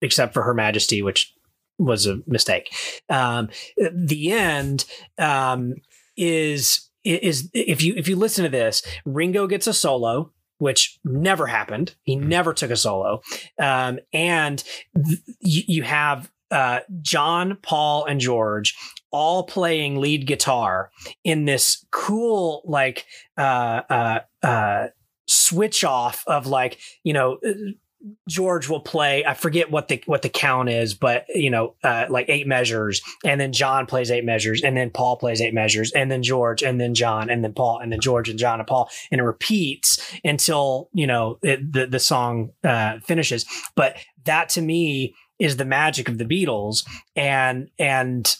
[0.00, 1.34] except for Her Majesty, which
[1.78, 2.72] was a mistake.
[3.08, 4.84] Um, the end
[5.18, 5.74] um,
[6.16, 11.46] is is if you if you listen to this, Ringo gets a solo, which never
[11.46, 11.94] happened.
[12.02, 13.20] He never took a solo,
[13.58, 14.62] um, and
[14.96, 18.74] th- you, have uh, John, Paul, and George
[19.10, 20.90] all playing lead guitar
[21.22, 24.88] in this cool like uh, uh, uh,
[25.26, 27.38] switch off of like you know.
[28.28, 29.24] George will play.
[29.24, 33.00] I forget what the what the count is, but you know, uh, like eight measures,
[33.24, 36.62] and then John plays eight measures, and then Paul plays eight measures, and then George,
[36.62, 39.24] and then John, and then Paul, and then George, and John, and Paul, and it
[39.24, 43.46] repeats until you know it, the the song uh, finishes.
[43.74, 46.86] But that to me is the magic of the Beatles,
[47.16, 48.36] and and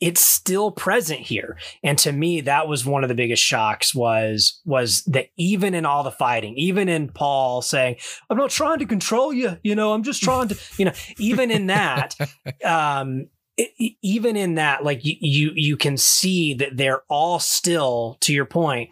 [0.00, 4.60] it's still present here and to me that was one of the biggest shocks was
[4.64, 7.94] was that even in all the fighting even in paul saying
[8.30, 11.50] i'm not trying to control you you know i'm just trying to you know even
[11.50, 12.14] in that
[12.64, 18.16] um e- even in that like you, you you can see that they're all still
[18.20, 18.88] to your point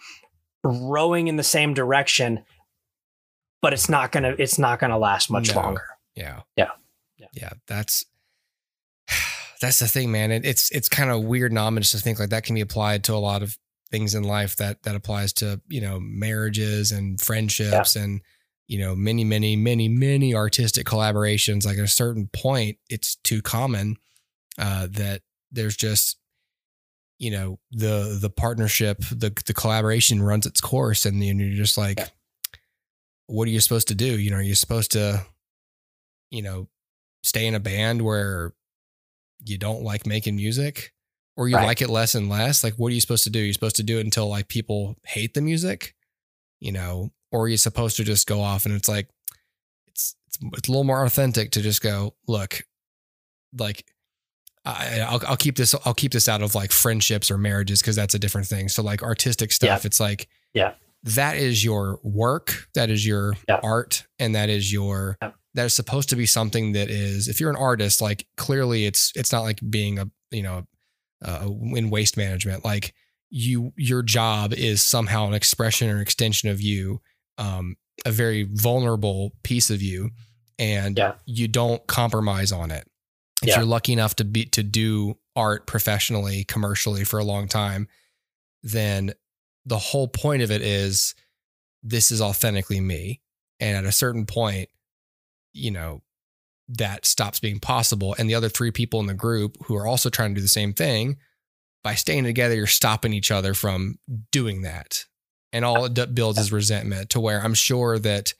[0.63, 2.45] rowing in the same direction
[3.63, 5.63] but it's not gonna it's not gonna last much No.
[5.63, 6.41] longer Yeah.
[6.57, 6.71] Yeah.
[7.17, 7.27] Yeah.
[7.33, 7.51] Yeah.
[7.67, 8.05] That's
[9.65, 10.31] that's the thing, man.
[10.31, 13.05] It, it's it's kind of weird and ominous to think like that can be applied
[13.05, 13.57] to a lot of
[13.91, 18.21] things in life that that applies to, you know, marriages and friendships and
[18.67, 21.67] you know, many, many, many, many artistic collaborations.
[21.67, 23.97] Like at a certain point, it's too common
[24.59, 25.21] uh, that
[25.53, 26.19] there's just,
[27.19, 31.79] you know, the the partnership, the the collaboration runs its course, and then you're just
[31.79, 31.99] like,
[33.27, 34.19] what are you supposed to do?
[34.19, 35.25] You know, are you supposed to,
[36.31, 36.69] you know,
[37.23, 38.53] stay in a band where
[39.45, 40.93] you don't like making music
[41.37, 41.67] or you Right.
[41.67, 42.63] like it less and less?
[42.63, 43.41] Like, what are you supposed to do?
[43.41, 45.95] You're supposed to do it until like people hate the music,
[46.61, 49.09] you know, or you're supposed to just go off and it's like,
[49.89, 52.63] it's, it's, it's a little more authentic to just go, look,
[53.59, 53.85] like,
[54.65, 57.97] I, I'll, I'll keep this, I'll keep this out of like friendships or marriages because
[57.97, 58.69] that's a different thing.
[58.69, 60.73] So, like, artistic stuff, it's like, Yeah.
[61.03, 63.61] that is your work, that is your Yeah.
[63.63, 65.33] art, and that is your Yeah.
[65.55, 69.13] That is supposed to be something that is if you're an artist, like clearly it's
[69.15, 70.67] it's not like being a you know
[71.25, 72.65] uh, in waste management.
[72.65, 72.95] Like
[73.31, 77.01] you, your job is somehow an expression or extension of you,
[77.39, 80.11] um, a very vulnerable piece of you,
[80.59, 81.15] and Yeah.
[81.25, 82.87] you don't compromise on it.
[83.43, 83.57] If Yeah.
[83.57, 87.89] you're lucky enough to be to do art professionally, commercially for a long time,
[88.63, 89.15] then
[89.67, 91.15] the whole point of it is
[91.83, 93.21] this is authentically me.
[93.61, 94.69] And at a certain point,
[95.55, 96.03] you know,
[96.69, 98.15] that stops being possible.
[98.19, 100.49] And the other three people in the group who are also trying to do the
[100.49, 101.17] same thing,
[101.83, 103.99] by staying together, you're stopping each other from
[104.33, 105.05] doing that.
[105.53, 108.33] And all it builds is resentment to where I'm sure that,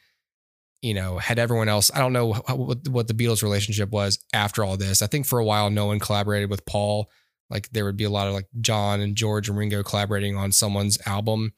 [0.81, 4.79] you know, had everyone else, I don't know what, the Beatles relationship was after all
[4.79, 5.03] this.
[5.03, 7.11] I think for a while, no one collaborated with Paul.
[7.51, 10.51] Like there would be a lot of like John and George and Ringo collaborating on
[10.51, 11.53] someone's album.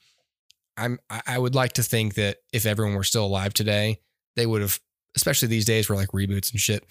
[0.77, 4.01] I'm, I would like to think that if everyone were still alive today,
[4.35, 4.81] they would have,
[5.17, 6.85] especially these days where like reboots and shit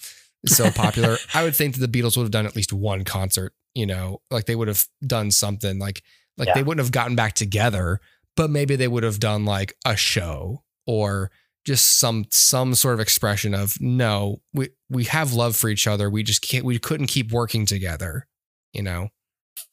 [0.44, 1.18] is so popular.
[1.34, 4.22] I would think that the Beatles would have done at least one concert, you know,
[4.32, 6.02] like they would have done something like,
[6.38, 6.56] like Yeah.
[6.56, 8.00] they wouldn't have gotten back together,
[8.36, 11.32] but maybe they would have done like a show or
[11.66, 16.10] just some some sort of expression of no, we we have love for each other.
[16.12, 18.28] We just can't we couldn't keep working together,
[18.74, 19.10] you know.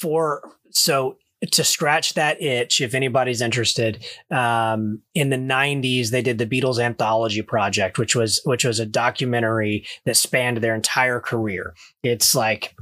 [0.00, 1.16] for so
[1.50, 6.78] to scratch that itch if anybody's interested um, in the 90s they did the beatles
[6.78, 12.74] anthology project which was which was a documentary that spanned their entire career it's like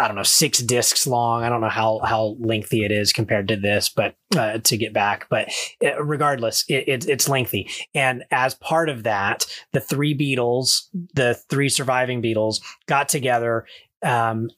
[0.00, 1.44] I don't know, six discs long.
[1.44, 4.94] I don't know how how lengthy it is compared to this, but uh, to get
[4.94, 5.52] back, but
[5.84, 7.68] uh, regardless, it, it, it's lengthy.
[7.94, 10.84] And as part of that, the three Beatles,
[11.14, 13.66] the three surviving Beatles, got together
[14.02, 14.48] um,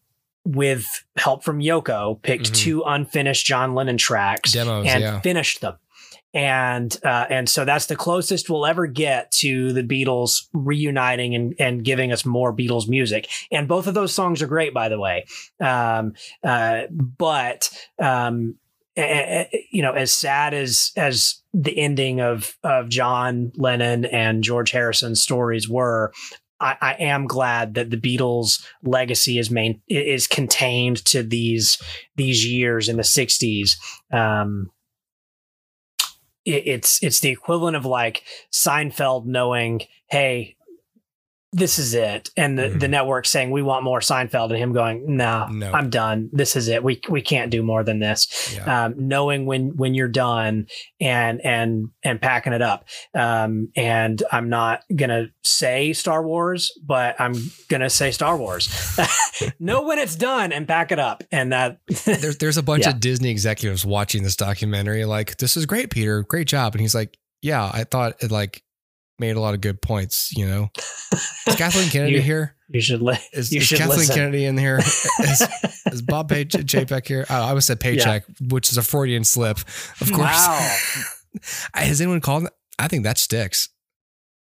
[0.44, 0.84] with
[1.16, 2.56] help from Yoko, picked Mhm.
[2.56, 5.20] two unfinished John Lennon tracks Demos, and yeah.
[5.20, 5.76] finished them.
[6.34, 11.54] And uh, and so that's the closest we'll ever get to the Beatles reuniting and,
[11.58, 13.28] and giving us more Beatles music.
[13.50, 15.26] And both of those songs are great, by the way.
[15.60, 18.56] Um, uh, but um,
[18.96, 25.20] you know, as sad as as the ending of of John Lennon and George Harrison's
[25.20, 26.12] stories were,
[26.62, 31.82] I, I am glad that the Beatles' legacy is main is contained to these
[32.16, 33.72] these years in the '60s.
[34.12, 34.70] Um,
[36.44, 38.22] it, it's it's the equivalent of like
[38.52, 40.56] Seinfeld knowing, hey,
[41.54, 45.16] this is it, and the, the network saying we want more Seinfeld, and him going,
[45.16, 45.70] no, No.
[45.72, 46.30] I'm done.
[46.32, 46.82] This is it.
[46.82, 48.54] We we can't do more than this.
[48.56, 48.84] Yeah.
[48.86, 50.66] Um, knowing when when you're done
[51.00, 52.86] and and and packing it up.
[53.14, 57.34] Um, and I'm not gonna say Star Wars, but I'm
[57.68, 58.68] gonna say Star Wars.
[59.60, 62.90] know when it's done and pack it up, and that there's there's a bunch Yeah.
[62.92, 66.74] of Disney executives watching this documentary, like, this is great, Peter, great job.
[66.74, 68.62] And he's like, Yeah, I thought it like
[69.22, 70.70] made a lot of good points, you know.
[71.46, 72.56] Is Kathleen Kennedy You- here?
[72.68, 74.14] you should li- Is, you is should Kathleen listen.
[74.16, 74.78] Kennedy in here?
[75.20, 75.46] Is,
[75.86, 77.24] is Bob Pay- Chapek here?
[77.30, 79.58] Oh, I always said paycheck, which is a Freudian slip,
[80.00, 80.18] of course.
[80.46, 80.76] Wow.
[81.74, 82.48] Has anyone called?
[82.78, 83.68] I think that sticks.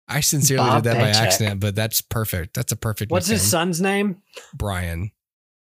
[0.08, 2.54] I sincerely Bob did that by accident, but that's perfect.
[2.54, 3.12] That's a perfect.
[3.12, 4.22] What's his son's name?
[4.54, 5.12] Brian.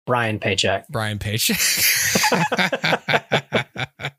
[0.08, 0.88] Brian Paycheck.
[0.90, 1.58] Brian Paycheck.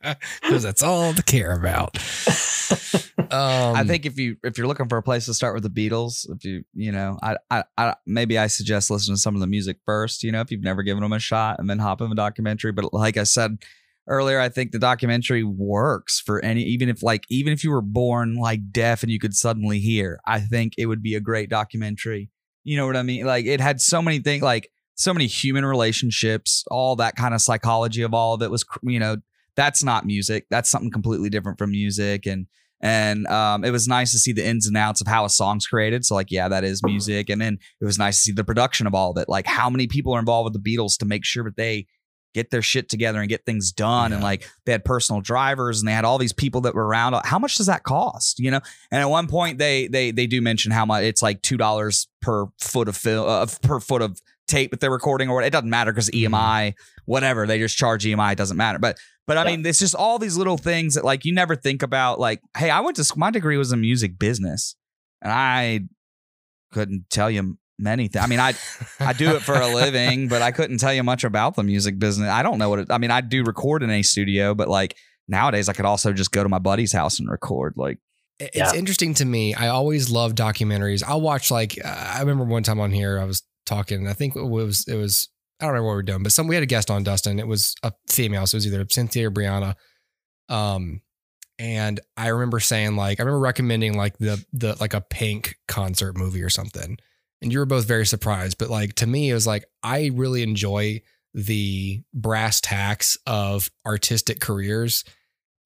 [0.43, 1.99] Because that's all to care about.
[3.19, 5.71] Um, I think if you if you're looking for a place to start with the
[5.71, 9.41] Beatles, if you you know, I, I I maybe I suggest listening to some of
[9.41, 10.23] the music first.
[10.23, 12.71] You know, if you've never given them a shot, and then hop in the documentary.
[12.71, 13.59] But like I said
[14.07, 17.83] earlier, I think the documentary works for any even if like even if you were
[17.83, 21.51] born like deaf and you could suddenly hear, I think it would be a great
[21.51, 22.31] documentary.
[22.63, 23.27] You know what I mean?
[23.27, 27.41] Like it had so many things, like so many human relationships, all that kind of
[27.41, 29.17] psychology of all of it was, you know,
[29.57, 30.47] that's not music.
[30.51, 32.27] That's something completely different from music.
[32.27, 32.47] And
[32.81, 35.67] and um, it was nice to see the ins and outs of how a song's
[35.67, 36.05] created.
[36.05, 37.31] So like, yeah, that is music.
[37.31, 39.29] And then it was nice to see the production of all of it.
[39.29, 41.87] Like how many people are involved with the Beatles to make sure that they
[42.35, 44.13] get their shit together and get things done.
[44.13, 47.19] And like they had personal drivers and they had all these people that were around.
[47.25, 48.39] How much does that cost?
[48.39, 48.61] You know?
[48.91, 52.09] And at one point they they they do mention how much it's like two dollars
[52.21, 55.45] per foot of film uh, per foot of tape that they're recording or what.
[55.45, 56.75] It doesn't matter because EMI,
[57.05, 57.47] whatever.
[57.47, 58.33] They just charge EMI.
[58.33, 58.79] It doesn't matter.
[58.79, 59.57] But but I Yeah.
[59.57, 62.21] mean, it's just all these little things that like you never think about.
[62.21, 63.19] Like, hey, I went to school.
[63.21, 64.77] my degree was in music business,
[65.23, 65.81] and I
[66.73, 68.25] couldn't tell you many things.
[68.25, 68.55] I mean, I
[69.01, 71.99] I do it for a living, but I couldn't tell you much about the music
[71.99, 72.29] business.
[72.31, 72.91] I don't know what it.
[72.91, 74.97] I mean, I do record in a studio, but like
[75.29, 77.75] nowadays, I could also just go to my buddy's house and record.
[77.77, 77.99] Like,
[78.39, 78.75] It's Yeah.
[78.75, 79.55] interesting to me.
[79.55, 81.03] I always love documentaries.
[81.07, 84.07] I'll watch like uh, I remember one time on here I was talking.
[84.07, 85.29] I think it was it was
[85.61, 87.39] I don't remember what we were doing, but some we had a guest on Dustin.
[87.39, 89.75] It was a female, so it was either Cynthia or Brianna.
[90.49, 91.01] Um,
[91.59, 96.17] and I remember saying like I remember recommending like the the like a Pink concert
[96.17, 96.99] movie or something,
[97.43, 98.59] and you were both very surprised.
[98.59, 101.03] But like to me, it was like I really enjoy
[101.35, 105.05] the brass tacks of artistic careers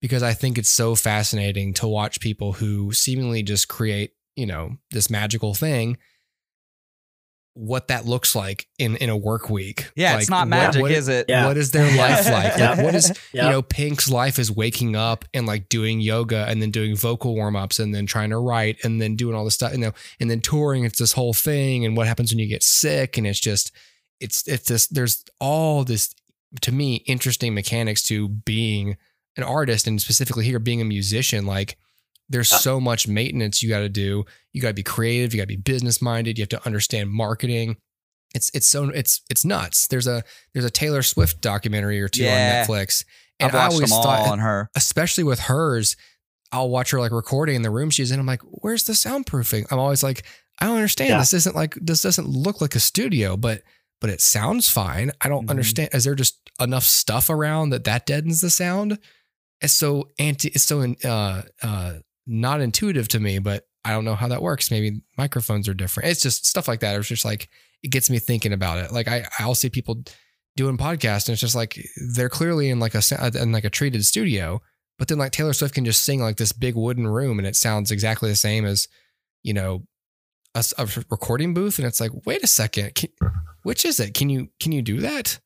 [0.01, 4.77] because I think it's so fascinating to watch people who seemingly just create, you know,
[4.91, 5.97] this magical thing.
[7.53, 9.91] What that looks like in in a work week.
[9.95, 11.25] Yeah, Like, it's not what- magic, what- is it?
[11.27, 11.47] Yeah.
[11.47, 12.57] What is their life like?
[12.57, 12.71] Yeah.
[12.75, 13.45] Like, what is Yeah.
[13.45, 17.35] you know Pink's life is waking up and like doing yoga and then doing vocal
[17.35, 19.91] warm ups and then trying to write and then doing all this stuff, you know,
[20.19, 20.85] and then touring.
[20.85, 23.71] It's this whole thing and what happens when you get sick and it's just
[24.21, 26.15] it's it's this there's all this
[26.61, 28.95] to me interesting mechanics to being
[29.35, 31.77] an artist and specifically here being a musician like
[32.31, 35.43] there's so much maintenance you got to do you got to be creative you got
[35.43, 37.75] to be business minded you have to understand marketing
[38.33, 42.23] it's it's so it's it's nuts there's a there's a Taylor Swift documentary or two
[42.23, 42.65] Yeah.
[42.65, 43.03] on Netflix
[43.39, 44.69] I've and I always them all thought on her.
[44.75, 45.95] especially with hers,
[46.51, 48.19] I'll watch her like recording in the room she's in.
[48.19, 49.65] I'm like, where's the soundproofing?
[49.71, 50.23] I'm always like,
[50.59, 51.09] I don't understand.
[51.09, 51.17] Yeah.
[51.19, 53.63] This isn't like this doesn't look like a studio, but
[53.99, 55.11] but it sounds fine.
[55.21, 55.49] I don't Mhm.
[55.51, 55.89] understand.
[55.93, 58.99] Is there just enough stuff around that that deadens the sound?
[59.59, 60.49] It's so anti.
[60.49, 61.93] It's so uh uh
[62.31, 64.71] not intuitive to me, but I don't know how that works.
[64.71, 66.09] Maybe microphones are different.
[66.09, 66.95] It's just stuff like that.
[66.95, 67.49] It's just like
[67.83, 68.91] it gets me thinking about it.
[68.91, 70.03] Like I I'll see people
[70.55, 71.79] doing podcasts and it's just like
[72.15, 74.61] they're clearly in like a sa- uh, in like a treated studio
[75.01, 77.55] but then like Taylor Swift can just sing like this big wooden room and it
[77.55, 78.87] sounds exactly the same as,
[79.41, 79.81] you know,
[80.53, 81.79] a recording booth.
[81.79, 83.09] And it's like, wait a second, can,
[83.63, 84.13] which is it?
[84.13, 85.39] Can you can you do that?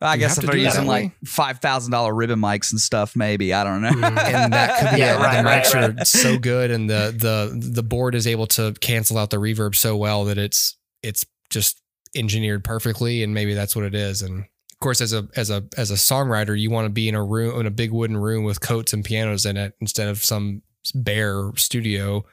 [0.00, 3.16] I You guess if to they're using like five thousand dollar ribbon mics and stuff,
[3.16, 3.90] maybe I don't know.
[3.90, 4.18] Mm.
[4.18, 5.20] And that could be Yeah, it.
[5.20, 8.74] right, the mics right, are so good, and the the the board is able to
[8.80, 11.82] cancel out the reverb so well that it's it's just
[12.14, 14.22] engineered perfectly, and maybe that's what it is.
[14.22, 17.16] And of course, as a as a as a songwriter, you want to be in
[17.16, 20.24] a room in a big wooden room with coats and pianos in it instead of
[20.24, 20.62] some
[20.94, 22.24] bare studio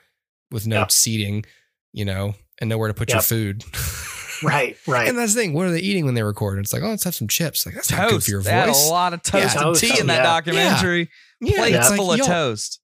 [0.51, 0.91] with no Yep.
[0.91, 1.45] seating,
[1.93, 3.63] you know, and nowhere to put your food.
[4.45, 5.07] Right, right.
[5.07, 5.53] And that's the thing.
[5.53, 6.59] What are they eating when they record?
[6.59, 7.65] It's like, oh, let's have some chips.
[7.65, 8.25] Like that's not good toast.
[8.25, 8.89] for your They had a voice.
[8.89, 9.51] lot of toast Yeah.
[9.51, 10.23] and Toast, tea in that yeah.
[10.23, 11.09] documentary.
[11.41, 12.79] Yeah, Plates it's like, full of yo, toast.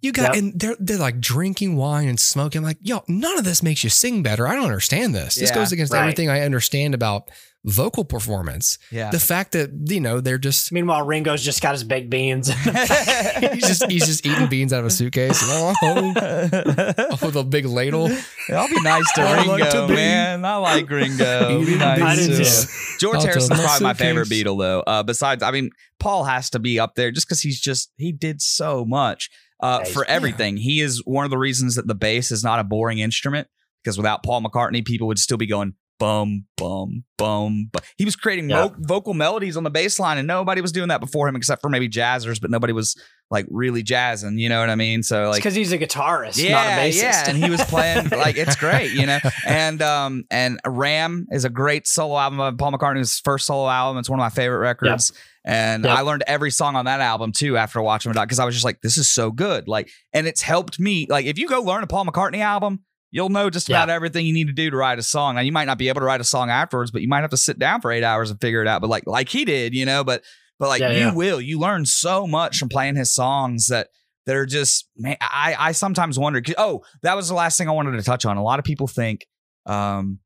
[0.00, 0.42] You got Yep.
[0.42, 2.58] and they're they're like drinking wine and smoking.
[2.60, 4.48] I'm like, yo, none of this makes you sing better.
[4.48, 5.36] I don't understand this.
[5.36, 6.00] This goes against right.
[6.00, 7.30] everything I understand about
[7.64, 8.78] vocal performance.
[8.90, 9.10] Yeah.
[9.10, 12.48] The fact that you know they're just Meanwhile, Ringo's just got his baked beans.
[12.64, 15.74] he's just he's just eating beans out of a suitcase oh,
[17.22, 18.10] with a big ladle.
[18.50, 20.44] I'll be nice to Ringo, like to be man.
[20.44, 21.48] I like Ringo.
[21.48, 22.98] Be eating nice I do to too.
[22.98, 24.44] George Out of Harrison's probably my favorite suitcase.
[24.44, 24.80] Beatle, though.
[24.80, 28.12] Uh, besides, I mean, Paul has to be up there just because he's just he
[28.12, 29.30] did so much
[29.60, 30.56] uh, Yeah, for everything.
[30.56, 33.48] He is one of the reasons that the bass is not a boring instrument
[33.82, 37.68] because without Paul McCartney, people would still be going bum bum bum.
[37.72, 38.68] But he was creating Yeah.
[38.68, 41.62] vo- vocal melodies on the bass line, and nobody was doing that before him except
[41.62, 42.96] for maybe jazzers, but nobody was
[43.30, 44.36] like really jazzing.
[44.38, 45.02] You know what I mean?
[45.02, 47.02] So like because he's a guitarist, yeah, not a bassist.
[47.02, 49.18] Yeah, and he was playing like it's great, you know.
[49.46, 53.98] And um and Ram is a great solo album of Paul McCartney's first solo album.
[53.98, 55.12] It's one of my favorite records.
[55.44, 55.98] And Yep.
[55.98, 58.64] I learned every song on that album too after watching it because I was just
[58.64, 59.66] like, this is so good.
[59.66, 61.06] Like, and it's helped me.
[61.10, 62.82] Like, if you go learn a Paul McCartney album,
[63.12, 65.36] you'll know just about everything you need to do to write a song.
[65.36, 67.30] Now, you might not be able to write a song afterwards, but you might have
[67.30, 68.80] to sit down for eight hours and figure it out.
[68.80, 70.02] But like, like he did, you know.
[70.02, 70.24] But
[70.58, 71.14] but like Yeah, you yeah.
[71.14, 73.88] will, you learn so much from playing his songs that
[74.26, 76.42] that are just man, I I sometimes wonder.
[76.58, 78.36] Oh, that was the last thing I wanted to touch on.
[78.36, 79.26] A lot of people think
[79.66, 80.18] um,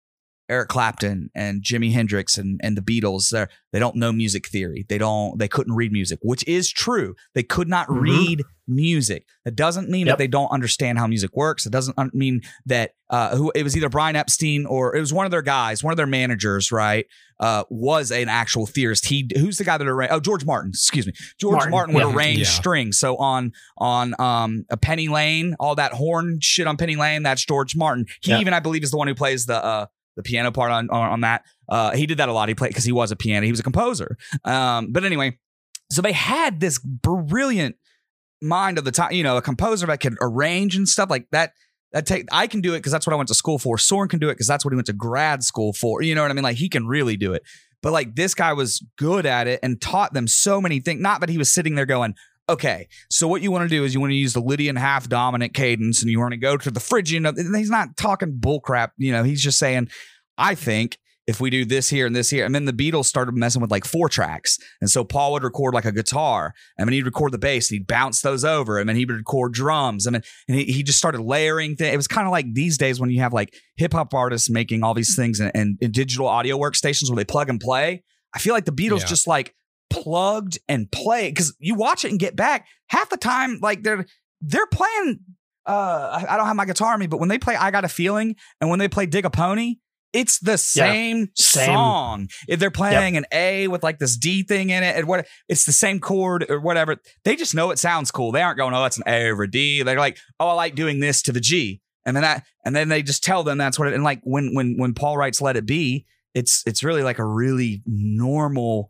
[0.49, 4.87] Eric Clapton and Jimi Hendrix and and the Beatles they they don't know music theory.
[4.89, 7.15] They don't they couldn't read music, which is true.
[7.35, 8.01] They could not Mhm.
[8.01, 9.25] read music.
[9.45, 11.67] That doesn't mean that they don't understand how music works.
[11.67, 15.25] It doesn't mean that uh, who it was either Brian Epstein or it was one
[15.25, 17.07] of their guys, one of their managers, right?
[17.39, 19.07] Uh, was an actual theorist.
[19.07, 20.13] He who's the guy that arranged?
[20.13, 20.71] Oh, George Martin.
[20.71, 22.15] Excuse me, George Martin, Martin, would yeah.
[22.15, 22.45] arrange Yeah.
[22.47, 22.99] strings.
[22.99, 27.45] So on on um a Penny Lane, all that horn shit on Penny Lane, that's
[27.45, 28.07] George Martin.
[28.23, 28.41] He Yeah.
[28.41, 29.87] even I believe is the one who plays the uh
[30.17, 31.43] the piano part on on, on that.
[31.69, 32.49] Uh, he did that a lot.
[32.49, 33.45] He played because he was a piano.
[33.45, 34.17] He was a composer.
[34.45, 35.37] Um, but anyway,
[35.91, 37.77] so they had this brilliant
[38.43, 39.13] mind of the time.
[39.13, 41.53] You know, a composer that could arrange and stuff like that.
[41.93, 43.79] That take I can do it because that's what I went to school for.
[43.79, 46.03] Soren can do it because that's what he went to grad school for.
[46.03, 46.45] You know what I mean?
[46.45, 47.43] Like he can really do it.
[47.83, 51.01] But like this guy was good at it and taught them so many things.
[51.01, 52.15] Not that he was sitting there going,
[52.49, 55.09] okay, so what you want to do is you want to use the Lydian half
[55.09, 57.25] dominant cadence and you want to go to the Phrygian.
[57.55, 58.91] He's not talking bullcrap.
[58.97, 59.89] You know, he's just saying,
[60.39, 63.35] I think if we do this here and this here, and then the Beatles started
[63.37, 64.59] messing with like four tracks.
[64.81, 67.79] And so Paul would record like a guitar, and then he'd record the bass, and
[67.79, 70.83] he'd bounce those over, and then he would record drums, and then and he, he
[70.83, 71.93] just started layering things.
[71.93, 74.83] It was kind of like these days when you have like hip hop artists making
[74.85, 78.05] all these things and, and, and digital audio workstations where they plug and play.
[78.35, 79.07] I feel like the Beatles Yeah.
[79.07, 79.55] just like
[79.91, 84.05] plugged and play because you watch it and get back half the time like they're
[84.41, 85.21] they're playing
[85.67, 87.85] uh I- I don't have my guitar on me but when they play I got
[87.85, 89.77] a feeling and when they play dig a pony
[90.13, 91.67] It's the same, Same.
[91.67, 92.29] song.
[92.49, 95.67] If they're playing an A with like this D thing in it, and what it's
[95.67, 96.97] the same chord or whatever.
[97.25, 98.33] They just know it sounds cool.
[98.33, 99.83] They aren't going, oh, that's an A over D.
[99.83, 102.89] They're like, oh, I like doing this to the G, and then that, and then
[102.89, 103.95] they just tell them that's what it.
[103.95, 107.25] And like when when when Paul writes "Let It Be," it's it's really like a
[107.25, 108.89] really normal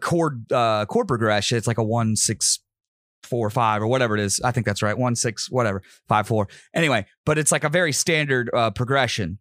[0.00, 1.56] chord uh, chord progression.
[1.56, 2.58] It's like a one six
[3.22, 4.40] four five or whatever it is.
[4.42, 4.96] I think that's right.
[4.96, 6.48] One six whatever five four.
[6.74, 9.38] Anyway, but it's like a very standard uh, progression.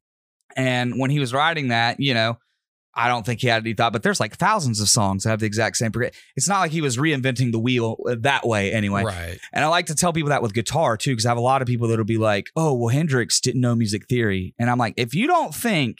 [0.59, 2.37] And when he was writing that, you know,
[2.93, 5.39] I don't think he had any thought, but there's like thousands of songs that have
[5.39, 6.19] the exact same progression.
[6.35, 9.03] It's not like he was reinventing the wheel uh, that way anyway.
[9.03, 9.39] Right.
[9.53, 11.61] And I like to tell people that with guitar too, because I have a lot
[11.61, 14.53] of people that'll be like, oh, well, Hendrix didn't know music theory.
[14.59, 15.99] And I'm like, if you don't think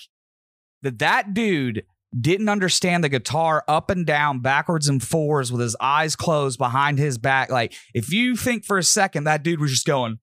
[0.81, 1.83] that that dude
[2.19, 6.97] didn't understand the guitar up and down, backwards and forwards with his eyes closed behind
[6.97, 10.19] his back, like, if you think for a second that dude was just going,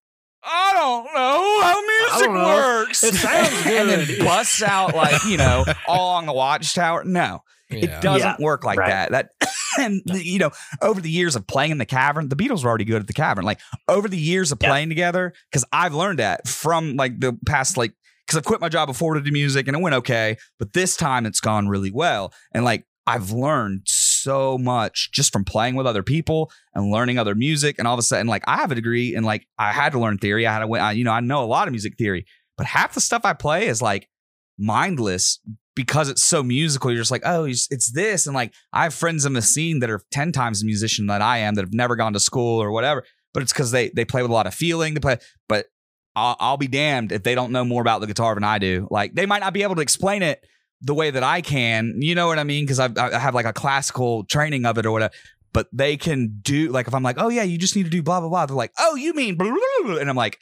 [0.46, 2.56] I don't know how music know.
[2.56, 3.04] works.
[3.04, 3.72] It sounds good.
[3.80, 4.18] and then good.
[4.24, 7.04] busts out like, you know, All Along the Watchtower.
[7.04, 7.42] No.
[7.68, 7.78] Yeah.
[7.78, 9.10] It doesn't work like right.
[9.10, 9.30] that.
[9.40, 9.50] That
[9.80, 12.84] and you know, over the years of playing in the cavern, the Beatles were already
[12.84, 13.44] good at the cavern.
[13.44, 14.68] Like over the years of Yeah.
[14.68, 17.92] playing together, because I've learned that from like the past, like
[18.26, 20.96] because I've quit my job before to do music and it went okay, but this
[20.96, 22.32] time it's gone really well.
[22.52, 23.82] And like I've learned
[24.26, 27.76] so much just from playing with other people and learning other music.
[27.78, 30.00] And all of a sudden, like I have a degree and like I had to
[30.00, 30.46] learn theory.
[30.46, 32.26] I had to, I, you know, I know a lot of music theory,
[32.56, 34.08] but half the stuff I play is like
[34.58, 35.38] mindless
[35.76, 36.90] because it's so musical.
[36.90, 38.26] You're just like, oh, it's, this.
[38.26, 41.22] And like I have friends in the scene that are 10 times the musician that
[41.22, 44.04] I am that have never gone to school or whatever, but it's because they, they
[44.04, 44.94] play with a lot of feeling.
[44.94, 45.66] They play, but
[46.16, 48.88] I'll, I'll be damned if they don't know more about the guitar than I do.
[48.90, 50.44] Like they might not be able to explain it
[50.82, 51.94] the way that I can.
[52.00, 52.64] You know what I mean?
[52.64, 55.12] Because I I have like a classical training of it or whatever.
[55.52, 58.02] But they can do like if I'm like, oh yeah, you just need to do
[58.02, 58.46] blah blah blah.
[58.46, 60.00] They're like, oh, you mean blah, blah, blah, blah.
[60.00, 60.38] and I'm like,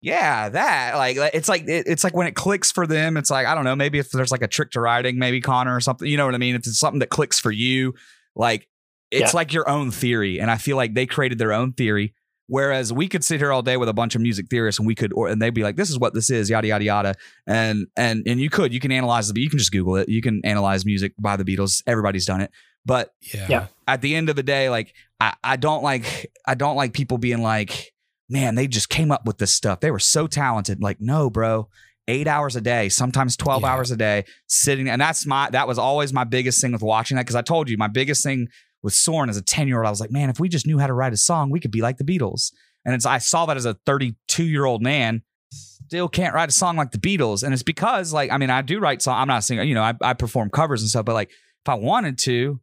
[0.00, 3.16] yeah, that like it's like it, it's like when it clicks for them.
[3.16, 5.76] It's like I don't know, maybe if there's like a trick to writing, maybe Connor
[5.76, 6.08] or something.
[6.08, 6.54] You know what I mean?
[6.56, 7.94] If it's something that clicks for you,
[8.34, 8.68] like
[9.10, 9.36] it's Yeah.
[9.36, 10.40] like your own theory.
[10.40, 12.14] And I feel like they created their own theory.
[12.48, 14.94] Whereas we could sit here all day with a bunch of music theorists and we
[14.94, 17.14] could, or and they'd be like, "This is what this is," yada yada yada,
[17.46, 20.22] and and and you could, you can analyze the, you can just Google it, you
[20.22, 21.82] can analyze music by the Beatles.
[21.86, 22.50] Everybody's done it,
[22.86, 23.46] but Yeah.
[23.48, 23.66] Yeah.
[23.86, 27.18] at the end of the day, like I, I don't like I don't like people
[27.18, 27.92] being like,
[28.30, 29.80] man, they just came up with this stuff.
[29.80, 30.80] They were so talented.
[30.82, 31.68] Like, no, bro.
[32.10, 33.68] Eight hours a day, sometimes 12 Yeah.
[33.68, 34.88] hours a day, sitting.
[34.88, 37.26] And that's my that was always my biggest thing with watching that.
[37.26, 38.48] Cause I told you my biggest thing
[38.82, 40.92] with Soren as a 10-year-old, I was like, man, if we just knew how to
[40.92, 42.52] write a song, we could be like the Beatles.
[42.84, 45.22] And it's I saw that as a 32-year-old man.
[45.52, 47.42] Still can't write a song like the Beatles.
[47.42, 49.16] And it's because, like, I mean, I do write songs.
[49.20, 51.68] I'm not a singer, you know, I, I perform covers and stuff, but like if
[51.68, 52.60] I wanted to,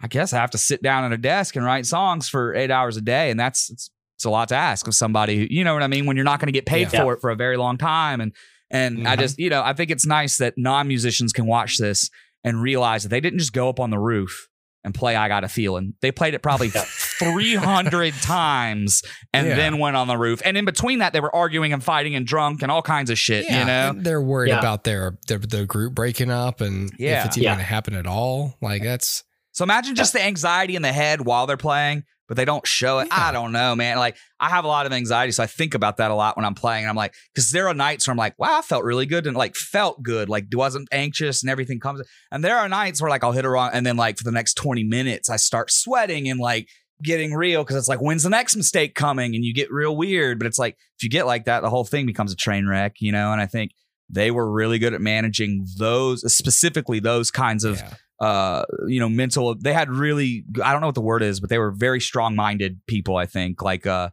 [0.00, 2.70] I guess I have to sit down at a desk and write songs for eight
[2.70, 5.38] hours a day, and that's it's, it's a lot to ask of somebody.
[5.38, 6.06] Who, you know what I mean?
[6.06, 7.02] When you're not going to get paid Yeah.
[7.02, 8.32] for it for a very long time, and
[8.70, 9.20] and I Mhm.
[9.20, 12.10] just you know I think it's nice that non musicians can watch this
[12.44, 14.46] and realize that they didn't just go up on the roof
[14.84, 19.02] and play "I Got a Feeling." They played it probably 300 times
[19.32, 19.54] and Yeah.
[19.56, 20.40] then went on the roof.
[20.44, 23.18] And in between that, they were arguing and fighting and drunk and all kinds of
[23.18, 23.44] shit.
[23.46, 23.90] Yeah, You know?
[23.90, 24.58] and they're worried Yeah.
[24.58, 27.20] about their, their the group breaking up and Yeah.
[27.20, 27.50] if it's even Yeah.
[27.54, 28.56] going to happen at all.
[28.60, 32.44] Like that's So imagine just the anxiety in the head while they're playing, but they
[32.44, 33.08] don't show it.
[33.10, 33.96] I don't know, man.
[33.96, 36.44] Like I have a lot of anxiety, so I think about that a lot when
[36.44, 36.84] I'm playing.
[36.84, 39.26] And I'm like, because there are nights where I'm like, wow, I felt really good
[39.26, 42.02] and like felt good, like wasn't anxious and everything comes.
[42.30, 44.32] And there are nights where like I'll hit a wrong, and then like for the
[44.32, 46.68] next 20 minutes, I start sweating and like
[47.02, 49.34] getting real because it's like, when's the next mistake coming?
[49.34, 50.38] And you get real weird.
[50.38, 52.96] But it's like if you get like that, the whole thing becomes a train wreck,
[53.00, 53.32] you know.
[53.32, 53.72] And I think
[54.10, 57.94] they were really good at managing those, specifically those kinds of yeah.
[58.20, 61.48] Uh you know mental they had really i don't know what the word is but
[61.50, 64.08] they were very strong-minded people i think like uh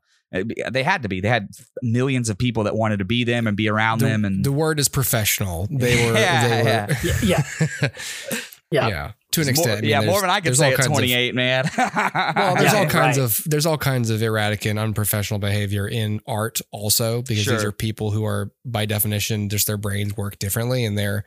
[0.71, 1.47] they had to be they had
[1.81, 4.51] millions of people that wanted to be them and be around The, them and the
[4.51, 5.67] word is professional.
[5.71, 6.95] They were Yeah, they were yeah.
[7.03, 7.89] Yeah, yeah.
[8.71, 8.87] yeah.
[8.89, 9.11] Yeah.
[9.31, 9.77] to an It's more- extent.
[9.77, 12.73] I mean, yeah more than i could say at kinds of- 28 man Well, there's
[12.73, 13.23] Yeah, all kinds right.
[13.23, 17.71] of there's all kinds of erratic and unprofessional behavior in art also because these are
[17.71, 21.23] people who are by definition just their brains work differently and they're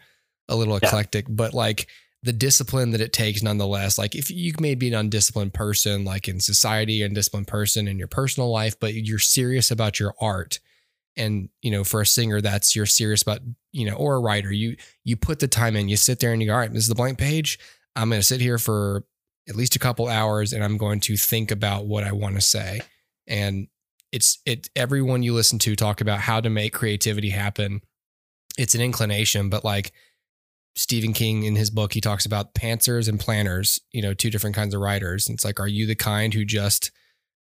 [0.49, 0.89] a little Yeah.
[0.89, 1.89] eclectic but like
[2.23, 3.99] the discipline that it takes nonetheless.
[3.99, 7.99] Like if you may be an undisciplined person like in society an undisciplined person in
[7.99, 10.59] your personal life but you're serious about your art
[11.17, 13.41] and you know for a singer that's you're serious about
[13.73, 16.43] you know or a writer you you put the time in you sit there and
[16.43, 17.59] you go all right this is the blank page.
[17.95, 19.05] I'm going to sit here for
[19.49, 22.41] at least a couple hours and i'm going to think about what i want to
[22.41, 22.81] say.
[23.27, 23.69] And
[24.11, 27.83] it's it everyone you listen to talk about how to make creativity happen
[28.57, 29.93] it's an inclination but like
[30.79, 34.57] stephen king in his book he talks about pantsers and planners you know two different
[34.57, 36.91] kinds of writers and it's like are you the kind who just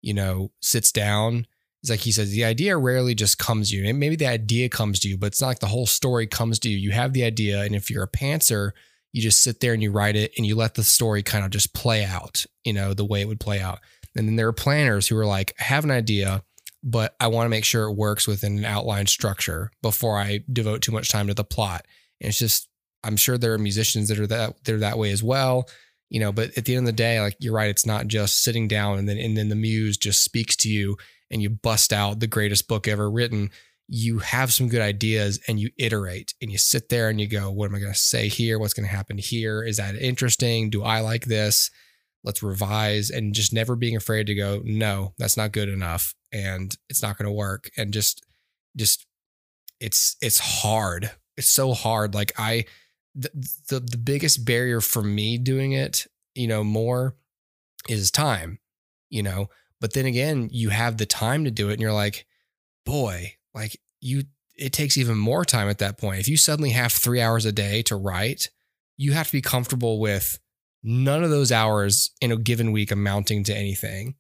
[0.02, 1.46] you know sits down
[1.82, 3.94] It's like he says, the idea rarely just comes to you.
[3.94, 6.70] Maybe the idea comes to you, but it's not like the whole story comes to
[6.70, 6.78] you.
[6.78, 7.64] You have the idea.
[7.64, 8.72] And if you're a pantser,
[9.14, 11.52] you just sit there and you write it and you let the story kind of
[11.52, 13.80] just play out, you know, the way it would play out.
[14.16, 16.44] And then there are planners who are like, I have an idea,
[16.84, 20.82] but I want to make sure it works within an outline structure before I devote
[20.82, 21.86] too much time to the plot.
[22.22, 22.69] And it's just,
[23.04, 25.70] I'm sure there are musicians that are that they're that way as well
[26.10, 28.44] you know but at the end of the day like you're right it's not just
[28.44, 30.98] sitting down and then and then the muse just speaks to you
[31.32, 33.52] and you bust out the greatest book ever written.
[33.88, 37.50] You have some good ideas and you iterate and you sit there and you go
[37.50, 38.60] what am i going to say here?
[38.60, 39.64] What's going to happen here?
[39.64, 40.70] Is that interesting?
[40.70, 41.72] Do i like this?
[42.24, 46.76] Let's revise and just never being afraid to go no that's not good enough and
[46.90, 47.70] it's not going to work.
[47.78, 48.24] And just
[48.76, 49.06] just
[49.80, 51.12] it's it's hard.
[51.38, 52.14] It's so hard.
[52.14, 52.66] Like i
[53.20, 53.30] the,
[53.70, 57.16] the the biggest barrier for me doing it, you know, more
[57.88, 58.60] is time,
[59.10, 59.50] you know.
[59.82, 62.26] But then again, you have the time to do it, and you're like,
[62.86, 64.24] boy, like you,
[64.56, 66.20] it takes even more time at that point.
[66.20, 68.50] If you suddenly have three hours a day to write,
[68.98, 70.40] you have to be comfortable with
[70.84, 74.16] none of those hours in a given week amounting to anything,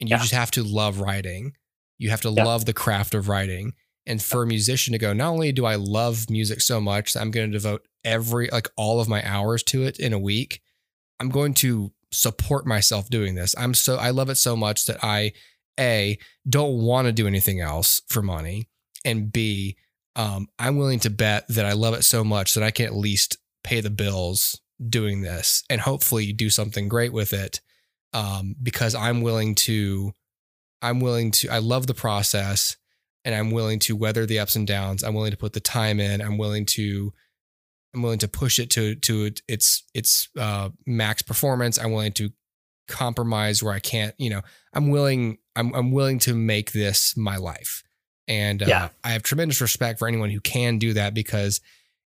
[0.00, 0.20] and you yeah.
[0.20, 1.52] just have to love writing.
[1.98, 2.44] You have to yeah.
[2.44, 3.72] love the craft of writing.
[4.06, 7.30] And for a musician to go, not only do I love music so much I'm
[7.30, 10.60] going to devote every like all of my hours to it in a week,
[11.18, 13.54] I'm going to support myself doing this.
[13.58, 15.32] I'm so I love it so much that I
[15.78, 16.18] a
[16.48, 18.68] don't want to do anything else for money,
[19.04, 19.76] and b
[20.16, 22.96] um, I'm willing to bet that I love it so much that I can at
[22.96, 27.60] least pay the bills doing this and hopefully do something great with it
[28.14, 30.12] um, because I'm willing to
[30.80, 32.76] I'm willing to I love the process
[33.26, 35.02] and I'm willing to weather the ups and downs.
[35.02, 36.22] I'm willing to put the time in.
[36.22, 37.12] I'm willing to
[37.92, 41.76] I'm willing to push it to to its its uh, max performance.
[41.76, 42.30] I'm willing to
[42.86, 44.14] compromise where I can't.
[44.16, 44.42] You know,
[44.72, 45.38] I'm willing.
[45.56, 47.82] I'm I'm willing to make this my life,
[48.28, 48.88] and uh, yeah.
[49.02, 51.60] I have tremendous respect for anyone who can do that because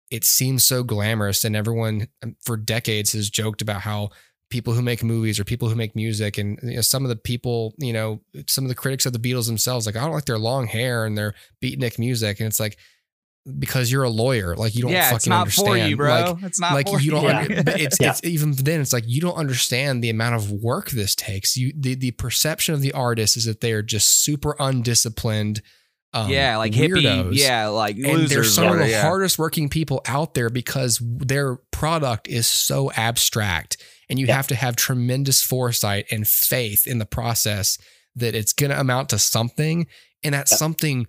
[0.10, 4.10] it seems so glamorous, and everyone um, for decades has joked about how
[4.53, 7.15] people who make movies or people who make music and you know, some of the
[7.15, 10.25] people you know some of the critics of the beatles themselves like i don't like
[10.25, 12.77] their long hair and their beatnik music and it's like
[13.59, 14.55] because you're a lawyer.
[14.55, 15.81] Like you don't yeah, fucking it's not understand.
[15.81, 16.13] For you, bro.
[16.13, 17.23] Like, it's not like you don't.
[17.23, 17.30] You.
[17.30, 18.11] Under, it's, yeah.
[18.11, 18.81] it's even then.
[18.81, 21.57] It's like you don't understand the amount of work this takes.
[21.57, 25.61] You the the perception of the artist is that they are just super undisciplined.
[26.15, 27.01] Um, yeah, like weirdos.
[27.01, 27.38] hippie.
[27.38, 29.01] Yeah, like and they're some of the yeah.
[29.01, 33.77] hardest working people out there because their product is so abstract,
[34.09, 34.35] and you yeah.
[34.35, 37.77] have to have tremendous foresight and faith in the process
[38.15, 39.88] that it's going to amount to something,
[40.23, 41.07] and that something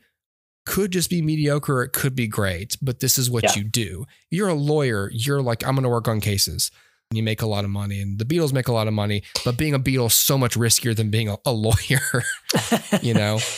[0.66, 3.54] could just be mediocre it could be great but this is what yeah.
[3.56, 4.06] you do.
[4.30, 5.10] You're a lawyer.
[5.12, 6.70] You're like i'm going to work on cases.
[7.10, 9.22] And you make a lot of money and the beatles make a lot of money
[9.44, 12.22] but being a beatle is so much riskier than being a, a lawyer
[13.02, 13.38] you know?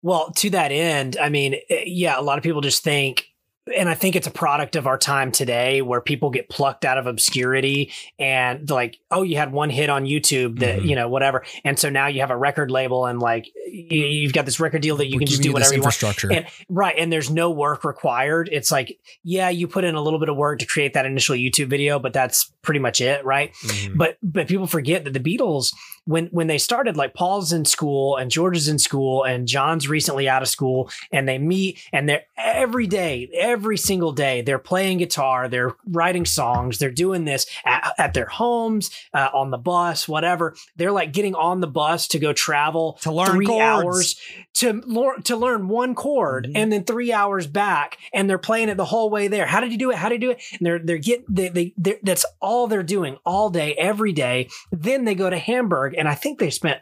[0.00, 3.27] Well to that end i mean eh, yeah a lot of people just think
[3.76, 6.98] and I think it's a product of our time today where people get plucked out
[6.98, 10.88] of obscurity and like, oh, you had one hit on YouTube that, mm-hmm.
[10.88, 11.44] you know, whatever.
[11.64, 14.82] And so now you have a record label and like you, have got this record
[14.82, 16.28] deal that you can just do whatever you infrastructure.
[16.28, 16.46] want.
[16.46, 16.94] And, right.
[16.98, 18.48] And there's no work required.
[18.52, 21.36] It's like, yeah, you put in a little bit of work to create that initial
[21.36, 23.24] YouTube video, but that's pretty much it.
[23.24, 23.52] Right.
[23.54, 23.96] Mm-hmm.
[23.96, 25.74] But, but people forget that the Beatles,
[26.08, 29.88] when, when they started, like Paul's in school and George is in school and John's
[29.88, 34.58] recently out of school and they meet and they're every day, every single day they're
[34.58, 39.58] playing guitar, they're writing songs, they're doing this at, at their homes, uh, on the
[39.58, 40.56] bus, whatever.
[40.76, 43.62] They're like getting on the bus to go travel to learn three chords.
[43.62, 44.16] hours
[44.58, 44.82] to
[45.24, 46.56] to learn one chord, mm-hmm.
[46.56, 49.46] and then three hours back, and they're playing it the whole way there.
[49.46, 49.96] How did you do it?
[49.96, 50.42] How did you do it?
[50.58, 54.48] And they're they're getting they, they they're, that's all they're doing all day, every day.
[54.72, 56.80] Then they go to Hamburg, and I think they spent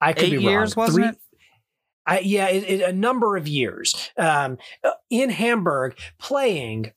[0.00, 0.86] I could Eight be years, wrong.
[0.86, 1.18] wasn't Three, it?
[2.06, 4.58] I, yeah, it, it, a number of years um,
[5.10, 6.92] in Hamburg playing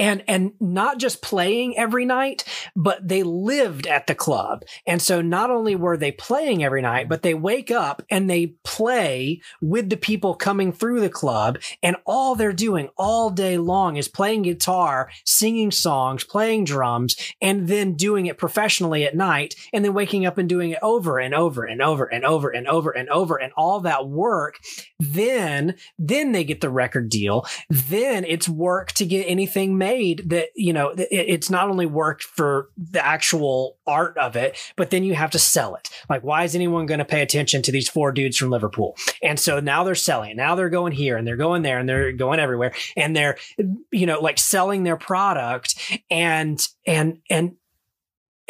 [0.00, 2.44] and and not just playing every night
[2.74, 4.62] but they lived at the club.
[4.86, 8.54] And so not only were they playing every night but they wake up and they
[8.64, 11.58] play with the people coming through the club.
[11.82, 17.68] And all they're doing all day long is playing guitar singing songs playing drums and
[17.68, 21.34] then doing it professionally at night and then waking up and doing it over and
[21.34, 23.36] over and over and over and over and over.
[23.36, 24.58] And all that work
[24.98, 27.46] then then they get the record deal.
[27.68, 32.22] Then it's work to get anything made made that you know it's not only worked
[32.22, 35.88] for the actual art of it but then you have to sell it.
[36.08, 38.96] Like why is anyone going to pay attention to these four dudes from liverpool?
[39.22, 40.36] And so now they're selling.
[40.36, 43.36] Now they're going here and they're going there and they're going everywhere and they're
[43.90, 45.74] you know like selling their product
[46.10, 47.56] and and and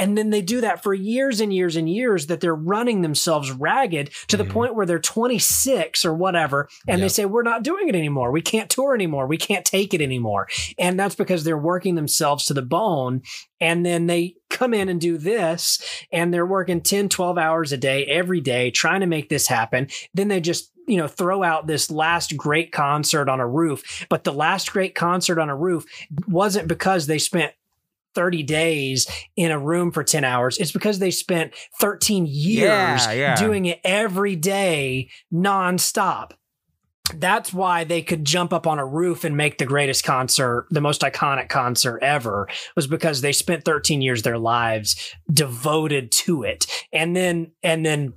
[0.01, 3.53] And then they do that for years and years and years that they're running themselves
[3.53, 4.51] ragged to the Mhm.
[4.51, 6.69] point where they're 26 or whatever.
[6.89, 8.33] And they say, we're not doing it anymore.
[8.33, 9.27] We can't tour anymore.
[9.27, 10.49] We can't take it anymore.
[10.79, 13.21] And that's because they're working themselves to the bone.
[13.61, 15.79] And then they come in and do this
[16.11, 19.89] and they're working 10, 12 hours a day every day trying to make this happen.
[20.15, 24.07] Then they just, you know, throw out this last great concert on a roof.
[24.09, 25.85] But the last great concert on a roof
[26.27, 27.53] wasn't because they spent
[28.15, 29.07] 30 days
[29.37, 30.59] in a room for 10 hours.
[30.59, 33.37] It's because they spent 13 years Yeah, yeah.
[33.37, 36.33] doing it every day nonstop.
[37.15, 40.81] That's why they could jump up on a roof and make the greatest concert, the
[40.81, 46.45] most iconic concert ever, was because they spent 13 years of their lives devoted to
[46.45, 46.67] it.
[46.93, 48.13] And then, and then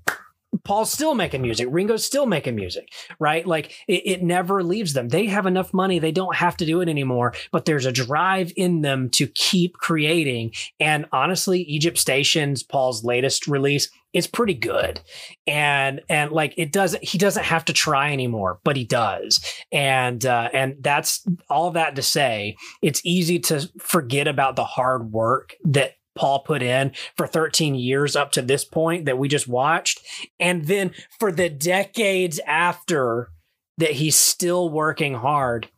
[0.63, 1.67] Paul's still making music.
[1.69, 2.89] Ringo's still making music,
[3.19, 3.45] right?
[3.45, 5.09] Like it, it never leaves them.
[5.09, 5.99] They have enough money.
[5.99, 9.73] They don't have to do it anymore, but there's a drive in them to keep
[9.73, 10.53] creating.
[10.79, 15.01] And honestly, Egypt Stations, Paul's latest release, is pretty good.
[15.47, 19.43] And, and like it doesn't, he doesn't have to try anymore, but he does.
[19.71, 25.11] And, uh, and that's all that to say, it's easy to forget about the hard
[25.11, 29.47] work that Paul put in for 13 years up to this point that we just
[29.47, 30.01] watched.
[30.39, 33.29] And then for the decades after
[33.77, 35.69] that, he's still working hard.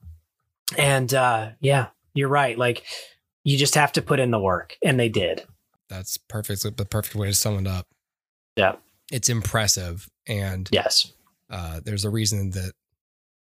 [0.77, 2.57] And uh, yeah, you're right.
[2.57, 2.83] Like
[3.43, 4.75] you just have to put in the work.
[4.83, 5.45] And they did.
[5.89, 6.63] That's perfect.
[6.63, 7.87] The perfect way to sum it up.
[8.55, 8.75] Yeah.
[9.11, 10.09] It's impressive.
[10.27, 11.13] And Yes.
[11.49, 12.73] uh, there's a reason that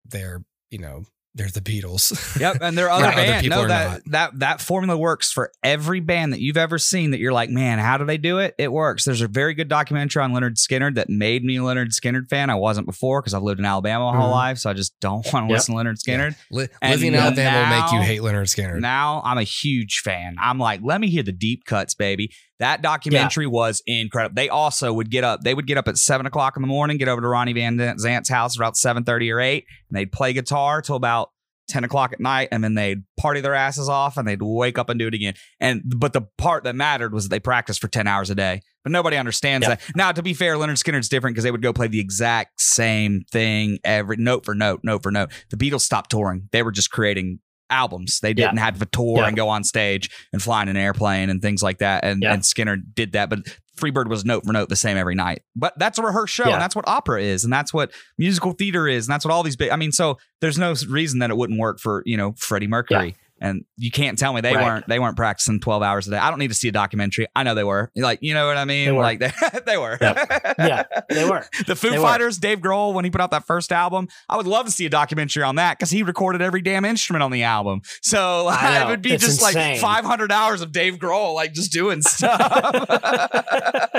[0.05, 2.37] they're, you know, they're the Beatles.
[2.39, 3.43] Yep, and there are other Right, bands.
[3.43, 4.01] people No, that not.
[4.11, 7.11] that that formula works for every band that you've ever seen.
[7.11, 8.53] That you're like, man, how do they do it?
[8.57, 9.05] It works.
[9.05, 12.49] There's a very good documentary on Lynyrd Skynyrd that made me a Lynyrd Skynyrd fan.
[12.49, 14.33] I wasn't before because I've lived in Alabama my whole Mhm.
[14.33, 15.57] life, so I just don't want to Yep.
[15.57, 16.35] listen to Lynyrd Skynyrd.
[16.51, 18.79] Li- And living in now- Alabama will make you hate Lynyrd Skynyrd.
[18.81, 20.35] Now I'm a huge fan.
[20.41, 22.31] I'm like, let me hear the deep cuts, baby.
[22.61, 24.35] That documentary was incredible.
[24.35, 25.41] They also would get up.
[25.41, 27.97] They would get up at seven o'clock in the morning, get over to Ronnie Van
[27.99, 31.31] Zant's house about seven thirty or eight, and they'd play guitar till about
[31.67, 34.89] ten o'clock at night, and then they'd party their asses off, and they'd wake up
[34.89, 35.33] and do it again.
[35.59, 38.61] And but the part that mattered was that they practiced for ten hours a day.
[38.83, 39.75] But nobody understands Yeah.
[39.75, 39.95] that.
[39.95, 43.23] Now, to be fair, Lynyrd Skynyrd's different because they would go play the exact same
[43.31, 45.29] thing every note for note, note for note.
[45.51, 46.49] The Beatles stopped touring.
[46.51, 47.39] They were just creating
[47.71, 48.19] albums.
[48.19, 49.27] They didn't have to tour Yeah.
[49.27, 52.03] and go on stage and fly in an airplane and things like that.
[52.03, 52.33] And, Yeah.
[52.33, 53.39] and Skynyrd did that, but
[53.77, 55.41] Freebird was note for note the same every night.
[55.55, 56.53] But that's a rehearsed show, Yeah.
[56.53, 59.41] and that's what opera is, and that's what musical theater is, and that's what all
[59.41, 59.71] these big.
[59.71, 63.15] I mean, so there's no reason that it wouldn't work for you know Freddie Mercury.
[63.43, 64.63] And you can't tell me they Right.
[64.63, 66.17] weren't they weren't practicing twelve hours a day.
[66.17, 67.25] I don't need to see a documentary.
[67.35, 67.91] I know they were.
[67.95, 68.85] Like you know what I mean?
[68.89, 68.91] They.
[68.91, 69.31] Like they
[69.65, 69.97] they were.
[69.99, 71.43] Yeah, they were.
[71.65, 72.03] The Foo They were.
[72.03, 74.85] Fighters, Dave Grohl, when he put out that first album, I would love to see
[74.85, 77.81] a documentary on that because he recorded every damn instrument on the album.
[78.03, 81.71] So I it would be It's just like 500 hours of Dave Grohl, like just
[81.71, 82.39] doing stuff.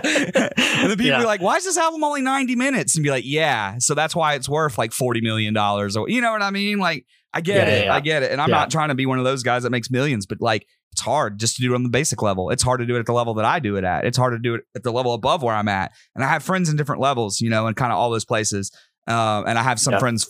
[0.04, 1.18] and the people Yeah.
[1.18, 2.94] be like, why is this album only 90 minutes?
[2.96, 3.76] And be like, yeah.
[3.78, 6.78] So that's why it's worth like $40 million or, you know what I mean?
[6.78, 7.84] Like, I get Yeah, it.
[7.86, 8.32] yeah, I get it.
[8.32, 8.56] And I'm Yeah.
[8.56, 11.38] not trying to be one of those guys that makes millions, but like, it's hard
[11.40, 12.50] just to do it on the basic level.
[12.50, 14.04] It's hard to do it at the level that I do it at.
[14.04, 15.90] It's hard to do it at the level above where I'm at.
[16.14, 18.70] And I have friends in different levels, you know, and kind of all those places.
[19.06, 20.28] Um, and I have some friends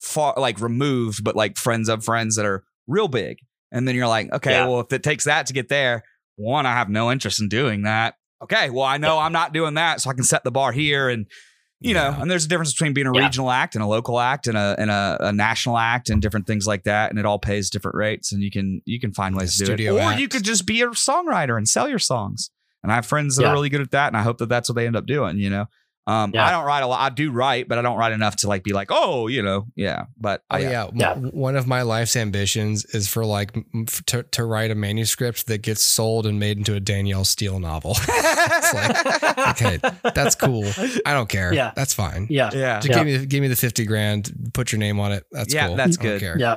[0.00, 3.36] far like removed, but like friends of friends that are real big.
[3.70, 6.02] And then you're like, okay, well, if it takes that to get there,
[6.36, 8.14] one, I have no interest in doing that.
[8.42, 11.08] Okay, well, I know I'm not doing that, so I can set the bar here
[11.08, 11.26] and
[11.82, 13.24] you know, and there's a difference between being a Yeah.
[13.24, 16.46] regional act and a local act and a and a, a national act and different
[16.46, 19.36] things like that, and it all pays different rates, and you can you can find
[19.36, 22.50] ways to do it, or you could just be a songwriter and sell your songs.
[22.82, 23.50] And I have friends that Yeah.
[23.50, 25.38] are really good at that, and I hope that that's what they end up doing.
[25.38, 25.66] You know,
[26.06, 26.46] um, Yeah.
[26.46, 27.00] I don't write a lot.
[27.00, 29.66] I do write, but I don't write enough to like be like, oh, you know,
[29.76, 30.06] yeah.
[30.18, 30.88] But Oh I, yeah.
[30.94, 31.14] Yeah.
[31.14, 35.46] One of my life's ambitions is for like m- f- to, to write a manuscript
[35.46, 37.92] that gets sold and made into a Danielle Steel novel.
[38.08, 39.78] it's like, okay,
[40.14, 40.64] that's cool.
[41.06, 41.52] I don't care.
[41.54, 41.72] Yeah.
[41.76, 42.26] That's fine.
[42.30, 42.50] Yeah.
[42.52, 42.80] yeah.
[42.80, 45.24] Just give me give me the 50 grand, put your name on it.
[45.30, 45.76] That's Yeah, cool.
[45.76, 46.20] that's I don't good.
[46.20, 46.38] care.
[46.38, 46.56] Yeah.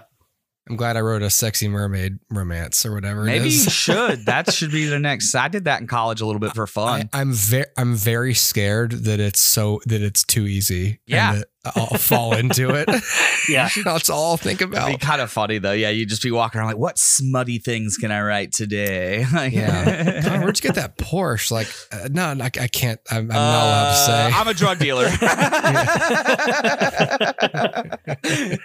[0.68, 4.26] I'm glad I wrote a sexy mermaid romance or whatever Maybe you should.
[4.26, 5.36] That should be the next.
[5.36, 7.10] I did that in college a little bit for fun.
[7.14, 11.00] I, I'm very I'm very scared that it's so that it's too easy.
[11.06, 11.36] Yeah.
[11.36, 12.90] That I'll fall into it.
[13.48, 13.70] Yeah.
[13.84, 15.00] That's all I'll think It'd be about.
[15.02, 15.72] kind of funny though.
[15.72, 19.24] Yeah, you'd just be walking around like, what smutty things can I write today?
[19.34, 20.22] Like, Yeah.
[20.24, 21.52] God, where'd you get that Porsche?
[21.52, 23.00] Like, uh, no, I, I can't.
[23.12, 24.26] I'm, I'm not allowed to say.
[24.26, 25.08] Uh, I'm a drug dealer.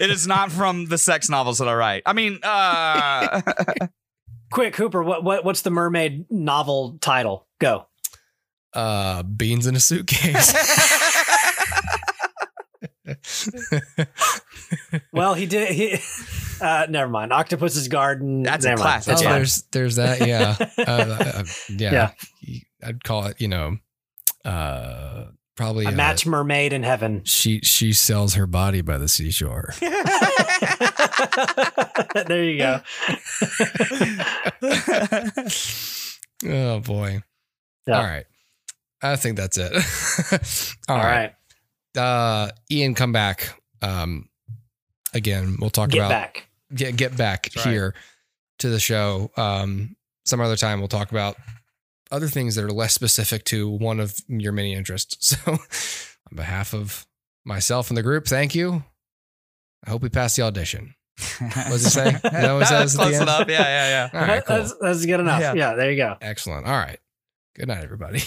[0.01, 2.03] it is not from the sex novels that I write.
[2.07, 3.43] I mean, uh,
[4.53, 7.47] Quick, Cooper, what, what what's the mermaid novel title?
[7.61, 7.87] Go.
[8.75, 10.55] uh, beans in a suitcase.
[15.13, 15.69] Well, he did.
[15.71, 15.99] He,
[16.61, 17.33] Uh, never mind.
[17.33, 18.43] Octopus's Garden.
[18.43, 19.03] That's a never mind.
[19.03, 19.07] classic.
[19.07, 19.35] That's oh, fine.
[19.35, 20.29] there's there's that.
[20.29, 20.83] Yeah, uh,
[21.39, 22.11] uh, yeah.
[22.43, 22.59] Yeah.
[22.85, 23.41] I'd call it.
[23.41, 23.79] You know,
[24.45, 27.23] uh, probably A uh, match mermaid in heaven.
[27.25, 29.73] She she sells her body by the seashore.
[32.27, 32.83] there you go.
[36.47, 37.23] oh boy.
[37.87, 37.97] Yeah.
[37.97, 38.27] All right.
[39.01, 39.73] I think that's it.
[40.91, 41.33] All right.
[41.97, 43.61] Uh Ian, come back.
[43.83, 44.29] Um
[45.15, 46.49] again, we'll talk Get about back.
[46.75, 47.73] get get back That's right.
[47.73, 47.95] here
[48.61, 49.31] to the show.
[49.37, 51.37] Um some other time we'll talk about
[52.13, 55.37] other things that are less specific to one of your many interests.
[55.47, 57.07] So on behalf of
[57.45, 58.85] myself and the group, thank you.
[59.85, 60.95] I hope we pass the audition.
[61.41, 62.09] What's it say?
[62.15, 63.23] Is that what it says at the Close end?
[63.23, 63.49] enough.
[63.49, 64.57] Yeah, yeah, All right, cool.
[64.59, 65.41] that's, that's good enough.
[65.41, 65.55] Yeah.
[65.55, 65.75] Yeah.
[65.75, 66.17] there you go.
[66.21, 66.67] Excellent.
[66.67, 66.99] All right.
[67.57, 68.21] Good night, everybody.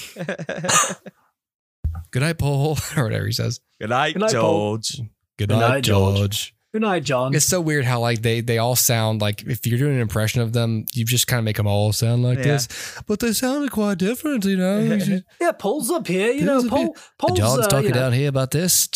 [2.14, 2.20] Yeah.
[2.20, 3.60] Good night, Paul, or whatever he says.
[3.80, 4.78] Good night, Good night, Paul.
[4.78, 4.98] George.
[5.38, 6.18] Good Good night, night, George.
[6.18, 6.56] George.
[6.74, 7.36] Good night, John.
[7.36, 10.42] It's so weird how like they they all sound like if you're doing an impression
[10.42, 12.44] of them, you just kind of make them all sound like Yeah.
[12.46, 12.68] this,
[13.06, 14.80] but they sounded quite different, you know.
[15.40, 16.32] Yeah, Paul's up here.
[16.32, 16.88] You Paul's know, up here.
[16.88, 16.96] Paul.
[17.20, 18.90] Paul's John's uh, talking you know, down here about this.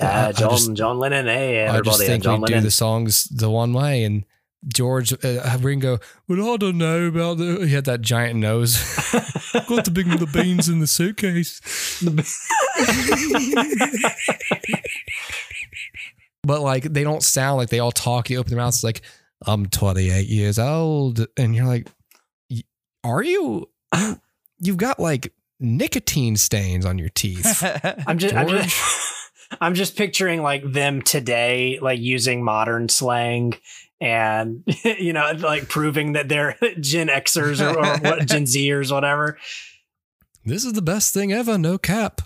[0.00, 1.26] I- I John, just- John Lennon.
[1.26, 2.64] Hey, I just think John we do Lennon.
[2.64, 4.24] the songs the one way, and
[4.66, 5.98] George uh, Ringo.
[6.28, 7.66] Well, I don't know about the.
[7.66, 8.76] He had that giant nose.
[9.68, 11.60] Got the big the beans in the suitcase.
[16.42, 18.30] but like they don't sound like they all talk.
[18.30, 19.02] You open their mouths it's like
[19.46, 21.88] I'm 28 years old, and you're like,
[22.50, 22.64] "Y-
[23.02, 23.70] are you?
[23.96, 24.20] you
[24.58, 27.62] you've got like nicotine stains on your teeth.
[28.06, 29.30] I'm just, I'm just,
[29.60, 33.54] I'm just picturing like them today, like using modern slang
[34.00, 39.38] and you know, like proving that they're Gen Xers or, or what Gen Zers, whatever.
[40.44, 41.58] This is the best thing ever.
[41.58, 42.22] No cap.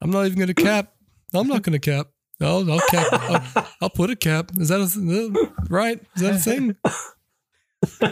[0.00, 0.92] I'm not even gonna cap.
[1.34, 2.08] I'm not gonna cap.
[2.40, 3.06] I'll, I'll cap.
[3.12, 4.50] I'll, I'll put a cap.
[4.58, 6.00] Is that a th- right?
[6.16, 6.76] Is that a thing?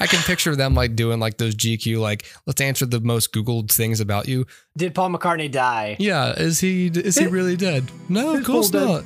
[0.00, 3.70] I can picture them like doing like those GQ like let's answer the most googled
[3.72, 4.46] things about you.
[4.76, 5.96] Did Paul McCartney die?
[5.98, 7.90] Yeah, is he is he really dead?
[8.08, 8.88] No, of course Paul dead?
[8.88, 9.04] not.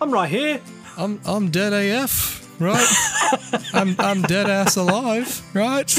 [0.00, 0.60] I'm right here.
[0.96, 2.86] I'm I'm dead AF, right?
[3.74, 5.98] I'm I'm dead ass alive, right?